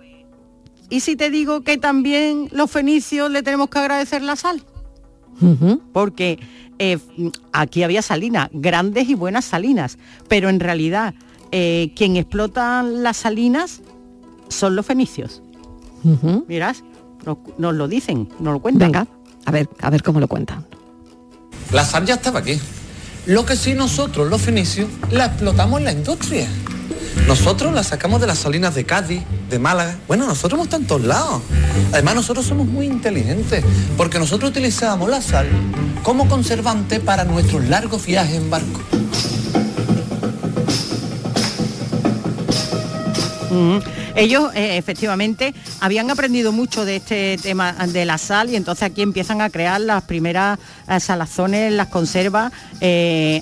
¿y 0.91 1.01
si 1.01 1.17
te 1.17 1.31
digo 1.31 1.63
que 1.63 1.79
también 1.79 2.49
los 2.53 2.71
fenicios 2.71 3.31
le 3.31 3.43
tenemos 3.43 3.69
que 3.69 3.79
agradecer 3.79 4.23
la 4.23 4.37
sal? 4.37 4.63
Porque 5.93 6.39
eh, 6.79 6.99
aquí 7.53 7.83
había 7.83 8.03
salinas, 8.03 8.49
grandes 8.53 9.09
y 9.09 9.15
buenas 9.15 9.45
salinas, 9.45 9.99
pero 10.29 10.49
en 10.49 10.61
realidad 10.61 11.15
eh, 11.51 11.93
quien 11.97 12.17
explota 12.17 12.83
las 12.83 13.17
salinas 13.17 13.81
son 14.49 14.77
los 14.77 14.87
fenicios. 14.87 15.43
Ujú. 16.05 16.45
Mirás, 16.49 16.85
nos, 17.25 17.39
nos 17.59 17.75
lo 17.75 17.89
dicen, 17.89 18.29
nos 18.41 18.55
lo 18.55 18.61
cuentan. 18.61 18.93
Venga, 18.93 19.07
a 19.45 19.51
ver, 19.51 19.69
a 19.81 19.91
ver 19.91 20.03
cómo 20.03 20.21
lo 20.21 20.29
cuentan. 20.29 20.67
La 21.73 21.85
sal 21.85 22.05
ya 22.05 22.15
estaba 22.15 22.41
aquí. 22.41 22.61
Lo 23.27 23.47
que 23.47 23.57
sí 23.57 23.75
nosotros, 23.75 24.29
los 24.29 24.43
fenicios, 24.43 24.89
la 25.11 25.27
explotamos 25.27 25.79
en 25.79 25.85
la 25.85 25.93
industria. 25.93 26.49
Nosotros 27.27 27.73
la 27.73 27.83
sacamos 27.83 28.21
de 28.21 28.27
las 28.27 28.39
salinas 28.39 28.75
de 28.75 28.85
Cádiz, 28.85 29.23
de 29.49 29.59
Málaga. 29.59 29.97
Bueno, 30.09 30.27
nosotros 30.27 30.55
hemos 30.55 30.67
estado 30.67 30.99
lados. 30.99 31.43
Además, 31.93 32.15
nosotros 32.15 32.45
somos 32.47 32.67
muy 32.67 32.87
inteligentes, 32.87 33.65
porque 33.97 34.19
nosotros 34.19 34.51
utilizábamos 34.51 35.09
la 35.09 35.23
sal 35.23 35.47
como 36.03 36.29
conservante 36.29 37.01
para 37.01 37.25
nuestros 37.25 37.65
largos 37.69 38.05
viajes 38.05 38.37
en 38.37 38.51
barco. 38.51 38.81
Ujú. 43.51 43.83
Ellos 44.15 44.51
eh, 44.55 44.77
efectivamente 44.77 45.55
habían 45.81 46.11
aprendido 46.11 46.53
mucho 46.53 46.85
de 46.85 46.97
este 46.97 47.39
tema 47.43 47.73
de 47.73 48.05
la 48.05 48.19
sal 48.19 48.51
y 48.51 48.57
entonces 48.57 48.85
aquí 48.85 49.03
empiezan 49.03 49.41
a 49.41 49.51
crear 49.51 49.81
las 49.81 50.03
primeras 50.05 50.59
eh, 50.89 51.01
salazones, 51.01 51.73
las 51.73 51.89
conservas. 51.89 52.53
eh, 52.81 53.41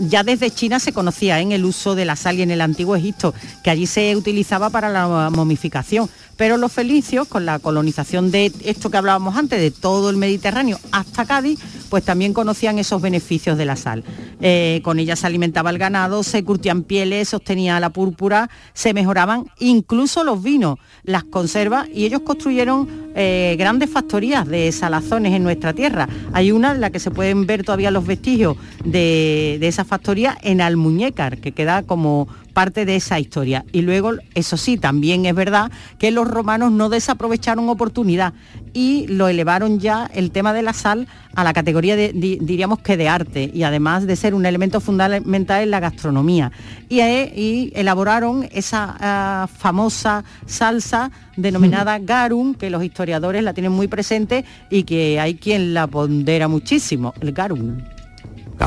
ya 0.00 0.24
desde 0.24 0.50
China 0.50 0.80
se 0.80 0.92
conocía 0.92 1.40
en 1.40 1.52
el 1.52 1.64
uso 1.64 1.94
de 1.94 2.04
la 2.04 2.16
sal 2.16 2.38
y 2.38 2.42
en 2.42 2.50
el 2.50 2.60
antiguo 2.60 2.96
Egipto, 2.96 3.34
que 3.62 3.70
allí 3.70 3.86
se 3.86 4.16
utilizaba 4.16 4.70
para 4.70 4.88
la 4.88 5.30
momificación. 5.30 6.08
Pero 6.40 6.56
los 6.56 6.72
felicios, 6.72 7.28
con 7.28 7.44
la 7.44 7.58
colonización 7.58 8.30
de 8.30 8.50
esto 8.64 8.88
que 8.88 8.96
hablábamos 8.96 9.36
antes, 9.36 9.60
de 9.60 9.70
todo 9.70 10.08
el 10.08 10.16
Mediterráneo 10.16 10.78
hasta 10.90 11.26
Cádiz, 11.26 11.60
pues 11.90 12.02
también 12.02 12.32
conocían 12.32 12.78
esos 12.78 13.02
beneficios 13.02 13.58
de 13.58 13.66
la 13.66 13.76
sal. 13.76 14.04
Eh, 14.40 14.80
con 14.82 14.98
ella 14.98 15.16
se 15.16 15.26
alimentaba 15.26 15.68
el 15.68 15.76
ganado, 15.76 16.22
se 16.22 16.42
curtían 16.42 16.84
pieles, 16.84 17.28
se 17.28 17.36
obtenía 17.36 17.78
la 17.78 17.90
púrpura, 17.90 18.48
se 18.72 18.94
mejoraban 18.94 19.50
incluso 19.58 20.24
los 20.24 20.42
vinos, 20.42 20.78
las 21.02 21.24
conservas 21.24 21.88
y 21.92 22.06
ellos 22.06 22.22
construyeron 22.22 22.88
eh, 23.14 23.56
grandes 23.58 23.90
factorías 23.90 24.48
de 24.48 24.72
salazones 24.72 25.34
en 25.34 25.42
nuestra 25.42 25.74
tierra. 25.74 26.08
Hay 26.32 26.52
una 26.52 26.72
en 26.72 26.80
la 26.80 26.88
que 26.88 27.00
se 27.00 27.10
pueden 27.10 27.44
ver 27.44 27.64
todavía 27.64 27.90
los 27.90 28.06
vestigios 28.06 28.56
de, 28.82 29.58
de 29.60 29.68
esa 29.68 29.84
factoría 29.84 30.38
en 30.40 30.62
Almuñécar, 30.62 31.36
que 31.36 31.52
queda 31.52 31.82
como 31.82 32.28
parte 32.60 32.84
de 32.84 32.96
esa 32.96 33.18
historia. 33.18 33.64
Y 33.72 33.80
luego, 33.80 34.12
eso 34.34 34.56
sí, 34.58 34.76
también 34.76 35.24
es 35.24 35.34
verdad 35.34 35.70
que 35.98 36.10
los 36.10 36.28
romanos 36.28 36.70
no 36.72 36.90
desaprovecharon 36.90 37.70
oportunidad 37.70 38.34
y 38.74 39.06
lo 39.08 39.28
elevaron 39.28 39.80
ya 39.80 40.10
el 40.12 40.30
tema 40.30 40.52
de 40.52 40.60
la 40.62 40.74
sal 40.74 41.08
a 41.34 41.42
la 41.42 41.54
categoría 41.54 41.96
de, 41.96 42.12
di- 42.12 42.38
diríamos 42.38 42.80
que 42.80 42.98
de 42.98 43.08
arte 43.08 43.50
y 43.54 43.62
además 43.62 44.06
de 44.06 44.14
ser 44.14 44.34
un 44.34 44.44
elemento 44.44 44.78
fundamental 44.80 45.62
en 45.62 45.70
la 45.70 45.80
gastronomía. 45.80 46.52
Y, 46.90 47.00
eh, 47.00 47.32
y 47.34 47.72
elaboraron 47.74 48.46
esa 48.52 48.94
ah, 49.00 49.48
famosa 49.64 50.22
salsa 50.44 51.10
denominada 51.38 51.98
garum, 51.98 52.54
que 52.54 52.68
los 52.68 52.84
historiadores 52.84 53.42
la 53.42 53.54
tienen 53.54 53.72
muy 53.72 53.88
presente 53.88 54.44
y 54.68 54.82
que 54.82 55.18
hay 55.18 55.36
quien 55.36 55.72
la 55.72 55.86
pondera 55.86 56.46
muchísimo, 56.46 57.14
el 57.22 57.32
garum. 57.32 57.78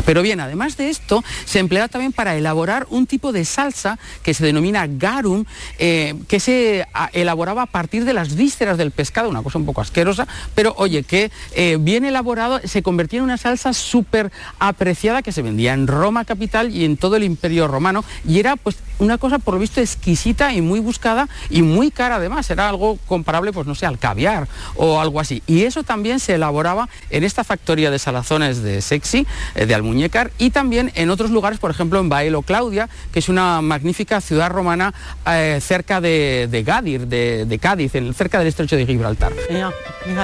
Pero 0.02 0.22
bien, 0.22 0.40
además 0.40 0.78
de 0.78 0.90
esto, 0.90 1.24
se 1.46 1.60
emplea 1.60 1.88
también 1.88 2.12
para 2.12 2.36
elaborar 2.36 2.88
un 2.90 3.06
tipo 3.06 3.32
de 3.32 3.46
salsa 3.46 4.00
que 4.24 4.34
se 4.34 4.46
denomina 4.46 4.88
garum, 4.88 5.46
eh, 5.78 6.16
que 6.28 6.40
se 6.40 6.86
a, 6.94 7.10
elaboraba 7.14 7.64
a 7.64 7.66
partir 7.68 8.06
de 8.06 8.14
las 8.14 8.36
vísceras 8.36 8.78
del 8.78 8.92
pescado, 8.92 9.30
una 9.30 9.44
cosa 9.44 9.60
un 9.60 9.66
poco 9.66 9.82
asquerosa, 9.82 10.28
pero 10.56 10.74
oye, 10.78 11.04
que 11.04 11.32
eh, 11.56 11.78
bien 11.80 12.06
elaborado 12.06 12.60
se 12.64 12.82
convertía 12.82 13.20
en 13.20 13.26
una 13.26 13.38
salsa 13.38 13.74
súper 13.74 14.32
apreciada 14.60 15.22
que 15.22 15.32
se 15.32 15.42
vendía 15.42 15.74
en 15.74 15.88
Roma 15.88 16.26
capital 16.26 16.72
y 16.72 16.86
en 16.86 16.98
todo 16.98 17.16
el 17.16 17.24
imperio 17.24 17.68
romano 17.68 18.04
y 18.28 18.40
era 18.40 18.56
pues 18.56 18.78
una 19.00 19.18
cosa 19.18 19.40
por 19.40 19.56
lo 19.56 19.60
visto 19.60 19.82
exquisita 19.82 20.54
y 20.54 20.62
muy 20.62 20.80
buscada 20.80 21.28
y 21.50 21.62
muy 21.62 21.92
cara 21.92 22.16
además, 22.16 22.50
era 22.50 22.70
algo 22.70 22.98
comparable 23.08 23.52
pues 23.52 23.68
no 23.68 23.76
sé, 23.76 23.86
al 23.86 24.00
caviar 24.00 24.48
o 24.76 25.00
algo 25.00 25.20
así. 25.20 25.44
Y 25.48 25.64
eso 25.64 25.84
también 25.84 26.20
se 26.20 26.36
elaboraba 26.36 26.90
en 27.10 27.24
esta 27.24 27.44
factoría 27.44 27.92
de 27.92 28.00
salazones 28.00 28.62
de 28.62 28.82
Sexy, 28.82 29.26
eh, 29.56 29.66
de 29.66 29.76
Almuñécar 29.88 30.32
y 30.38 30.50
también 30.52 30.92
en 30.96 31.10
otros 31.10 31.30
lugares, 31.30 31.60
por 31.60 31.70
ejemplo 31.70 32.00
en 32.00 32.08
Baelo 32.08 32.42
Claudia, 32.42 32.88
que 33.12 33.20
es 33.20 33.28
una 33.28 33.62
magnífica 33.62 34.22
ciudad 34.22 34.50
romana 34.50 34.94
eh, 35.28 35.60
cerca 35.62 36.00
de, 36.00 36.48
de 36.50 36.64
Gadir, 36.64 37.06
de, 37.08 37.46
de 37.46 37.60
Cádiz, 37.60 37.94
en- 37.96 38.14
cerca 38.14 38.40
del 38.40 38.48
estrecho 38.48 38.78
de 38.78 38.86
Gibraltar. 38.86 39.34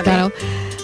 Claro. 0.03 0.31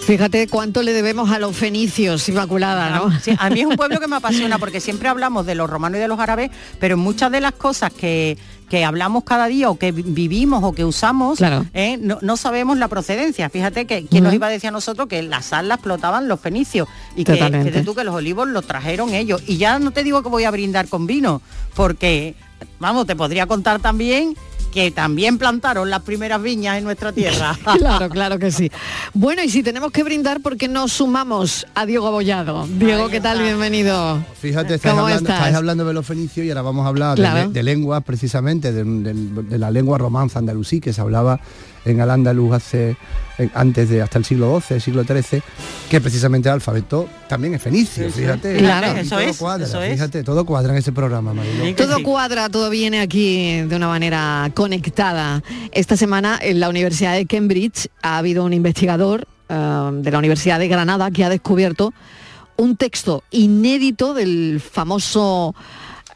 Fíjate 0.06 0.46
cuánto 0.46 0.82
le 0.82 0.92
debemos 0.92 1.30
a 1.32 1.38
los 1.40 1.56
fenicios, 1.56 2.28
Inmaculada, 2.28 2.90
¿no? 2.90 3.10
Sí, 3.20 3.34
a 3.38 3.50
mí 3.50 3.60
es 3.60 3.66
un 3.66 3.74
pueblo 3.76 3.98
que 3.98 4.06
me 4.06 4.16
apasiona 4.16 4.58
porque 4.58 4.80
siempre 4.80 5.08
hablamos 5.08 5.46
de 5.46 5.54
los 5.56 5.68
romanos 5.68 5.96
y 5.98 6.00
de 6.00 6.06
los 6.08 6.20
árabes, 6.20 6.50
pero 6.78 6.96
muchas 6.96 7.32
de 7.32 7.40
las 7.40 7.52
cosas 7.52 7.92
que, 7.92 8.36
que 8.68 8.84
hablamos 8.84 9.24
cada 9.24 9.46
día 9.46 9.70
o 9.70 9.78
que 9.78 9.92
vi- 9.92 10.02
vivimos 10.02 10.62
o 10.64 10.72
que 10.72 10.84
usamos, 10.84 11.38
¿eh? 11.72 11.98
no, 12.00 12.18
no 12.20 12.36
sabemos 12.36 12.78
la 12.78 12.88
procedencia. 12.88 13.48
Fíjate 13.48 13.86
que 13.86 14.06
quién 14.06 14.24
nos 14.24 14.34
iba 14.34 14.48
a 14.48 14.50
decir 14.50 14.68
a 14.68 14.72
nosotros 14.72 15.06
que 15.08 15.22
la 15.22 15.40
sal 15.42 15.68
la 15.68 15.74
explotaban 15.74 16.26
los 16.28 16.40
fenicios 16.40 16.88
y 17.14 17.24
que 17.24 17.34
Totalmente. 17.34 17.68
fíjate 17.70 17.84
tú 17.84 17.94
que 17.94 18.02
los 18.04 18.14
olivos 18.14 18.48
los 18.48 18.66
trajeron 18.66 19.14
ellos. 19.14 19.42
Y 19.46 19.56
ya 19.58 19.78
no 19.78 19.92
te 19.92 20.02
digo 20.02 20.22
que 20.22 20.28
voy 20.28 20.44
a 20.44 20.50
brindar 20.50 20.88
con 20.88 21.06
vino, 21.06 21.42
porque, 21.74 22.34
vamos, 22.80 23.06
te 23.06 23.14
podría 23.14 23.46
contar 23.46 23.80
también 23.80 24.36
que 24.76 24.90
también 24.90 25.38
plantaron 25.38 25.88
las 25.88 26.02
primeras 26.02 26.42
viñas 26.42 26.76
en 26.76 26.84
nuestra 26.84 27.10
tierra. 27.10 27.56
Claro, 27.78 28.10
claro 28.10 28.38
que 28.38 28.50
sí. 28.50 28.70
Bueno, 29.14 29.42
y 29.42 29.48
si 29.48 29.62
tenemos 29.62 29.90
que 29.90 30.02
brindar, 30.02 30.42
¿por 30.42 30.58
qué 30.58 30.68
no 30.68 30.86
sumamos 30.86 31.66
a 31.74 31.86
Diego 31.86 32.06
Abollado? 32.08 32.66
Diego, 32.68 33.08
¿qué 33.08 33.20
tal? 33.22 33.40
Bienvenido. 33.40 34.22
Fíjate, 34.38 34.74
estáis 34.74 34.92
¿Cómo 34.92 35.04
hablando, 35.06 35.22
estás? 35.30 35.38
estáis 35.38 35.56
hablando 35.56 35.84
de 35.86 35.94
los 35.94 36.04
fenicios 36.06 36.44
y 36.44 36.50
ahora 36.50 36.60
vamos 36.60 36.84
a 36.84 36.88
hablar 36.90 37.16
de 37.16 37.22
Claro. 37.22 37.46
le- 37.48 37.52
de, 37.54 37.62
lenguas 37.62 38.04
precisamente, 38.04 38.70
de, 38.72 38.84
de- 38.84 39.42
de 39.44 39.58
la 39.58 39.70
lengua 39.70 39.96
romanza 39.96 40.40
andalusí 40.40 40.78
que 40.80 40.92
se 40.92 41.00
hablaba 41.00 41.40
en 41.86 42.00
al 42.00 42.10
andaluz 42.10 42.52
hace 42.54 42.96
en- 43.38 43.50
antes 43.54 43.88
de 43.88 44.02
hasta 44.02 44.18
el 44.18 44.24
siglo 44.24 44.60
XII, 44.60 44.80
siglo 44.80 45.04
XIII, 45.04 45.42
que 45.88 46.00
precisamente 46.00 46.48
el 46.48 46.54
alfabeto 46.54 47.08
también 47.28 47.54
es 47.54 47.62
fenicio, 47.62 48.06
Sí, 48.06 48.12
sí. 48.12 48.20
fíjate. 48.20 48.56
Claro. 48.58 48.98
Eso 48.98 49.10
todo 49.16 49.20
es, 49.20 49.36
cuadra, 49.38 49.66
eso 49.66 49.82
es. 49.82 49.92
fíjate, 49.92 50.22
todo 50.24 50.44
cuadra 50.44 50.72
en 50.72 50.78
ese 50.78 50.92
programa, 50.92 51.32
Mariló. 51.32 51.74
Todo 51.76 52.02
cuadra, 52.02 52.48
todo 52.48 52.68
viene 52.70 53.00
aquí 53.00 53.60
de 53.62 53.76
una 53.76 53.88
manera 53.88 54.50
conectada. 54.54 55.42
Esta 55.72 55.96
semana 55.96 56.38
en 56.42 56.60
la 56.60 56.68
Universidad 56.68 57.14
de 57.14 57.24
Cambridge 57.26 57.88
ha 58.02 58.18
habido 58.18 58.44
un 58.44 58.52
investigador 58.52 59.26
eh, 59.48 59.90
de 59.92 60.10
la 60.10 60.18
Universidad 60.18 60.58
de 60.58 60.68
Granada 60.68 61.10
que 61.10 61.24
ha 61.24 61.28
descubierto 61.28 61.92
un 62.58 62.76
texto 62.76 63.22
inédito 63.30 64.14
del 64.14 64.60
famoso 64.60 65.54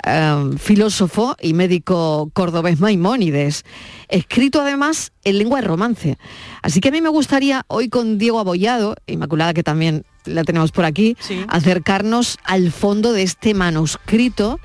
eh, 0.04 0.50
filósofo 0.58 1.36
y 1.40 1.54
médico 1.54 2.30
cordobés 2.32 2.80
Maimónides, 2.80 3.64
escrito 4.08 4.60
además 4.60 5.12
en 5.24 5.38
lengua 5.38 5.60
de 5.60 5.66
romance. 5.66 6.18
Así 6.62 6.80
que 6.80 6.88
a 6.88 6.92
mí 6.92 7.00
me 7.00 7.08
gustaría 7.08 7.64
hoy 7.68 7.88
con 7.88 8.18
Diego 8.18 8.38
Abollado, 8.40 8.96
Inmaculada 9.06 9.54
que 9.54 9.62
también 9.62 10.04
la 10.24 10.44
tenemos 10.44 10.72
por 10.72 10.84
aquí, 10.84 11.16
acercarnos 11.48 12.38
al 12.44 12.72
fondo 12.72 13.12
de 13.12 13.22
este 13.22 13.54
manuscrito 13.54 14.60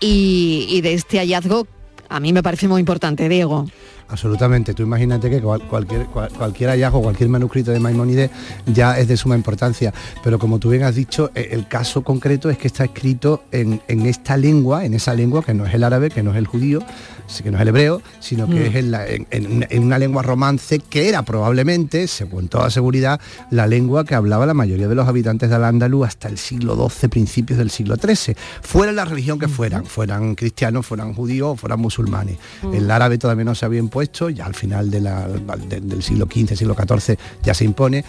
y, 0.00 0.66
y 0.68 0.80
de 0.80 0.94
este 0.94 1.18
hallazgo. 1.18 1.66
A 2.08 2.20
mí 2.20 2.32
me 2.32 2.42
parece 2.42 2.68
muy 2.68 2.80
importante, 2.80 3.28
Diego. 3.28 3.66
Absolutamente, 4.08 4.74
tú 4.74 4.82
imagínate 4.82 5.30
que 5.30 5.40
cual- 5.40 5.62
cualquier, 5.66 6.06
cual- 6.06 6.30
cualquier 6.30 6.70
hallazgo, 6.70 7.00
cualquier 7.02 7.30
manuscrito 7.30 7.70
de 7.70 7.80
Maimónides 7.80 8.30
ya 8.66 8.98
es 8.98 9.08
de 9.08 9.16
suma 9.16 9.34
importancia, 9.34 9.92
pero 10.22 10.38
como 10.38 10.58
tú 10.58 10.70
bien 10.70 10.82
has 10.82 10.94
dicho, 10.94 11.30
eh, 11.34 11.48
el 11.52 11.66
caso 11.66 12.02
concreto 12.02 12.50
es 12.50 12.58
que 12.58 12.66
está 12.66 12.84
escrito 12.84 13.44
en, 13.50 13.80
esta 13.88 14.36
lengua, 14.36 14.84
en 14.84 14.94
esa 14.94 15.14
lengua 15.14 15.42
que 15.42 15.54
no 15.54 15.64
es 15.66 15.74
el 15.74 15.84
árabe, 15.84 16.10
que 16.10 16.22
no 16.22 16.32
es 16.32 16.36
el 16.36 16.46
judío, 16.46 16.80
que 17.42 17.50
no 17.50 17.56
es 17.58 17.62
el 17.62 17.68
hebreo, 17.68 18.02
sino 18.20 18.46
que 18.46 18.54
Mm. 18.54 18.62
es 18.66 18.74
en, 18.76 18.90
la- 18.90 19.06
en- 19.08 19.26
en 19.30 19.52
una- 19.52 19.66
en 19.70 19.82
una 19.82 19.98
lengua 19.98 20.22
romance 20.22 20.78
que 20.78 21.08
era 21.08 21.22
probablemente, 21.22 22.06
según 22.08 22.48
toda 22.48 22.70
seguridad, 22.70 23.20
la 23.50 23.66
lengua 23.66 24.04
que 24.04 24.14
hablaba 24.14 24.46
la 24.46 24.54
mayoría 24.54 24.88
de 24.88 24.94
los 24.94 25.08
habitantes 25.08 25.50
del 25.50 25.64
Andaluz 25.64 26.06
hasta 26.08 26.28
el 26.28 26.38
siglo 26.38 26.76
XII, 26.88 27.08
principios 27.08 27.58
del 27.58 27.70
siglo 27.70 27.96
XIII, 27.96 28.36
fuera 28.62 28.92
la 28.92 29.04
religión 29.04 29.38
que 29.38 29.48
fueran, 29.48 29.84
fueran 29.86 30.34
cristianos, 30.34 30.86
fueran 30.86 31.14
judíos 31.14 31.58
fueran 31.58 31.80
musulmanes. 31.80 32.38
Mm. 32.62 32.74
El 32.74 32.90
árabe 32.90 33.18
todavía 33.18 33.44
no 33.44 33.54
se 33.54 33.64
había 33.66 33.80
impuesto, 33.80 34.30
ya 34.30 34.46
al 34.46 34.54
final 34.54 34.90
de 34.90 35.00
la- 35.00 35.28
de- 35.28 35.80
del 35.80 36.02
siglo 36.02 36.26
XV, 36.26 36.56
siglo 36.56 36.74
XIV 36.74 37.18
ya 37.42 37.54
se 37.54 37.64
impone. 37.64 38.04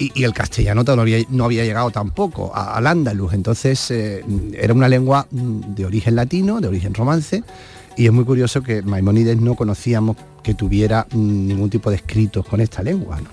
Y, 0.00 0.12
y 0.14 0.22
el 0.22 0.32
castellano 0.32 0.84
todavía 0.84 1.18
no 1.30 1.44
había 1.46 1.64
llegado 1.64 1.90
tampoco 1.90 2.54
a- 2.54 2.76
al 2.76 2.86
andaluz, 2.86 3.32
entonces 3.32 3.90
eh, 3.90 4.24
era 4.56 4.72
una 4.72 4.88
lengua 4.88 5.26
mm, 5.28 5.74
de 5.74 5.86
origen 5.86 6.14
latino, 6.14 6.60
de 6.60 6.68
origen 6.68 6.94
romance, 6.94 7.42
y 7.98 8.06
es 8.06 8.12
muy 8.12 8.24
curioso 8.24 8.62
que 8.62 8.80
Maimónides 8.82 9.40
no 9.40 9.54
conocíamos 9.54 10.16
que 10.42 10.54
tuviera 10.54 11.06
mm, 11.10 11.46
ningún 11.48 11.68
tipo 11.68 11.90
de 11.90 11.96
escritos 11.96 12.46
con 12.46 12.60
esta 12.60 12.82
lengua. 12.82 13.20
¿no? 13.20 13.28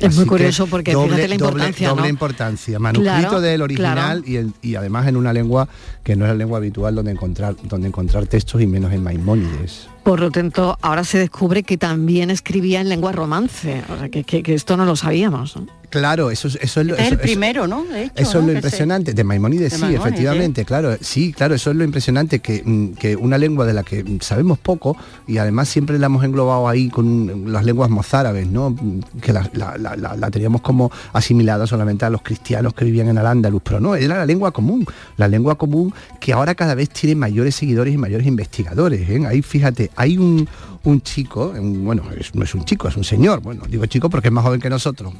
Es 0.00 0.14
muy 0.14 0.22
Así 0.22 0.28
curioso 0.28 0.66
porque 0.66 0.92
fíjate 0.96 1.28
la 1.28 1.34
importancia, 1.34 1.88
doble 1.90 2.02
¿no? 2.04 2.08
importancia, 2.08 2.78
manuscrito 2.78 3.18
Claro, 3.18 3.40
del 3.42 3.60
original 3.62 3.94
claro. 3.94 4.22
y, 4.24 4.36
el- 4.36 4.52
y 4.62 4.74
además 4.76 5.06
en 5.08 5.16
una 5.16 5.32
lengua 5.32 5.68
que 6.02 6.16
no 6.16 6.24
es 6.24 6.30
la 6.30 6.36
lengua 6.36 6.56
habitual 6.58 6.94
donde 6.94 7.10
encontrar, 7.10 7.54
donde 7.64 7.88
encontrar 7.88 8.26
textos 8.26 8.62
y 8.62 8.66
menos 8.66 8.92
en 8.94 9.02
Maimónides. 9.02 9.88
Por 10.02 10.20
lo 10.20 10.30
tanto, 10.30 10.78
ahora 10.80 11.04
se 11.04 11.18
descubre 11.18 11.62
que 11.64 11.76
también 11.76 12.30
escribía 12.30 12.80
en 12.80 12.88
lengua 12.88 13.12
romance. 13.12 13.82
O 13.92 13.98
sea, 13.98 14.08
que, 14.08 14.24
que- 14.24 14.42
que 14.42 14.54
esto 14.54 14.76
no 14.78 14.86
lo 14.86 14.96
sabíamos. 14.96 15.56
¿no? 15.56 15.66
Claro, 15.90 16.30
eso, 16.30 16.46
es- 16.48 16.56
eso 16.62 16.80
es 16.80 16.86
lo 16.86 16.92
Este 16.94 17.02
es 17.02 17.06
eso- 17.08 17.14
el 17.16 17.20
eso- 17.20 17.26
primero, 17.28 17.66
¿no? 17.66 17.84
De 17.84 18.04
hecho, 18.04 18.12
Eso 18.14 18.34
¿no? 18.34 18.40
es 18.40 18.46
lo 18.46 18.52
impresionante, 18.54 19.12
de 19.12 19.24
Maimónides 19.24 19.72
De 19.72 19.78
sí, 19.88 19.94
efectivamente, 19.94 20.64
claro, 20.64 20.96
sí, 21.00 21.32
claro, 21.32 21.54
eso 21.56 21.70
es 21.70 21.76
lo 21.76 21.82
impresionante, 21.84 22.38
que, 22.38 22.62
mm, 22.64 22.92
que 22.92 23.16
una 23.16 23.36
lengua 23.38 23.66
de 23.66 23.72
la 23.74 23.82
que 23.82 24.04
mm, 24.04 24.20
sabemos 24.20 24.58
poco 24.58 24.96
y 25.26 25.38
además 25.38 25.68
siempre 25.68 25.98
la 25.98 26.06
hemos 26.06 26.24
englobado 26.24 26.68
ahí 26.68 26.88
con 26.90 27.44
mm, 27.44 27.48
las 27.48 27.64
lenguas 27.64 27.90
mozárabes, 27.90 28.46
¿no? 28.46 28.74
Que 29.20 29.32
la, 29.32 29.50
la- 29.52 29.76
la- 29.78 29.96
la- 29.96 30.16
la 30.16 30.30
teníamos 30.30 30.60
como 30.60 30.90
asimilada 31.12 31.66
solamente 31.66 32.04
a 32.04 32.10
los 32.10 32.22
cristianos 32.22 32.72
que 32.72 32.84
vivían 32.84 33.08
en 33.08 33.18
Al-Ándalus, 33.18 33.60
pero 33.62 33.80
no, 33.80 33.96
era 33.96 34.16
la 34.18 34.26
lengua 34.26 34.52
común, 34.52 34.86
la 35.16 35.26
lengua 35.26 35.56
común 35.58 35.92
que 36.20 36.32
ahora 36.32 36.54
cada 36.54 36.74
vez 36.76 36.88
tiene 36.90 37.16
mayores 37.16 37.56
seguidores 37.56 37.92
y 37.92 37.98
mayores 37.98 38.26
investigadores. 38.28 39.08
¿eh? 39.10 39.22
Ahí 39.26 39.42
fíjate, 39.42 39.90
hay 39.96 40.18
un, 40.18 40.48
un 40.84 41.00
chico, 41.02 41.52
un- 41.58 41.84
bueno, 41.84 42.04
es- 42.16 42.32
no 42.34 42.44
es 42.44 42.54
un 42.54 42.64
chico, 42.64 42.86
es 42.86 42.96
un 42.96 43.02
señor, 43.04 43.40
bueno, 43.40 43.62
digo 43.68 43.84
chico 43.86 44.08
porque 44.08 44.28
es 44.28 44.32
más 44.32 44.44
joven 44.44 44.60
que 44.60 44.70
nosotros, 44.70 45.12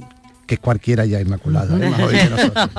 que 0.51 0.57
es 0.57 0.61
cualquiera 0.61 1.07
ya 1.07 1.21
inmaculada, 1.21 1.77
¿eh? 1.77 1.89
más 1.91 2.01
joven 2.01 2.19
que 2.19 2.31
nosotros. 2.31 2.71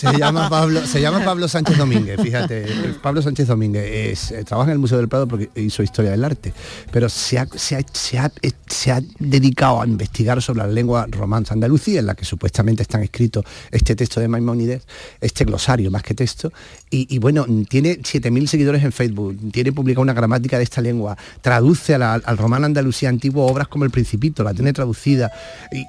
Se 0.00 0.16
llama 0.18 0.48
Pablo, 0.48 0.86
se 0.86 0.98
llama 0.98 1.22
Pablo 1.22 1.46
Sánchez 1.46 1.76
Domínguez, 1.76 2.18
fíjate. 2.22 2.64
Pablo 3.02 3.20
Sánchez 3.20 3.48
Domínguez 3.48 3.84
es, 3.86 4.30
eh, 4.30 4.44
trabaja 4.44 4.70
en 4.70 4.72
el 4.72 4.78
Museo 4.78 4.96
del 4.96 5.08
Prado 5.08 5.28
porque 5.28 5.50
hizo 5.56 5.82
historia 5.82 6.10
del 6.12 6.24
arte, 6.24 6.54
pero 6.90 7.10
se 7.10 7.38
ha, 7.38 7.46
se 7.54 7.76
ha- 7.76 7.84
se 7.92 8.18
ha- 8.18 8.32
eh, 8.40 8.52
se 8.66 8.92
ha 8.92 9.02
dedicado 9.18 9.82
a 9.82 9.86
investigar 9.86 10.40
sobre 10.40 10.60
la 10.60 10.68
lengua 10.68 11.06
romance 11.10 11.52
andalucía, 11.52 12.00
en 12.00 12.06
la 12.06 12.14
que 12.14 12.24
supuestamente 12.24 12.80
están 12.82 13.02
escritos 13.02 13.44
este 13.70 13.94
texto 13.94 14.20
de 14.20 14.28
Maimónides, 14.28 14.86
este 15.20 15.44
glosario 15.44 15.90
más 15.90 16.02
que 16.02 16.14
texto, 16.14 16.50
y, 16.88 17.14
y 17.14 17.18
bueno, 17.18 17.44
tiene 17.68 17.98
7.000 17.98 18.46
seguidores 18.46 18.82
en 18.84 18.92
Facebook, 18.92 19.36
tiene 19.52 19.70
publicada 19.72 20.00
una 20.00 20.14
gramática 20.14 20.56
de 20.56 20.64
esta 20.64 20.80
lengua, 20.80 21.14
traduce 21.42 21.94
a 21.94 21.98
la- 21.98 22.14
al 22.14 22.38
román 22.38 22.64
andalusí 22.64 23.04
antiguo 23.04 23.44
obras 23.46 23.68
como 23.68 23.84
El 23.84 23.90
Principito, 23.90 24.42
la 24.42 24.54
tiene 24.54 24.72
traducida, 24.72 25.30
y, 25.70 25.80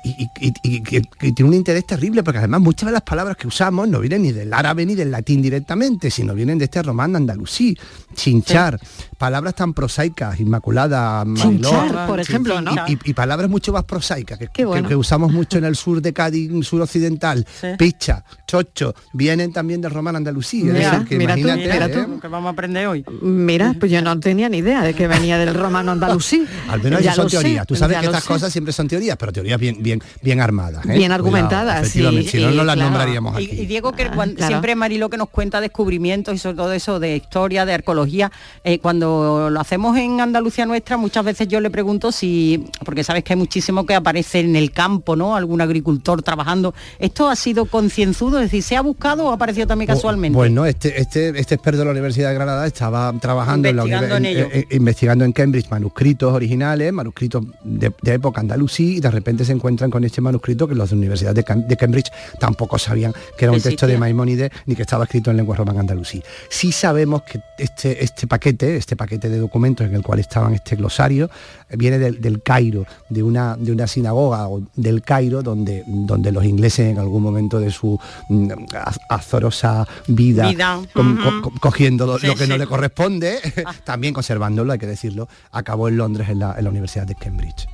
y- 0.48 0.54
y- 0.66 0.82
que- 0.82 1.02
que 1.02 1.32
tiene 1.32 1.50
un 1.50 1.56
interés 1.56 1.86
terrible, 1.86 2.24
porque 2.24 2.40
además 2.40 2.62
muchas 2.62 2.88
de 2.88 2.94
las 2.94 3.02
palabras 3.04 3.38
que 3.38 3.48
usamos 3.48 3.88
no 3.88 4.00
vienen 4.00 4.24
ni 4.24 4.32
del 4.32 4.54
árabe 4.54 4.86
ni 4.86 4.96
del 4.96 5.12
latín 5.12 5.42
directamente, 5.42 6.10
sino 6.12 6.34
vienen 6.34 6.58
de 6.58 6.66
este 6.66 6.82
román 6.84 7.16
andalusí, 7.16 7.78
chinchar, 8.14 8.80
palabras 9.18 9.56
tan 9.56 9.74
prosaicas, 9.74 10.40
inmaculada, 10.40 11.24
Mariló, 11.26 11.70
Chinchar, 11.70 12.08
por 12.08 12.24
sí, 12.24 12.32
ejemplo, 12.32 12.60
y- 12.60 12.64
¿no? 12.64 12.74
Y, 12.88 12.98
y 13.04 13.14
palabras 13.14 13.50
mucho 13.50 13.72
más 13.74 13.84
prosaicas, 13.84 14.38
que, 14.40 14.48
que- 14.48 14.66
bueno. 14.66 14.88
que 14.88 14.96
usamos 14.96 15.32
mucho 15.32 15.58
en 15.58 15.66
el 15.66 15.76
sur 15.76 16.02
de 16.02 16.14
Cádiz, 16.14 16.52
sur 16.66 16.82
occidental, 16.82 17.46
Sí. 17.60 17.68
picha, 17.78 18.24
chocho, 18.48 18.94
vienen 19.14 19.52
también 19.54 19.82
del 19.82 19.92
román 19.92 20.16
andalusí. 20.16 20.64
Mira, 20.64 20.92
decir, 20.92 21.08
que 21.08 21.18
mira 21.18 21.36
tú, 21.36 21.42
mira 21.42 21.86
¿eh? 21.88 22.08
que 22.22 22.28
vamos 22.28 22.48
a 22.50 22.52
aprender 22.52 22.88
hoy. 22.88 23.04
Mira, 23.22 23.76
pues 23.80 23.92
yo 23.92 24.02
no 24.02 24.20
tenía 24.20 24.50
ni 24.50 24.58
idea 24.60 24.82
de 24.82 24.94
que 24.94 25.08
venía 25.08 25.38
del 25.38 25.54
romano 25.54 25.92
andalusí. 25.92 26.46
Al 26.70 26.82
menos 26.82 27.02
Ya 27.04 27.14
son 27.14 27.28
teorías. 27.30 27.66
Tú 27.68 27.76
sabes 27.76 27.96
ya 27.98 28.02
que 28.02 28.06
estas 28.08 28.24
sé. 28.24 28.28
cosas 28.28 28.52
siempre 28.52 28.74
son 28.74 28.88
teorías, 28.88 29.18
pero 29.18 29.32
teorías 29.32 29.60
bien, 29.60 29.78
bien, 29.82 30.02
bien 30.22 30.40
armadas. 30.42 30.55
Armadas. 30.60 30.86
¿eh? 30.86 30.90
Bien 30.90 30.98
Cuidado, 30.98 31.14
argumentadas, 31.16 31.82
efectivamente, 31.82 32.30
sí, 32.32 32.38
si 32.38 32.44
no, 32.44 32.52
y 32.52 32.56
no 32.58 32.64
las 32.64 32.76
claro. 32.76 32.90
nombraríamos 32.92 33.40
Y, 33.42 33.46
aquí. 33.46 33.62
y 33.62 33.66
Diego, 33.66 33.92
que 33.92 34.10
cuando- 34.12 34.36
claro. 34.36 34.50
siempre 34.50 34.76
Marilo 34.76 35.10
que 35.10 35.18
nos 35.18 35.30
cuenta 35.30 35.62
descubrimientos 35.62 36.34
y 36.34 36.38
sobre 36.38 36.56
todo 36.58 36.72
eso 36.74 37.00
de 37.00 37.16
historia, 37.18 37.66
de 37.66 37.74
arqueología, 37.74 38.32
eh, 38.64 38.80
cuando 38.80 39.50
lo 39.50 39.60
hacemos 39.60 39.98
en 39.98 40.22
Andalucía 40.22 40.66
nuestra, 40.66 40.98
muchas 40.98 41.24
veces 41.26 41.48
yo 41.48 41.60
le 41.60 41.70
pregunto 41.70 42.12
si, 42.12 42.66
porque 42.84 43.04
sabes 43.04 43.24
que 43.24 43.34
hay 43.34 43.38
muchísimo 43.40 43.86
que 43.86 43.96
aparece 43.96 44.40
en 44.40 44.56
el 44.56 44.72
campo, 44.72 45.16
¿no? 45.16 45.36
Algún 45.36 45.62
agricultor 45.62 46.22
trabajando. 46.24 46.74
¿Esto 47.00 47.28
ha 47.30 47.36
sido 47.36 47.66
concienzudo? 47.66 48.38
Es 48.40 48.46
decir, 48.46 48.64
¿se 48.64 48.76
ha 48.78 48.82
buscado 48.82 49.26
o 49.26 49.32
ha 49.32 49.36
aparecido 49.36 49.68
también 49.68 49.88
casualmente? 49.88 50.36
Bueno, 50.36 50.66
este, 50.66 51.00
este, 51.02 51.30
este 51.40 51.56
experto 51.56 51.80
de 51.80 51.86
la 51.86 51.92
Universidad 51.92 52.30
de 52.30 52.36
Granada 52.36 52.66
estaba 52.68 53.14
trabajando 53.20 53.68
en 53.70 53.76
la 53.78 53.84
Investigando 53.84 54.16
univer- 54.16 54.18
en 54.18 54.26
ello. 54.26 54.48
eh, 54.52 54.68
investigando 54.72 55.26
en 55.26 55.32
Cambridge 55.32 55.70
manuscritos 55.70 56.34
originales, 56.34 56.92
manuscritos 56.94 57.44
de, 57.64 57.92
de 58.02 58.14
época 58.14 58.42
andalusí, 58.42 58.98
y 58.98 59.00
de 59.00 59.12
repente 59.12 59.46
se 59.46 59.52
encuentran 59.52 59.90
con 59.92 60.04
este 60.04 60.22
manuscrito 60.22 60.45
que 60.46 60.76
los 60.76 60.90
de 60.90 60.96
la 60.96 61.00
Universidad 61.00 61.34
de, 61.34 61.44
Cam- 61.44 61.66
de 61.66 61.76
Cambridge 61.76 62.12
tampoco 62.40 62.78
sabían 62.78 63.14
que 63.38 63.46
era 63.46 63.52
un 63.52 63.58
texto 63.62 63.88
de. 63.88 63.98
Maimónides 63.98 64.52
ni 64.68 64.76
que 64.76 64.84
estaba 64.84 65.06
escrito 65.06 65.32
en 65.32 65.38
lengua 65.38 65.56
romana 65.56 65.80
andalusí. 65.80 66.22
Sí 66.50 66.72
sabemos 66.72 67.24
que 67.24 67.40
este, 67.58 68.04
este 68.04 68.28
paquete, 68.28 68.76
este 68.78 68.96
paquete 68.96 69.30
de 69.30 69.38
documentos 69.40 69.88
en 69.88 69.96
el 69.96 70.04
cual 70.04 70.20
estaban 70.20 70.54
este 70.54 70.76
glosario, 70.76 71.30
eh, 71.70 71.76
viene 71.78 71.98
del, 71.98 72.22
del 72.22 72.44
Cairo, 72.44 72.86
de 73.10 73.24
una, 73.24 73.56
de 73.58 73.72
una 73.72 73.88
sinagoga 73.88 74.48
o 74.48 74.62
del 74.76 75.02
Cairo 75.02 75.42
donde, 75.42 75.84
donde 75.88 76.32
los 76.32 76.44
ingleses 76.46 76.92
en 76.92 77.00
algún 77.00 77.24
momento 77.24 77.60
de 77.60 77.72
su 77.72 78.00
mm, 78.30 78.52
az- 78.74 79.00
azorosa 79.10 79.88
vida, 80.08 80.50
Vida, 80.50 80.80
co- 80.94 81.52
cogiendo 81.62 82.06
lo, 82.06 82.20
Sí, 82.20 82.28
lo 82.28 82.36
que 82.36 82.48
no 82.48 82.58
le 82.58 82.68
corresponde, 82.68 83.40
también 83.86 84.14
conservándolo, 84.14 84.74
hay 84.74 84.80
que 84.80 84.88
decirlo, 84.88 85.28
acabó 85.52 85.88
en 85.88 85.98
Londres 85.98 86.30
en 86.30 86.40
la, 86.40 86.56
en 86.58 86.64
la 86.66 86.70
Universidad 86.70 87.08
de 87.08 87.16
Cambridge. 87.16 87.68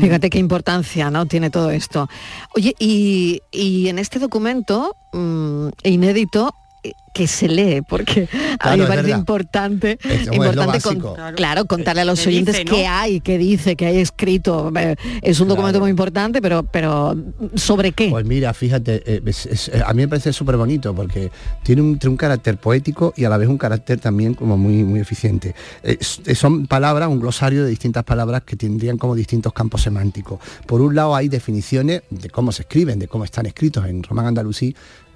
Fíjate 0.00 0.30
qué 0.30 0.38
importancia 0.38 1.10
no 1.10 1.26
tiene 1.26 1.50
todo 1.50 1.70
esto. 1.70 2.08
Oye, 2.54 2.74
y, 2.78 3.40
y 3.50 3.88
en 3.88 3.98
este 3.98 4.18
documento 4.18 4.96
mm, 5.12 5.68
inédito 5.84 6.54
que 7.14 7.26
se 7.26 7.46
lee, 7.46 7.82
porque 7.86 8.26
a 8.58 8.72
mí 8.72 8.78
me 8.80 8.86
parece 8.86 9.06
verdad. 9.08 9.18
importante, 9.18 9.98
Es- 10.02 10.26
importante 10.32 10.80
con- 10.80 11.02
claro, 11.36 11.66
contarle 11.66 12.00
a 12.00 12.04
los 12.06 12.20
¿Qué 12.20 12.28
oyentes 12.30 12.54
dice, 12.56 12.64
no? 12.64 12.70
qué 12.74 12.86
hay, 12.86 13.20
qué 13.20 13.36
dice, 13.38 13.76
qué 13.76 13.86
hay 13.86 13.98
escrito. 13.98 14.72
Eh, 14.76 14.96
Es 15.20 15.38
un 15.40 15.48
documento 15.48 15.78
muy 15.78 15.90
importante, 15.90 16.40
pero, 16.40 16.62
pero 16.62 17.14
¿sobre 17.54 17.92
qué? 17.92 18.08
Pues 18.08 18.24
mira, 18.24 18.54
fíjate, 18.54 19.02
eh, 19.06 19.22
es- 19.26 19.44
es- 19.46 19.68
eh, 19.68 19.82
a 19.84 19.92
mí 19.92 20.02
me 20.02 20.08
parece 20.08 20.32
súper 20.32 20.56
bonito 20.56 20.94
porque 20.94 21.30
tiene 21.62 21.82
un, 21.82 21.98
tiene 21.98 22.12
un 22.12 22.16
carácter 22.16 22.56
poético 22.56 23.12
y 23.16 23.24
a 23.24 23.28
la 23.28 23.36
vez 23.36 23.48
un 23.48 23.58
carácter 23.58 24.00
también 24.00 24.32
como 24.34 24.56
muy, 24.56 24.82
muy 24.82 25.00
eficiente. 25.00 25.54
Eh, 25.82 25.98
son 26.34 26.66
palabras, 26.66 27.08
un 27.10 27.20
glosario 27.20 27.62
de 27.64 27.68
distintas 27.70 28.04
palabras 28.04 28.42
que 28.44 28.56
tendrían 28.56 28.96
como 28.96 29.14
distintos 29.14 29.52
campos 29.52 29.82
semánticos. 29.82 30.40
Por 30.66 30.80
un 30.80 30.94
lado 30.94 31.14
hay 31.14 31.28
definiciones 31.28 32.02
de 32.08 32.30
cómo 32.30 32.52
se 32.52 32.62
escriben, 32.62 32.98
de 32.98 33.06
cómo 33.06 33.24
están 33.24 33.44
escritos 33.46 33.84
en 33.86 34.02
román 34.02 34.26
andalusí, 34.26 34.74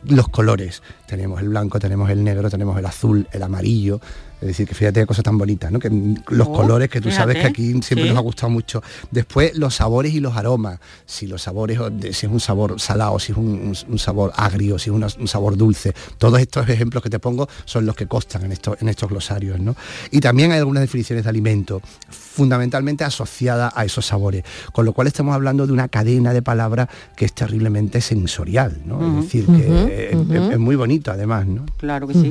los 0.09 0.29
colores. 0.29 0.83
Tenemos 1.07 1.41
el 1.41 1.49
blanco, 1.49 1.79
tenemos 1.79 2.11
el 2.11 2.23
negro, 2.25 2.51
tenemos 2.51 2.79
el 2.79 2.87
azul, 2.87 3.29
el 3.33 3.43
amarillo. 3.43 4.01
Es 4.47 4.53
decir, 4.53 4.69
que 4.69 4.75
fíjate 4.75 5.01
qué 5.01 5.07
cosa 5.07 5.23
tan 5.23 5.37
bonita, 5.39 5.71
¿no? 5.71 5.79
Que 5.79 5.91
los 6.29 6.47
Oh, 6.49 6.53
colores 6.53 6.89
que 6.89 7.01
tú 7.01 7.11
sabes 7.11 7.37
que 7.37 7.47
aquí 7.47 7.73
siempre 7.83 8.03
sí. 8.05 8.09
nos 8.09 8.19
ha 8.19 8.21
gustado 8.21 8.51
mucho. 8.51 8.83
Después 9.11 9.57
los 9.59 9.75
sabores 9.75 10.15
y 10.15 10.21
los 10.21 10.37
aromas. 10.37 10.79
Si 11.05 11.27
los 11.27 11.43
sabores, 11.43 11.79
si 12.13 12.27
es 12.27 12.33
un 12.33 12.41
sabor 12.41 12.79
salado, 12.81 13.19
si 13.19 13.33
es 13.33 13.39
un, 13.39 13.75
sabor 13.99 14.33
agrio, 14.37 14.79
si 14.79 14.91
es 14.91 14.95
una- 14.95 15.09
un 15.19 15.27
sabor 15.29 15.57
dulce. 15.57 15.93
Todos 16.19 16.39
estos 16.41 16.69
ejemplos 16.69 17.03
que 17.03 17.11
te 17.11 17.19
pongo 17.19 17.49
son 17.65 17.85
los 17.87 17.97
que 17.97 18.07
constan 18.07 18.45
en 18.45 18.53
estos, 18.53 18.81
en 18.81 18.89
estos 18.89 19.09
glosarios, 19.09 19.59
¿no? 19.59 19.75
Y 20.11 20.21
también 20.21 20.53
hay 20.53 20.59
algunas 20.59 20.83
definiciones 20.83 21.25
de 21.25 21.31
alimento, 21.31 21.81
fundamentalmente 22.09 23.03
asociadas 23.05 23.73
a 23.75 23.85
esos 23.85 24.07
sabores. 24.07 24.45
Con 24.73 24.85
lo 24.85 24.93
cual 24.93 25.07
estamos 25.09 25.35
hablando 25.35 25.67
de 25.67 25.73
una 25.73 25.89
cadena 25.89 26.33
de 26.33 26.43
palabras 26.43 26.89
que 27.17 27.25
es 27.25 27.33
terriblemente 27.33 28.01
sensorial, 28.01 28.81
¿no? 28.85 29.19
Es 29.19 29.25
decir, 29.25 29.47
que 29.47 30.09
es- 30.11 30.15
ujú. 30.17 30.33
es, 30.35 30.53
es 30.53 30.59
muy 30.59 30.77
bonito 30.77 31.11
además, 31.11 31.47
¿no? 31.47 31.65
Claro 31.79 32.07
que 32.07 32.15
sí. 32.15 32.31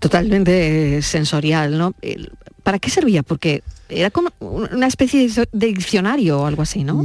Totalmente 0.00 1.00
sensorial, 1.02 1.35
¿no? 1.78 1.94
¿Para 2.66 2.80
qué 2.80 2.90
servía? 2.90 3.22
Porque 3.22 3.62
era 3.88 4.10
como 4.10 4.30
una 4.40 4.88
especie 4.88 5.28
de 5.52 5.66
diccionario 5.68 6.40
o 6.40 6.46
algo 6.46 6.62
así, 6.62 6.82
¿no? 6.82 7.00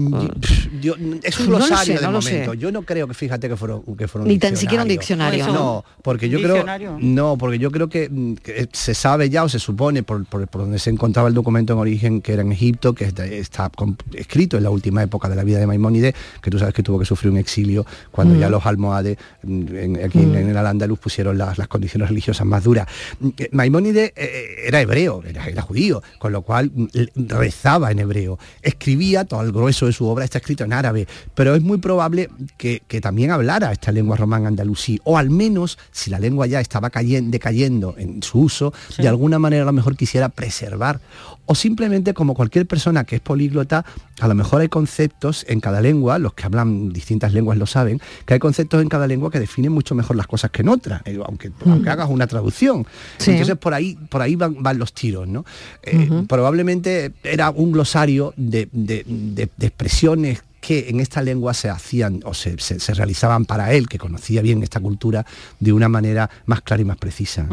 Yo- 0.82 0.96
es 1.22 1.40
un 1.40 1.46
No 1.46 1.52
lo 1.52 1.58
glosario 1.58 1.94
sé, 1.94 2.00
de 2.00 2.02
no 2.08 2.12
lo 2.12 2.20
sé. 2.24 2.32
momento. 2.32 2.54
Yo 2.56 2.72
no 2.72 2.82
creo 2.82 3.08
que 3.08 3.14
fíjate 3.14 3.48
que 3.48 3.56
fueron, 3.56 3.84
que 3.96 4.08
fueron 4.08 4.28
Ni 4.28 4.40
tan 4.40 4.58
siquiera 4.58 4.82
un 4.82 4.90
diccionario, 4.90 5.46
¿no? 5.46 5.54
No, 5.54 5.86
porque 6.02 6.28
yo 6.30 6.42
creo 6.42 6.66
no, 7.00 7.38
porque 7.38 7.60
yo 7.60 7.70
creo 7.70 7.88
que, 7.90 8.10
mm, 8.10 8.34
que 8.38 8.68
se 8.74 8.96
sabe 8.96 9.30
ya 9.30 9.44
o 9.44 9.50
se 9.50 9.60
supone 9.60 10.02
por, 10.02 10.26
por- 10.26 10.48
por 10.48 10.62
donde 10.62 10.80
se 10.80 10.90
encontraba 10.90 11.28
el 11.28 11.36
documento 11.36 11.74
en 11.74 11.78
origen 11.80 12.22
que 12.24 12.34
era 12.34 12.42
en 12.42 12.52
Egipto, 12.52 12.94
que 12.96 13.04
está, 13.06 13.28
está 13.28 13.70
con- 13.70 13.96
escrito 14.16 14.58
en 14.58 14.64
la 14.64 14.72
última 14.72 15.04
época 15.04 15.30
de 15.30 15.36
la 15.36 15.44
vida 15.44 15.60
de 15.60 15.68
Maimónides, 15.68 16.16
que 16.42 16.50
tú 16.50 16.58
sabes 16.58 16.74
que 16.74 16.82
tuvo 16.82 16.98
que 16.98 17.06
sufrir 17.06 17.32
un 17.32 17.38
exilio 17.38 17.86
cuando 18.10 18.34
Mm. 18.34 18.40
ya 18.40 18.50
los 18.50 18.66
almohades 18.66 19.18
mm, 19.44 19.76
en- 19.78 20.04
aquí 20.04 20.18
en- 20.18 20.32
Mm. 20.32 20.36
en 20.38 20.50
el 20.50 20.58
Al-Ándalus 20.58 20.98
pusieron 20.98 21.38
las, 21.38 21.60
las 21.60 21.68
condiciones 21.68 22.10
religiosas 22.10 22.48
más 22.48 22.64
duras. 22.64 22.88
Mm, 23.20 23.28
eh, 23.38 23.50
Maimónides 23.52 24.14
eh, 24.16 24.56
era 24.66 24.82
hebreo, 24.82 25.22
era, 25.28 25.48
era 25.52 25.62
judío, 25.62 26.02
con 26.20 26.32
lo 26.32 26.42
cual 26.42 26.72
mm, 26.74 26.86
rezaba 27.28 27.92
en 27.92 28.00
hebreo, 28.00 28.40
escribía, 28.62 29.26
todo 29.26 29.42
el 29.42 29.52
grueso 29.52 29.86
de 29.86 29.94
su 29.94 30.06
obra 30.08 30.26
está 30.26 30.38
escrito 30.40 30.64
en 30.64 30.74
árabe, 30.74 31.08
pero 31.36 31.56
es 31.56 31.62
muy 31.62 31.78
probable 31.78 32.30
que, 32.58 32.82
que 32.88 33.02
también 33.02 33.32
hablara 33.32 33.72
esta 33.72 33.92
lengua 33.92 34.16
román 34.18 34.46
andalusí, 34.46 35.00
o 35.04 35.18
al 35.18 35.30
menos, 35.30 35.78
si 35.92 36.10
la 36.10 36.20
lengua 36.20 36.48
ya 36.48 36.60
estaba 36.60 36.90
cayen- 36.90 37.30
decayendo 37.30 37.96
en 37.98 38.22
su 38.24 38.40
uso, 38.40 38.74
de 38.98 39.08
alguna 39.08 39.40
manera 39.40 39.64
a 39.64 39.66
lo 39.66 39.74
mejor 39.74 39.96
quisiera 39.96 40.30
preservar, 40.30 41.00
o 41.46 41.56
simplemente 41.56 42.14
como 42.14 42.34
cualquier 42.34 42.66
persona 42.66 43.04
que 43.04 43.16
es 43.18 43.22
políglota, 43.22 43.84
a 44.22 44.28
lo 44.28 44.36
mejor 44.36 44.62
hay 44.62 44.70
conceptos 44.70 45.46
en 45.50 45.60
cada 45.60 45.82
lengua, 45.82 46.20
los 46.20 46.34
que 46.34 46.44
hablan 46.46 46.94
distintas 46.94 47.34
lenguas 47.34 47.58
lo 47.58 47.66
saben, 47.66 48.00
que 48.26 48.34
hay 48.36 48.40
conceptos 48.40 48.82
en 48.82 48.88
cada 48.90 49.08
lengua 49.08 49.32
que 49.32 49.40
definen 49.40 49.72
mucho 49.72 49.96
mejor 49.96 50.16
las 50.16 50.28
cosas 50.28 50.52
que 50.52 50.62
en 50.62 50.70
otras, 50.70 51.02
eh, 51.06 51.20
aunque, 51.26 51.52
aunque 51.66 51.90
hagas 51.90 52.10
una 52.10 52.28
traducción. 52.28 52.86
Sí. 53.18 53.32
Entonces 53.32 53.58
por 53.58 53.74
ahí, 53.74 53.98
por 54.10 54.22
ahí 54.22 54.36
van, 54.36 54.62
van 54.62 54.78
los 54.78 54.94
tiros, 54.94 55.28
¿no? 55.28 55.46
Eh, 55.84 56.10
Probablemente 56.28 57.14
era 57.24 57.50
un 57.50 57.72
glosario 57.72 58.34
de, 58.38 58.68
de- 58.72 59.04
de- 59.08 59.50
de 59.58 59.66
expresiones 59.68 60.44
que 60.60 60.90
en 60.90 61.00
esta 61.00 61.24
lengua 61.24 61.56
se 61.56 61.70
hacían 61.70 62.20
o 62.24 62.36
se, 62.36 62.58
se- 62.60 62.80
se 62.80 62.94
realizaban 62.94 63.46
para 63.46 63.74
él, 63.74 63.90
que 63.90 63.98
conocía 63.98 64.44
bien 64.44 64.62
esta 64.62 64.80
cultura, 64.80 65.26
de 65.60 65.74
una 65.74 65.90
manera 65.90 66.30
más 66.46 66.62
clara 66.62 66.82
y 66.84 66.86
más 66.86 66.98
precisa. 66.98 67.48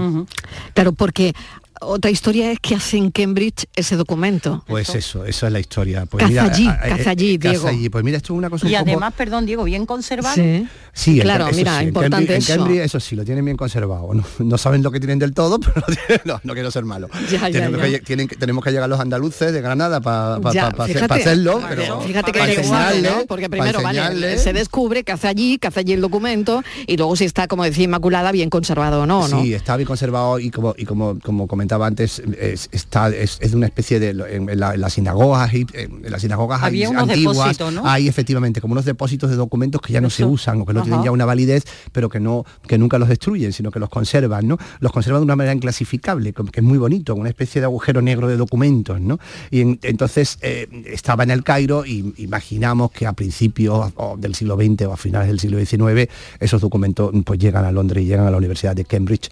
Claro, 0.75 0.93
porque 0.93 1.33
otra 1.81 2.11
historia 2.11 2.51
es 2.53 2.59
que 2.61 2.74
hace 2.74 2.97
en 2.97 3.11
Cambridge 3.11 3.66
ese 3.74 3.97
documento. 3.97 4.64
Pues 4.66 4.95
eso, 4.95 5.24
eso 5.24 5.47
es 5.47 5.53
la 5.53 5.61
historia. 5.61 6.07
Pues 6.07 6.22
Caza 6.22 6.31
mira, 6.31 6.43
allí, 6.45 6.66
a- 6.66 6.72
a- 6.72 6.89
caza 6.97 7.11
allí, 7.11 7.35
eh, 7.35 7.39
caza 7.39 7.51
Diego. 7.53 7.68
allí. 7.68 7.89
Pues 7.89 8.05
mira, 8.05 8.16
esto 8.16 8.33
es 8.35 8.39
una 8.39 8.51
cosa 8.51 8.66
un 8.66 8.72
Y 8.72 8.76
poco- 8.76 8.89
además, 8.91 9.14
perdón, 9.16 9.47
Diego, 9.47 9.64
bien 9.64 9.87
conservado. 9.87 10.35
Sí. 10.35 10.66
Sí, 10.93 11.20
Claro, 11.20 11.49
mira, 11.55 11.76
sí, 11.76 11.83
en 11.83 11.89
importante 11.89 12.16
Cambridge, 12.26 12.43
eso. 12.43 12.53
En 12.55 12.59
Cambridge 12.59 12.81
eso 12.85 12.99
sí, 13.01 13.14
lo 13.16 13.24
tienen 13.24 13.45
bien 13.45 13.57
conservado. 13.57 14.12
No, 14.14 14.24
no 14.41 14.59
saben 14.59 14.83
lo 14.83 14.91
que 14.91 14.99
tienen 14.99 15.18
del 15.20 15.33
todo, 15.33 15.61
pero 16.09 16.20
no, 16.24 16.41
no 16.43 16.53
quiero 16.55 16.70
ser 16.70 16.85
malo. 16.85 17.09
Ya, 17.31 17.49
ya, 17.49 17.51
tenemos, 17.51 17.81
ya. 17.81 17.87
Que, 17.87 17.93
lle- 18.03 18.05
tienen 18.07 18.29
que- 18.29 18.37
tenemos 18.37 18.64
que 18.64 18.70
llegar 18.72 18.89
los 18.89 18.99
andaluces 18.99 19.53
de 19.53 19.61
Granada 19.61 20.01
para 20.01 20.37
hacerlo. 20.37 21.61
pero 21.68 22.01
fíjate 22.01 22.33
que 22.33 22.39
enseñarle, 22.41 23.03
¿no? 23.11 23.26
porque 23.26 23.49
para 23.49 23.62
primero 23.72 23.83
vale, 23.83 24.39
se 24.39 24.53
descubre 24.53 25.05
que 25.05 25.12
hace 25.12 25.29
allí, 25.29 25.59
que 25.59 25.68
hace 25.68 25.81
allí 25.81 25.93
el 25.93 26.01
documento 26.01 26.62
y 26.87 26.97
luego 26.97 27.14
si 27.16 27.24
está, 27.24 27.47
como 27.49 27.64
decía 27.64 27.85
Inmaculada, 27.85 28.33
bien 28.33 28.51
conservado 28.51 29.03
o 29.03 29.07
no, 29.07 29.29
¿no? 29.29 29.43
Sí, 29.43 29.55
está 29.55 29.76
bien 29.76 29.87
conservado 29.87 30.39
y 30.39 30.51
como, 30.51 30.74
y 30.76 30.85
como, 30.85 31.18
como 31.20 31.47
comentaba 31.47 31.68
antes, 31.73 32.23
es, 32.41 32.69
está, 32.73 33.09
es, 33.11 33.39
es 33.41 33.51
de 33.51 33.57
una 33.57 33.66
especie 33.66 34.01
de... 34.01 34.11
En, 34.11 34.49
en 34.49 34.61
la- 34.61 34.75
en 34.75 34.81
las 34.81 34.93
sinagogas, 34.95 35.53
en 35.55 36.03
las 36.11 36.21
sinagogas 36.23 36.62
hay 36.62 36.69
Había 36.69 36.91
unos 36.91 37.03
antiguas, 37.09 37.61
¿no? 37.73 37.87
hay 37.87 38.09
efectivamente 38.09 38.61
como 38.61 38.73
unos 38.73 38.85
depósitos 38.85 39.31
de 39.31 39.37
documentos 39.37 39.81
que 39.81 39.93
ya 39.93 40.01
no 40.01 40.11
se 40.11 40.25
usan 40.25 40.61
o 40.61 40.66
que 40.66 40.73
no 40.75 40.83
tienen 40.83 41.03
ya 41.03 41.11
una 41.11 41.25
validez, 41.25 41.64
pero 41.93 42.09
que 42.09 42.21
no 42.21 42.45
que 42.66 42.79
nunca 42.79 42.99
los 42.99 43.09
destruyen, 43.09 43.53
sino 43.53 43.71
que 43.71 43.79
los 43.81 43.89
conservan, 43.89 44.47
¿no? 44.47 44.59
Los 44.81 44.93
conservan 44.93 45.21
de 45.21 45.25
una 45.25 45.37
manera 45.37 45.55
inclasificable, 45.55 46.33
que 46.33 46.61
es 46.61 46.62
muy 46.62 46.79
bonito, 46.79 47.14
una 47.14 47.29
especie 47.29 47.61
de 47.61 47.64
agujero 47.66 48.03
negro 48.03 48.29
de 48.29 48.37
documentos, 48.37 49.01
¿no? 49.01 49.19
Y 49.51 49.61
en- 49.62 49.79
entonces 49.83 50.39
eh, 50.43 50.66
estaba 50.87 51.23
en 51.25 51.31
el 51.31 51.43
Cairo 51.45 51.85
y 51.87 52.14
imaginamos 52.19 52.91
que 52.91 53.07
a 53.07 53.12
principios 53.12 53.93
del 54.19 54.35
siglo 54.35 54.57
XX 54.57 54.83
o 54.87 54.93
a 54.93 54.97
finales 54.97 55.29
del 55.29 55.41
siglo 55.41 55.59
XIX 55.64 56.09
esos 56.41 56.61
documentos 56.61 57.11
pues 57.25 57.39
llegan 57.39 57.64
a 57.64 57.73
Londres 57.73 58.05
y 58.05 58.07
llegan 58.07 58.27
a 58.27 58.31
la 58.31 58.37
Universidad 58.37 58.77
de 58.77 58.85
Cambridge 58.85 59.29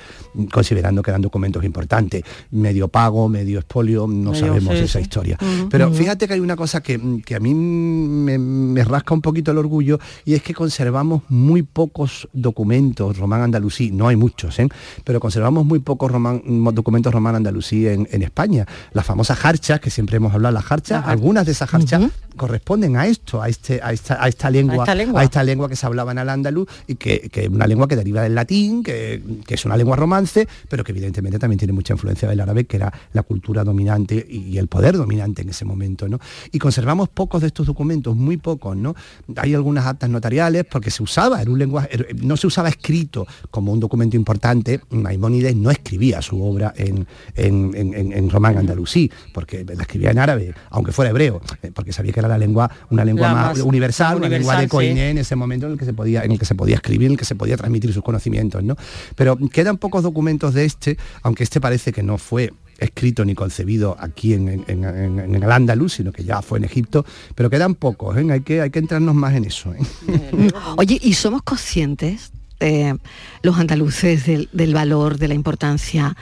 considerando 0.53 1.03
que 1.03 1.11
eran 1.11 1.22
documentos 1.22 1.64
importantes, 1.64 2.22
medio 2.51 2.89
pago, 2.89 3.29
medio 3.29 3.59
expolio, 3.59 4.07
no 4.07 4.31
Medio, 4.33 4.47
sabemos 4.47 4.74
sí, 4.74 4.81
esa 4.85 4.99
sí. 4.99 5.03
historia. 5.03 5.39
Pero 5.70 5.93
fíjate 5.93 6.27
que 6.27 6.35
hay 6.35 6.41
una 6.41 6.57
cosa 6.57 6.83
que, 6.83 7.01
que 7.24 7.35
a 7.35 7.41
mí 7.41 7.55
me, 7.55 8.39
me 8.39 8.85
rasca 8.85 9.14
un 9.14 9.20
poquito 9.22 9.51
el 9.53 9.59
orgullo 9.59 9.99
y 10.24 10.35
es 10.35 10.43
que 10.43 10.55
conservamos 10.55 11.22
muy 11.29 11.62
pocos 11.62 12.29
documentos 12.33 13.16
román 13.18 13.43
andalusí, 13.43 13.91
no 13.91 14.09
hay 14.09 14.16
muchos, 14.16 14.59
¿eh? 14.59 14.68
pero 15.05 15.20
conservamos 15.20 15.64
muy 15.66 15.79
pocos 15.81 16.11
román- 16.11 16.43
mo- 16.47 16.72
documentos 16.72 17.12
román 17.12 17.35
andalusí 17.37 17.87
en, 17.87 18.09
en 18.11 18.22
España. 18.22 18.66
Las 18.93 19.07
famosas 19.07 19.39
jarchas, 19.39 19.81
que 19.81 19.91
siempre 19.91 20.16
hemos 20.16 20.33
hablado, 20.35 20.53
las 20.55 20.64
jarchas, 20.64 21.05
algunas 21.07 21.47
de 21.47 21.53
esas 21.53 21.68
jarchas 21.68 22.03
corresponden 22.37 22.97
a 22.97 23.07
esto, 23.07 23.41
a, 23.41 23.49
este, 23.49 23.81
a, 23.83 23.93
esta, 23.93 24.22
a 24.22 24.29
esta 24.29 24.51
lengua, 24.51 24.85
esta 24.85 24.95
lengua. 24.95 25.20
a 25.20 25.24
esta 25.24 25.43
lengua 25.43 25.68
que 25.68 25.77
se 25.77 25.87
hablaba 25.87 26.12
en 26.12 26.18
al 26.18 26.29
andaluz 26.29 26.68
y 26.87 26.97
que, 26.97 27.29
que 27.33 27.45
es 27.45 27.49
una 27.49 27.66
lengua 27.66 27.89
que 27.89 27.97
deriva 27.97 28.22
del 28.22 28.35
latín, 28.35 28.83
que, 28.83 29.22
que 29.47 29.55
es 29.55 29.64
una 29.64 29.77
lengua 29.77 29.97
romance, 29.97 30.47
pero 30.68 30.85
que 30.85 30.93
evidentemente 30.93 31.39
también 31.39 31.59
tiene 31.59 31.72
mucha 31.72 31.95
influencia 31.95 32.15
del 32.26 32.40
árabe, 32.40 32.64
que 32.64 32.76
era 32.76 32.92
la 33.12 33.22
cultura 33.22 33.64
dominante 33.64 34.26
y 34.28 34.56
el 34.58 34.68
poder 34.68 34.96
dominante 34.96 35.42
en 35.42 35.50
ese 35.50 35.64
momento. 35.64 36.08
¿no? 36.08 36.18
Y 36.52 36.58
conservamos 36.58 37.08
pocos 37.08 37.40
de 37.42 37.48
estos 37.48 37.66
documentos, 37.66 38.16
muy 38.16 38.36
pocos. 38.38 38.76
¿no? 38.76 38.94
Hay 39.36 39.54
algunas 39.54 39.84
actas 39.86 40.08
notariales 40.08 40.64
porque 40.70 40.90
se 40.90 41.02
usaba, 41.02 41.42
era 41.42 41.50
un 41.50 41.58
lenguaje, 41.58 42.06
no 42.22 42.36
se 42.36 42.46
usaba 42.46 42.68
escrito 42.68 43.26
como 43.50 43.72
un 43.72 43.80
documento 43.80 44.16
importante. 44.16 44.80
Maimónides 44.90 45.54
no 45.56 45.70
escribía 45.70 46.22
su 46.22 46.42
obra 46.42 46.72
en, 46.76 47.06
en, 47.34 47.72
en- 47.74 48.12
en- 48.12 48.30
román 48.30 48.56
andalusí, 48.58 49.10
porque 49.34 49.64
la 49.64 49.82
escribía 49.82 50.10
en 50.12 50.18
árabe, 50.18 50.54
aunque 50.70 50.92
fuera 50.92 51.10
hebreo, 51.10 51.40
eh, 51.62 51.70
porque 51.74 51.92
sabía 51.92 52.12
que 52.12 52.20
era 52.20 52.28
la 52.28 52.38
lengua, 52.38 52.70
una 52.90 53.04
lengua 53.04 53.32
más, 53.32 53.56
más 53.58 53.60
universal, 53.66 54.16
una 54.18 54.28
lengua 54.28 54.56
de 54.56 54.64
sí. 54.64 54.68
coiné 54.68 55.10
en 55.10 55.18
ese 55.18 55.34
momento 55.36 55.66
en 55.66 55.72
el 55.72 55.78
que 55.78 55.84
se 55.84 55.92
podía, 55.92 56.22
en 56.22 56.32
el 56.32 56.38
que 56.38 56.44
se 56.44 56.54
podía 56.54 56.76
escribir, 56.76 57.06
en 57.06 57.12
el 57.12 57.18
que 57.18 57.24
se 57.24 57.34
podía 57.34 57.56
transmitir 57.56 57.92
sus 57.92 58.02
conocimientos, 58.02 58.62
¿no? 58.62 58.76
Pero 59.16 59.36
quedan 59.50 59.78
pocos 59.78 60.02
documentos 60.02 60.54
de 60.54 60.64
este, 60.64 60.96
aunque 61.22 61.42
este 61.44 61.60
parece 61.60 61.92
que 61.92 62.02
no 62.02 62.05
fue 62.18 62.52
escrito 62.78 63.24
ni 63.24 63.34
concebido 63.34 63.96
aquí 63.98 64.34
en, 64.34 64.48
en- 64.48 64.64
en- 64.68 64.84
en- 64.84 65.18
en 65.20 65.34
el 65.42 65.50
Andaluz, 65.50 65.94
sino 65.94 66.12
que 66.12 66.24
ya 66.24 66.42
fue 66.42 66.59
en 66.59 66.64
Egipto, 66.64 67.04
pero 67.34 67.48
quedan 67.48 67.74
pocos, 67.74 68.16
¿eh? 68.18 68.26
hay, 68.30 68.40
que, 68.42 68.61
hay 68.61 68.70
que 68.70 68.78
entrarnos 68.80 69.14
más 69.14 69.34
en 69.34 69.44
eso. 69.46 69.72
¿eh? 69.72 70.50
Oye, 70.76 70.98
¿y 71.02 71.14
somos 71.14 71.42
conscientes, 71.42 72.32
eh, 72.61 72.94
los 73.42 73.59
andaluces, 73.59 74.26
del, 74.26 74.48
del 74.52 74.74
valor, 74.74 75.18
de 75.18 75.28
la 75.28 75.34
importancia 75.34 76.16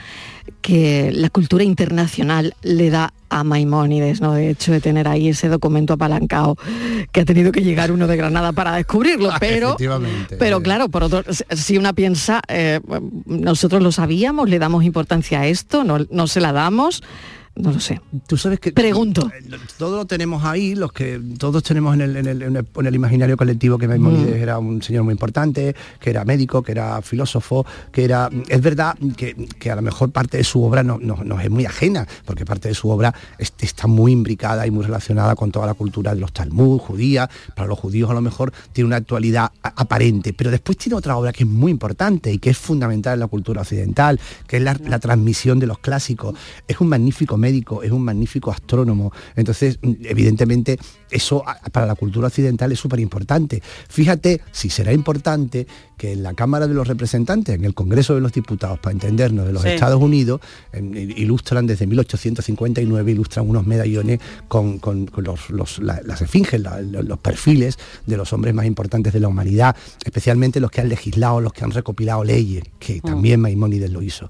que 0.61 1.11
la 1.13 1.29
cultura 1.29 1.63
internacional 1.63 2.55
le 2.61 2.89
da 2.89 3.13
a 3.29 3.43
Maimónides, 3.43 4.21
¿no? 4.21 4.33
De 4.33 4.49
hecho, 4.49 4.71
de 4.71 4.81
tener 4.81 5.07
ahí 5.07 5.29
ese 5.29 5.47
documento 5.47 5.93
apalancado 5.93 6.57
que 7.11 7.21
ha 7.21 7.25
tenido 7.25 7.51
que 7.51 7.61
llegar 7.61 7.91
uno 7.91 8.07
de 8.07 8.15
Granada 8.15 8.51
para 8.51 8.75
descubrirlo, 8.75 9.31
pero... 9.39 9.69
Efectivamente. 9.69 10.37
Pero 10.37 10.61
claro, 10.61 10.89
por 10.89 11.03
otro, 11.03 11.23
si 11.49 11.77
una 11.77 11.93
piensa, 11.93 12.41
eh, 12.47 12.79
nosotros 13.25 13.81
lo 13.81 13.91
sabíamos, 13.91 14.49
le 14.49 14.59
damos 14.59 14.83
importancia 14.83 15.41
a 15.41 15.47
esto, 15.47 15.83
no, 15.83 15.99
no 16.09 16.27
se 16.27 16.39
la 16.39 16.51
damos, 16.51 17.03
no 17.55 17.71
lo 17.71 17.79
sé. 17.79 18.01
Tú 18.27 18.35
sabes 18.37 18.59
que... 18.59 18.71
Pregunto. 18.73 19.31
Todo 19.77 19.97
lo 19.97 20.05
tenemos 20.05 20.43
ahí, 20.43 20.75
los 20.75 20.91
que 20.91 21.21
todos 21.37 21.63
tenemos 21.63 21.93
en 21.95 22.01
el, 22.01 22.17
en 22.17 22.27
el- 22.27 22.41
en 22.41 22.55
el- 22.85 22.95
imaginario 22.95 23.37
colectivo 23.37 23.77
que 23.77 23.87
Maimónides 23.87 24.35
Mm. 24.37 24.41
era 24.43 24.59
un 24.59 24.81
señor 24.81 25.03
muy 25.03 25.13
importante, 25.13 25.75
que 25.99 26.09
era 26.09 26.25
médico, 26.25 26.61
que 26.63 26.71
era 26.73 27.01
filósofo, 27.01 27.65
que 27.91 28.03
era... 28.03 28.29
Es 28.49 28.61
verdad 28.61 28.97
que, 29.15 29.35
que 29.59 29.71
a 29.71 29.75
lo 29.75 29.81
mejor 29.81 30.11
parte 30.11 30.37
de 30.37 30.43
su 30.43 30.63
obra 30.63 30.83
no, 30.83 30.97
no- 30.99 31.23
nos 31.23 31.43
es 31.43 31.49
muy 31.49 31.65
ajena, 31.65 32.07
porque 32.25 32.45
parte 32.45 32.67
de 32.69 32.73
su 32.75 32.89
obra 32.89 33.13
es- 33.37 33.53
está 33.59 33.87
muy 33.87 34.11
imbricada 34.11 34.67
y 34.67 34.71
muy 34.71 34.83
relacionada 34.85 35.35
con 35.35 35.51
toda 35.51 35.65
la 35.65 35.73
cultura 35.75 36.13
de 36.13 36.19
los 36.21 36.33
Talmud, 36.33 36.79
judía, 36.79 37.29
para 37.55 37.67
los 37.67 37.79
judíos 37.79 38.09
a 38.09 38.13
lo 38.13 38.21
mejor 38.21 38.51
tiene 38.73 38.87
una 38.87 38.97
actualidad 38.97 39.51
aparente, 39.63 40.33
pero 40.33 40.51
después 40.51 40.77
tiene 40.77 40.95
otra 40.97 41.15
obra 41.17 41.31
que 41.33 41.43
es 41.43 41.49
muy 41.49 41.71
importante 41.71 42.31
y 42.31 42.37
que 42.37 42.49
es 42.49 42.57
fundamental 42.57 43.13
en 43.15 43.19
la 43.21 43.27
cultura 43.27 43.61
occidental, 43.61 44.19
que 44.47 44.57
es 44.57 44.63
la, 44.63 44.73
la 44.87 44.99
transmisión 44.99 45.59
de 45.59 45.67
los 45.67 45.79
clásicos. 45.79 46.35
Es 46.67 46.79
un 46.81 46.89
magnífico 46.89 47.37
médico, 47.45 47.83
es 47.83 47.91
un 47.91 48.01
magnífico 48.03 48.51
astrónomo. 48.51 49.11
Entonces, 49.35 49.77
mm, 49.81 49.93
evidentemente, 50.03 50.77
eso 51.11 51.43
para 51.71 51.85
la 51.85 51.95
cultura 51.95 52.27
occidental 52.27 52.71
es 52.71 52.79
súper 52.79 52.99
importante. 52.99 53.61
Fíjate 53.89 54.41
si 54.51 54.69
será 54.69 54.91
importante 54.91 55.67
que 55.97 56.11
en 56.13 56.23
la 56.23 56.33
Cámara 56.33 56.67
de 56.67 56.73
los 56.73 56.87
Representantes, 56.87 57.55
en 57.55 57.63
el 57.63 57.73
Congreso 57.73 58.15
de 58.15 58.21
los 58.21 58.31
Diputados, 58.33 58.79
para 58.79 58.91
entendernos, 58.93 59.45
de 59.47 59.53
los 59.53 59.61
Sí. 59.63 59.69
Estados 59.69 60.01
Unidos, 60.01 60.41
ilustran 61.15 61.65
desde 61.67 61.87
1859, 61.87 63.11
ilustran 63.11 63.47
unos 63.49 63.65
medallones 63.65 64.19
con, 64.47 64.79
con- 64.79 65.05
con 65.07 65.23
los- 65.23 65.49
los- 65.49 65.79
la- 65.79 66.01
las 66.05 66.21
esfinges, 66.21 66.59
la- 66.61 66.81
los 66.81 67.19
perfiles 67.19 67.77
de 68.05 68.17
los 68.17 68.31
hombres 68.33 68.53
más 68.53 68.65
importantes 68.65 69.13
de 69.13 69.19
la 69.19 69.27
humanidad, 69.27 69.75
especialmente 70.03 70.59
los 70.59 70.71
que 70.71 70.81
han 70.81 70.89
legislado, 70.89 71.39
los 71.41 71.53
que 71.53 71.63
han 71.63 71.71
recopilado 71.71 72.23
leyes, 72.23 72.63
que 72.79 72.99
también 73.01 73.39
Maimónides 73.39 73.91
lo 73.91 74.01
hizo. 74.01 74.29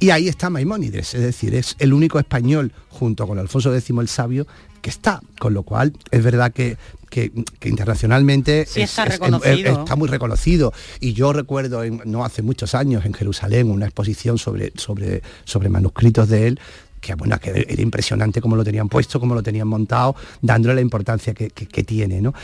Y 0.00 0.10
ahí 0.10 0.28
está 0.28 0.48
Maimónides, 0.50 1.14
es 1.14 1.20
decir, 1.20 1.54
es 1.54 1.76
el 1.78 1.92
único 1.92 2.18
español 2.18 2.72
junto 2.88 3.26
con 3.26 3.38
Alfonso 3.38 3.74
X 3.74 3.90
el 3.90 4.08
Sabio 4.08 4.46
que 4.80 4.88
está, 4.88 5.20
con 5.38 5.52
lo 5.52 5.62
cual 5.62 5.92
es 6.10 6.24
verdad 6.24 6.52
que, 6.52 6.78
que- 7.10 7.30
que 7.58 7.68
internacionalmente 7.68 8.64
Sí, 8.66 8.80
está 8.80 9.04
es- 9.04 9.10
reconocido. 9.12 9.80
está 9.80 9.96
muy 9.96 10.08
reconocido. 10.08 10.72
Y 11.00 11.12
yo 11.12 11.34
recuerdo, 11.34 11.84
en- 11.84 12.00
no 12.06 12.24
hace 12.24 12.40
muchos 12.40 12.74
años, 12.74 13.04
en 13.04 13.12
Jerusalén, 13.12 13.70
una 13.70 13.84
exposición 13.84 14.38
sobre, 14.38 14.72
sobre, 14.76 15.22
sobre 15.44 15.68
manuscritos 15.68 16.30
de 16.30 16.46
él, 16.46 16.60
que 17.00 17.14
bueno, 17.14 17.38
que 17.38 17.66
era 17.68 17.82
impresionante 17.82 18.40
cómo 18.40 18.56
lo 18.56 18.64
tenían 18.64 18.88
puesto, 18.88 19.18
cómo 19.20 19.34
lo 19.34 19.42
tenían 19.42 19.66
montado, 19.68 20.14
dándole 20.42 20.74
la 20.74 20.80
importancia 20.80 21.32
que, 21.34 21.50
que- 21.50 21.66
que 21.66 21.82
tiene, 21.84 22.20
¿no? 22.20 22.34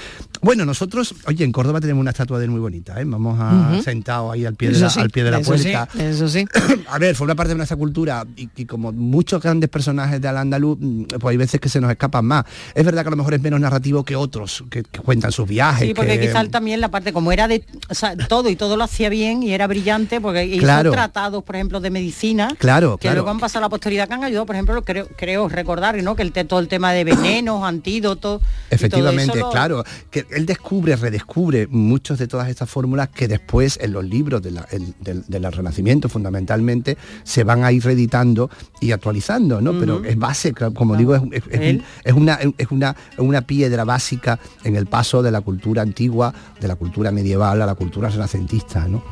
Bueno, 0.42 0.64
nosotros, 0.64 1.14
oye, 1.26 1.44
en 1.44 1.52
Córdoba 1.52 1.80
tenemos 1.80 2.00
una 2.00 2.10
estatua 2.10 2.38
de 2.38 2.44
él 2.46 2.50
muy 2.50 2.60
bonita, 2.60 3.00
¿eh? 3.00 3.04
Vamos 3.06 3.38
a 3.40 3.80
sentado 3.82 4.32
ahí 4.32 4.44
al 4.46 4.54
pie 4.54 4.70
de 4.70 4.78
la, 4.80 4.90
sí, 4.90 5.00
al 5.00 5.10
pie 5.10 5.24
de 5.24 5.30
la 5.30 5.38
eso 5.38 5.56
sí, 5.58 5.72
puerta. 5.72 5.88
eso 5.98 6.28
sí. 6.28 6.44
A 6.88 6.98
ver, 6.98 7.14
fue 7.14 7.24
una 7.24 7.34
parte 7.34 7.50
de 7.50 7.56
nuestra 7.56 7.76
cultura 7.76 8.24
y, 8.36 8.48
y 8.56 8.64
como 8.64 8.92
muchos 8.92 9.42
grandes 9.42 9.68
personajes 9.70 10.20
de 10.20 10.28
Al-Ándalus, 10.28 10.78
mm, 10.80 11.02
pues 11.20 11.32
hay 11.32 11.36
veces 11.36 11.60
que 11.60 11.68
se 11.68 11.80
nos 11.80 11.90
escapan 11.90 12.24
más. 12.24 12.44
Es 12.74 12.84
verdad 12.84 13.02
que 13.02 13.08
a 13.08 13.10
lo 13.10 13.16
mejor 13.16 13.34
es 13.34 13.40
menos 13.42 13.60
narrativo 13.60 14.04
que 14.04 14.16
otros 14.16 14.64
que, 14.70 14.82
que 14.84 15.00
cuentan 15.00 15.32
sus 15.32 15.46
viajes. 15.48 15.86
Sí, 15.88 15.94
porque 15.94 16.18
que- 16.18 16.26
quizá 16.28 16.40
él 16.40 16.50
también 16.50 16.80
la 16.80 16.90
parte, 16.90 17.12
como 17.12 17.32
era 17.32 17.48
de 17.48 17.64
o 17.88 17.94
sea, 17.94 18.16
todo 18.16 18.48
y 18.48 18.56
todo 18.56 18.76
lo 18.76 18.84
hacía 18.84 19.08
bien 19.08 19.42
y 19.42 19.52
era 19.52 19.66
brillante, 19.66 20.20
porque 20.20 20.44
hizo 20.46 20.60
Claro. 20.62 20.90
tratados, 20.92 21.42
por 21.44 21.56
ejemplo, 21.56 21.80
de 21.80 21.90
medicina, 21.90 22.54
Claro, 22.58 22.96
que 22.96 23.02
claro. 23.02 23.16
luego 23.16 23.30
han 23.30 23.38
pasado 23.40 23.64
a 23.64 23.66
la 23.66 23.70
posteridad, 23.70 24.08
que 24.08 24.14
han 24.14 24.24
ayudado, 24.24 24.45
por 24.46 24.54
ejemplo, 24.56 24.82
creo, 24.84 25.08
creo 25.16 25.48
recordar, 25.48 26.02
¿no? 26.02 26.16
Que 26.16 26.22
el, 26.22 26.32
todo 26.32 26.60
el 26.60 26.68
tema 26.68 26.92
de 26.92 27.04
venenos, 27.04 27.62
antídotos. 27.64 28.40
todo 28.40 28.48
Efectivamente, 28.70 29.38
eso 29.38 29.46
lo- 29.46 29.50
claro, 29.50 29.84
que 30.10 30.26
él 30.30 30.46
descubre, 30.46 30.96
redescubre 30.96 31.66
muchos 31.66 32.18
de 32.18 32.26
todas 32.28 32.48
estas 32.48 32.70
fórmulas 32.70 33.08
que 33.08 33.28
después 33.28 33.78
en 33.82 33.92
los 33.92 34.04
libros 34.04 34.40
de 34.42 34.52
la- 34.52 34.66
el- 34.70 34.94
del, 35.00 35.24
del 35.26 35.52
Renacimiento 35.52 36.08
fundamentalmente 36.08 36.96
se 37.24 37.44
van 37.44 37.64
a 37.64 37.72
ir 37.72 37.84
reeditando 37.84 38.48
y 38.80 38.92
actualizando, 38.92 39.60
¿no? 39.60 39.72
Pero 39.78 40.04
es 40.04 40.16
base, 40.18 40.52
claro, 40.52 40.72
como 40.74 40.96
digo, 40.96 41.14
es, 41.16 41.22
es- 41.32 41.42
es 41.50 41.82
es 42.04 42.12
una, 42.12 42.38
es, 42.56 42.70
una, 42.70 42.94
una 43.18 43.42
piedra 43.42 43.84
básica 43.84 44.38
en 44.64 44.76
el 44.76 44.86
paso 44.86 45.22
de 45.22 45.30
la 45.30 45.40
cultura 45.40 45.82
antigua, 45.82 46.32
de 46.60 46.68
la 46.68 46.76
cultura 46.76 47.10
medieval 47.10 47.60
a 47.62 47.66
la 47.66 47.74
cultura 47.74 48.08
renacentista, 48.08 48.86
¿no? 48.88 49.02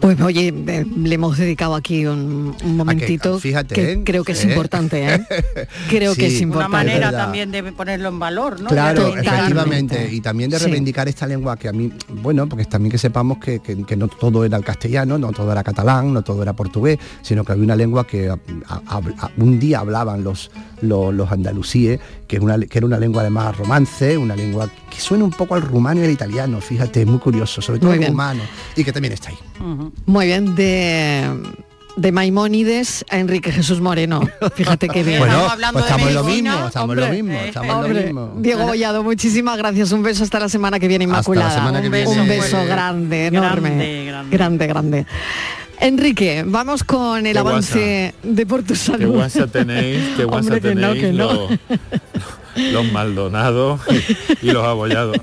Pues 0.00 0.18
oye, 0.22 0.48
eh, 0.66 0.86
le 0.96 1.14
hemos 1.14 1.36
dedicado 1.36 1.74
aquí 1.74 2.06
un, 2.06 2.56
un 2.64 2.76
momentito 2.76 3.38
fíjate, 3.38 3.74
que 3.74 3.92
¿eh? 3.92 4.00
creo 4.02 4.24
que 4.24 4.32
es 4.32 4.42
¿Eh? 4.44 4.48
importante, 4.48 5.06
¿eh? 5.14 5.20
Creo 5.90 6.14
que 6.14 6.26
es 6.26 6.32
Una 6.34 6.42
importante. 6.42 6.72
manera 6.72 7.06
verdad. 7.10 7.24
también 7.24 7.50
de 7.52 7.62
ponerlo 7.72 8.08
en 8.08 8.18
valor, 8.18 8.60
¿no? 8.60 8.68
Claro, 8.70 9.08
efectivamente. 9.14 10.08
Y 10.12 10.20
también 10.20 10.48
de 10.50 10.58
Sí. 10.58 10.64
reivindicar 10.64 11.06
esta 11.08 11.26
lengua 11.26 11.56
que 11.56 11.68
a 11.68 11.72
mí, 11.72 11.92
bueno, 12.22 12.48
porque 12.48 12.64
también 12.64 12.90
que 12.90 12.98
sepamos 12.98 13.38
que, 13.38 13.60
que- 13.60 13.84
que 13.84 13.96
no 13.96 14.08
todo 14.08 14.44
era 14.44 14.56
el 14.56 14.64
castellano, 14.64 15.18
no 15.18 15.32
todo 15.32 15.52
era 15.52 15.62
catalán, 15.62 16.12
no 16.14 16.22
todo 16.22 16.42
era 16.42 16.54
portugués, 16.54 16.98
sino 17.22 17.44
que 17.44 17.52
había 17.52 17.64
una 17.64 17.76
lengua 17.76 18.06
que 18.06 18.30
a- 18.30 18.38
a- 18.68 18.80
a- 18.96 19.30
un 19.36 19.58
día 19.60 19.80
hablaban 19.80 20.24
los, 20.24 20.50
los, 20.80 21.12
los 21.12 21.30
andalusíes, 21.30 22.00
que, 22.30 22.36
es 22.36 22.42
una, 22.42 22.56
que 22.60 22.78
era 22.78 22.86
una 22.86 22.96
lengua 22.96 23.22
además 23.22 23.56
romance, 23.56 24.16
una 24.16 24.36
lengua 24.36 24.70
que 24.88 25.00
suena 25.00 25.24
un 25.24 25.32
poco 25.32 25.56
al 25.56 25.62
rumano 25.62 26.00
y 26.00 26.04
al 26.04 26.10
italiano, 26.12 26.60
fíjate, 26.60 27.04
muy 27.04 27.18
curioso, 27.18 27.60
sobre 27.60 27.80
todo 27.80 27.90
bien. 27.90 28.12
rumano, 28.12 28.42
y 28.76 28.84
que 28.84 28.92
también 28.92 29.14
está 29.14 29.30
ahí. 29.30 29.38
Muy 30.06 30.26
bien, 30.26 30.54
de, 30.54 31.28
de 31.96 32.12
Maimónides 32.12 33.04
a 33.10 33.18
Enrique 33.18 33.50
Jesús 33.50 33.80
Moreno. 33.80 34.20
Fíjate 34.54 34.88
qué 34.88 35.02
bien. 35.02 35.18
Bueno, 35.18 35.32
Estamos 35.34 35.52
hablando 35.52 35.80
pues 35.80 35.84
de 35.86 35.90
estamos 35.90 36.08
en 36.08 36.14
lo 36.14 36.24
mismo, 36.24 36.66
estamos 36.68 36.90
en 36.94 36.96
lo 37.00 37.02
hombre, 37.06 37.22
mismo, 37.22 37.32
eh, 37.40 37.48
estamos 37.48 37.68
lo 37.68 37.76
Hombre, 37.80 38.04
mismo. 38.04 38.32
Diego 38.36 38.62
Bollado, 38.64 39.02
muchísimas 39.02 39.58
gracias. 39.58 39.90
Un 39.90 40.04
beso 40.04 40.22
hasta 40.22 40.38
la 40.38 40.48
semana 40.48 40.78
que 40.78 40.86
viene, 40.86 41.06
Hasta 41.06 41.14
la 41.14 41.18
Inmaculada. 41.18 41.54
semana 41.54 41.80
que 41.80 41.86
un, 41.88 41.92
viene. 41.92 42.20
un 42.20 42.28
beso 42.28 42.48
Fuerte. 42.50 42.68
grande, 42.68 43.26
enorme. 43.26 43.70
Grande, 43.70 44.04
grande. 44.06 44.36
grande, 44.36 44.66
grande. 44.68 45.06
Enrique, 45.80 46.44
vamos 46.46 46.84
con 46.84 47.26
el 47.26 47.32
Qué 47.32 47.38
avance 47.38 48.14
de 48.22 48.46
Por 48.46 48.62
tu 48.62 48.74
Qué 48.74 48.76
Salud. 48.76 49.22
Tenéis, 49.50 49.98
qué 50.16 50.24
WhatsApp 50.26 50.52
Hombre, 50.54 50.60
que 50.60 50.74
no, 50.74 50.92
tenéis 50.92 51.04
que 51.04 51.12
no. 51.12 51.32
Los, 51.32 52.72
los 52.72 52.92
Maldonados 52.92 53.80
y, 54.42 54.48
y 54.48 54.50
los 54.52 54.64
abollados. 54.64 55.16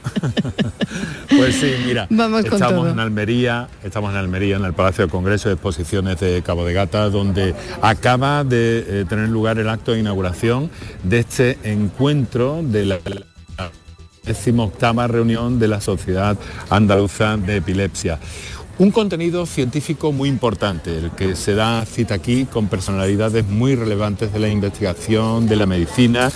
pues 1.30 1.56
sí, 1.56 1.72
mira, 1.86 2.08
Vamos 2.10 2.46
con 2.46 2.54
estamos 2.56 2.84
todo. 2.84 2.90
en 2.92 3.00
Almería, 3.00 3.68
estamos 3.84 4.12
en 4.12 4.18
Almería, 4.18 4.56
en 4.56 4.66
el 4.66 4.74
Palacio 4.74 5.06
de 5.06 5.12
Congreso 5.12 5.50
de 5.50 5.54
Exposiciones 5.56 6.20
de 6.20 6.42
Cabo 6.42 6.66
de 6.66 6.74
Gata, 6.74 7.10
donde 7.10 7.54
acaba 7.82 8.44
de 8.44 8.84
eh, 8.88 9.06
tener 9.08 9.30
lugar 9.30 9.60
el 9.60 9.70
acto 9.70 9.92
de 9.92 10.00
inauguración 10.00 10.72
de 11.04 11.20
este 11.20 11.58
encuentro 11.64 12.62
de 12.64 12.86
la 12.86 13.00
decimoctava 14.24 15.08
reunión 15.08 15.58
de 15.58 15.70
la 15.70 15.80
Sociedad 15.82 16.38
Andaluza 16.70 17.38
de 17.38 17.58
Epilepsia. 17.58 18.20
Un 18.80 18.92
contenido 18.92 19.48
científico 19.48 20.12
muy 20.12 20.30
importante, 20.30 20.96
el 20.96 21.10
que 21.12 21.36
se 21.36 21.56
da 21.56 21.84
cita 21.86 22.14
aquí 22.14 22.46
con 22.46 22.68
personalidades 22.68 23.48
muy 23.48 23.76
relevantes 23.76 24.32
de 24.32 24.38
la 24.40 24.50
investigación, 24.50 25.48
de 25.48 25.56
la 25.56 25.66
medicina. 25.66 26.30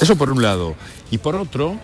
Eso 0.00 0.16
por 0.16 0.30
un 0.32 0.42
lado. 0.42 0.74
Y 1.12 1.18
por 1.18 1.36
otro, 1.36 1.76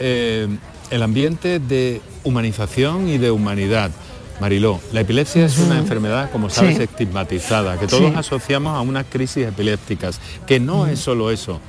eh, 0.00 0.48
el 0.90 1.02
ambiente 1.04 1.60
de 1.60 2.00
humanización 2.24 3.08
y 3.08 3.18
de 3.18 3.30
humanidad. 3.30 3.92
Mariló, 4.40 4.80
la 4.92 5.02
epilepsia 5.02 5.46
es 5.46 5.56
una 5.58 5.78
enfermedad, 5.78 6.32
como 6.32 6.50
sabes, 6.50 6.76
Sí. 6.76 6.82
estigmatizada, 6.82 7.78
que 7.78 7.86
todos 7.86 8.10
Sí. 8.10 8.16
asociamos 8.16 8.76
a 8.76 8.80
unas 8.80 9.06
crisis 9.08 9.46
epilépticas, 9.46 10.18
que 10.48 10.58
no 10.58 10.88
es 10.88 10.98
solo 10.98 11.30
eso, 11.30 11.60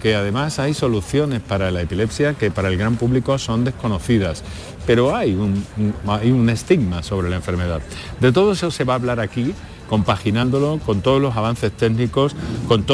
que 0.00 0.14
además 0.14 0.58
hay 0.58 0.74
soluciones 0.74 1.40
para 1.40 1.70
la 1.70 1.82
epilepsia 1.82 2.34
que 2.34 2.50
para 2.50 2.68
el 2.68 2.76
gran 2.76 2.96
público 2.96 3.38
son 3.38 3.64
desconocidas, 3.64 4.42
pero 4.86 5.16
hay 5.16 5.34
un, 5.34 5.64
hay 6.06 6.30
un 6.30 6.48
estigma 6.48 7.02
sobre 7.02 7.30
la 7.30 7.36
enfermedad. 7.36 7.80
De 8.20 8.32
todo 8.32 8.52
eso 8.52 8.70
se 8.70 8.84
va 8.84 8.94
a 8.94 8.96
hablar 8.96 9.20
aquí 9.20 9.54
compaginándolo 9.88 10.80
con 10.84 11.00
todos 11.00 11.20
los 11.20 11.36
avances 11.36 11.72
técnicos, 11.72 12.34
con, 12.68 12.84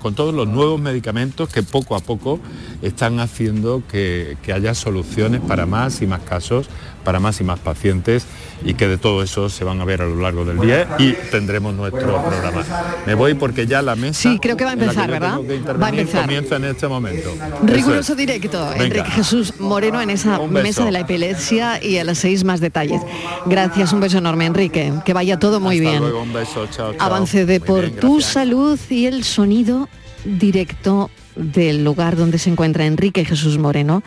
con 0.00 0.14
todos 0.14 0.34
los 0.34 0.48
nuevos 0.48 0.80
medicamentos 0.80 1.48
que 1.48 1.62
poco 1.62 1.94
a 1.94 2.00
poco 2.00 2.40
están 2.82 3.20
haciendo 3.20 3.82
que, 3.88 4.36
que 4.42 4.52
haya 4.52 4.74
soluciones 4.74 5.40
para 5.40 5.66
más 5.66 6.02
y 6.02 6.06
más 6.06 6.20
casos, 6.20 6.68
para 7.04 7.20
más 7.20 7.40
y 7.40 7.44
más 7.44 7.58
pacientes 7.58 8.26
y 8.64 8.74
que 8.74 8.86
de 8.86 8.98
todo 8.98 9.22
eso 9.22 9.48
se 9.48 9.64
van 9.64 9.80
a 9.80 9.84
ver 9.84 10.02
a 10.02 10.06
lo 10.06 10.16
largo 10.16 10.44
del 10.44 10.60
día 10.60 10.86
y 10.98 11.12
tendremos 11.30 11.74
nuestro 11.74 12.22
programa. 12.22 12.62
Me 13.06 13.14
voy 13.14 13.34
porque 13.34 13.66
ya 13.66 13.80
la 13.82 13.96
mesa 13.96 14.20
Sí, 14.20 14.38
creo 14.38 14.56
que 14.56 14.64
va 14.64 14.70
a 14.70 14.74
empezar, 14.74 15.10
¿verdad? 15.10 15.38
Va 15.80 15.86
a 15.86 15.90
empezar. 15.90 16.22
comienza 16.22 16.56
en 16.56 16.64
este 16.64 16.86
momento. 16.88 17.30
Riguroso 17.64 18.12
es. 18.12 18.18
directo, 18.18 18.68
Venga. 18.70 18.84
Enrique 18.84 19.10
Jesús 19.10 19.54
Moreno 19.60 20.00
en 20.02 20.10
esa 20.10 20.38
mesa 20.46 20.84
de 20.84 20.90
la 20.92 21.00
epilepsia 21.00 21.82
y 21.82 21.96
a 21.98 22.04
las 22.04 22.18
seis 22.18 22.44
más 22.44 22.60
detalles. 22.60 23.00
Gracias, 23.46 23.92
un 23.92 24.00
beso 24.00 24.18
enorme, 24.18 24.46
Enrique. 24.46 24.92
Que 25.04 25.12
vaya 25.14 25.38
todo 25.38 25.58
muy 25.60 25.76
Hasta 25.78 25.90
bien. 25.90 26.02
luego, 26.02 26.22
un 26.22 26.32
beso, 26.32 26.66
chao, 26.66 26.92
chao. 26.92 27.06
Avance 27.06 27.46
de 27.46 27.58
Muy 27.60 27.66
por 27.66 27.80
bien, 27.86 27.96
tu 28.00 28.20
salud 28.20 28.78
y 28.90 29.06
el 29.06 29.24
sonido 29.24 29.88
directo 30.24 31.10
del 31.36 31.82
lugar 31.84 32.16
donde 32.16 32.38
se 32.38 32.50
encuentra 32.50 32.84
Enrique 32.84 33.24
Jesús 33.24 33.56
Moreno. 33.56 34.02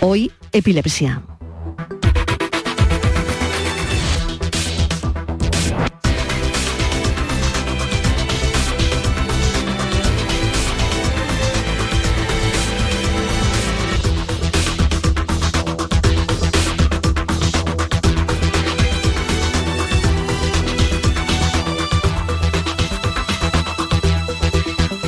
Hoy, 0.00 0.30
epilepsia. 0.52 1.22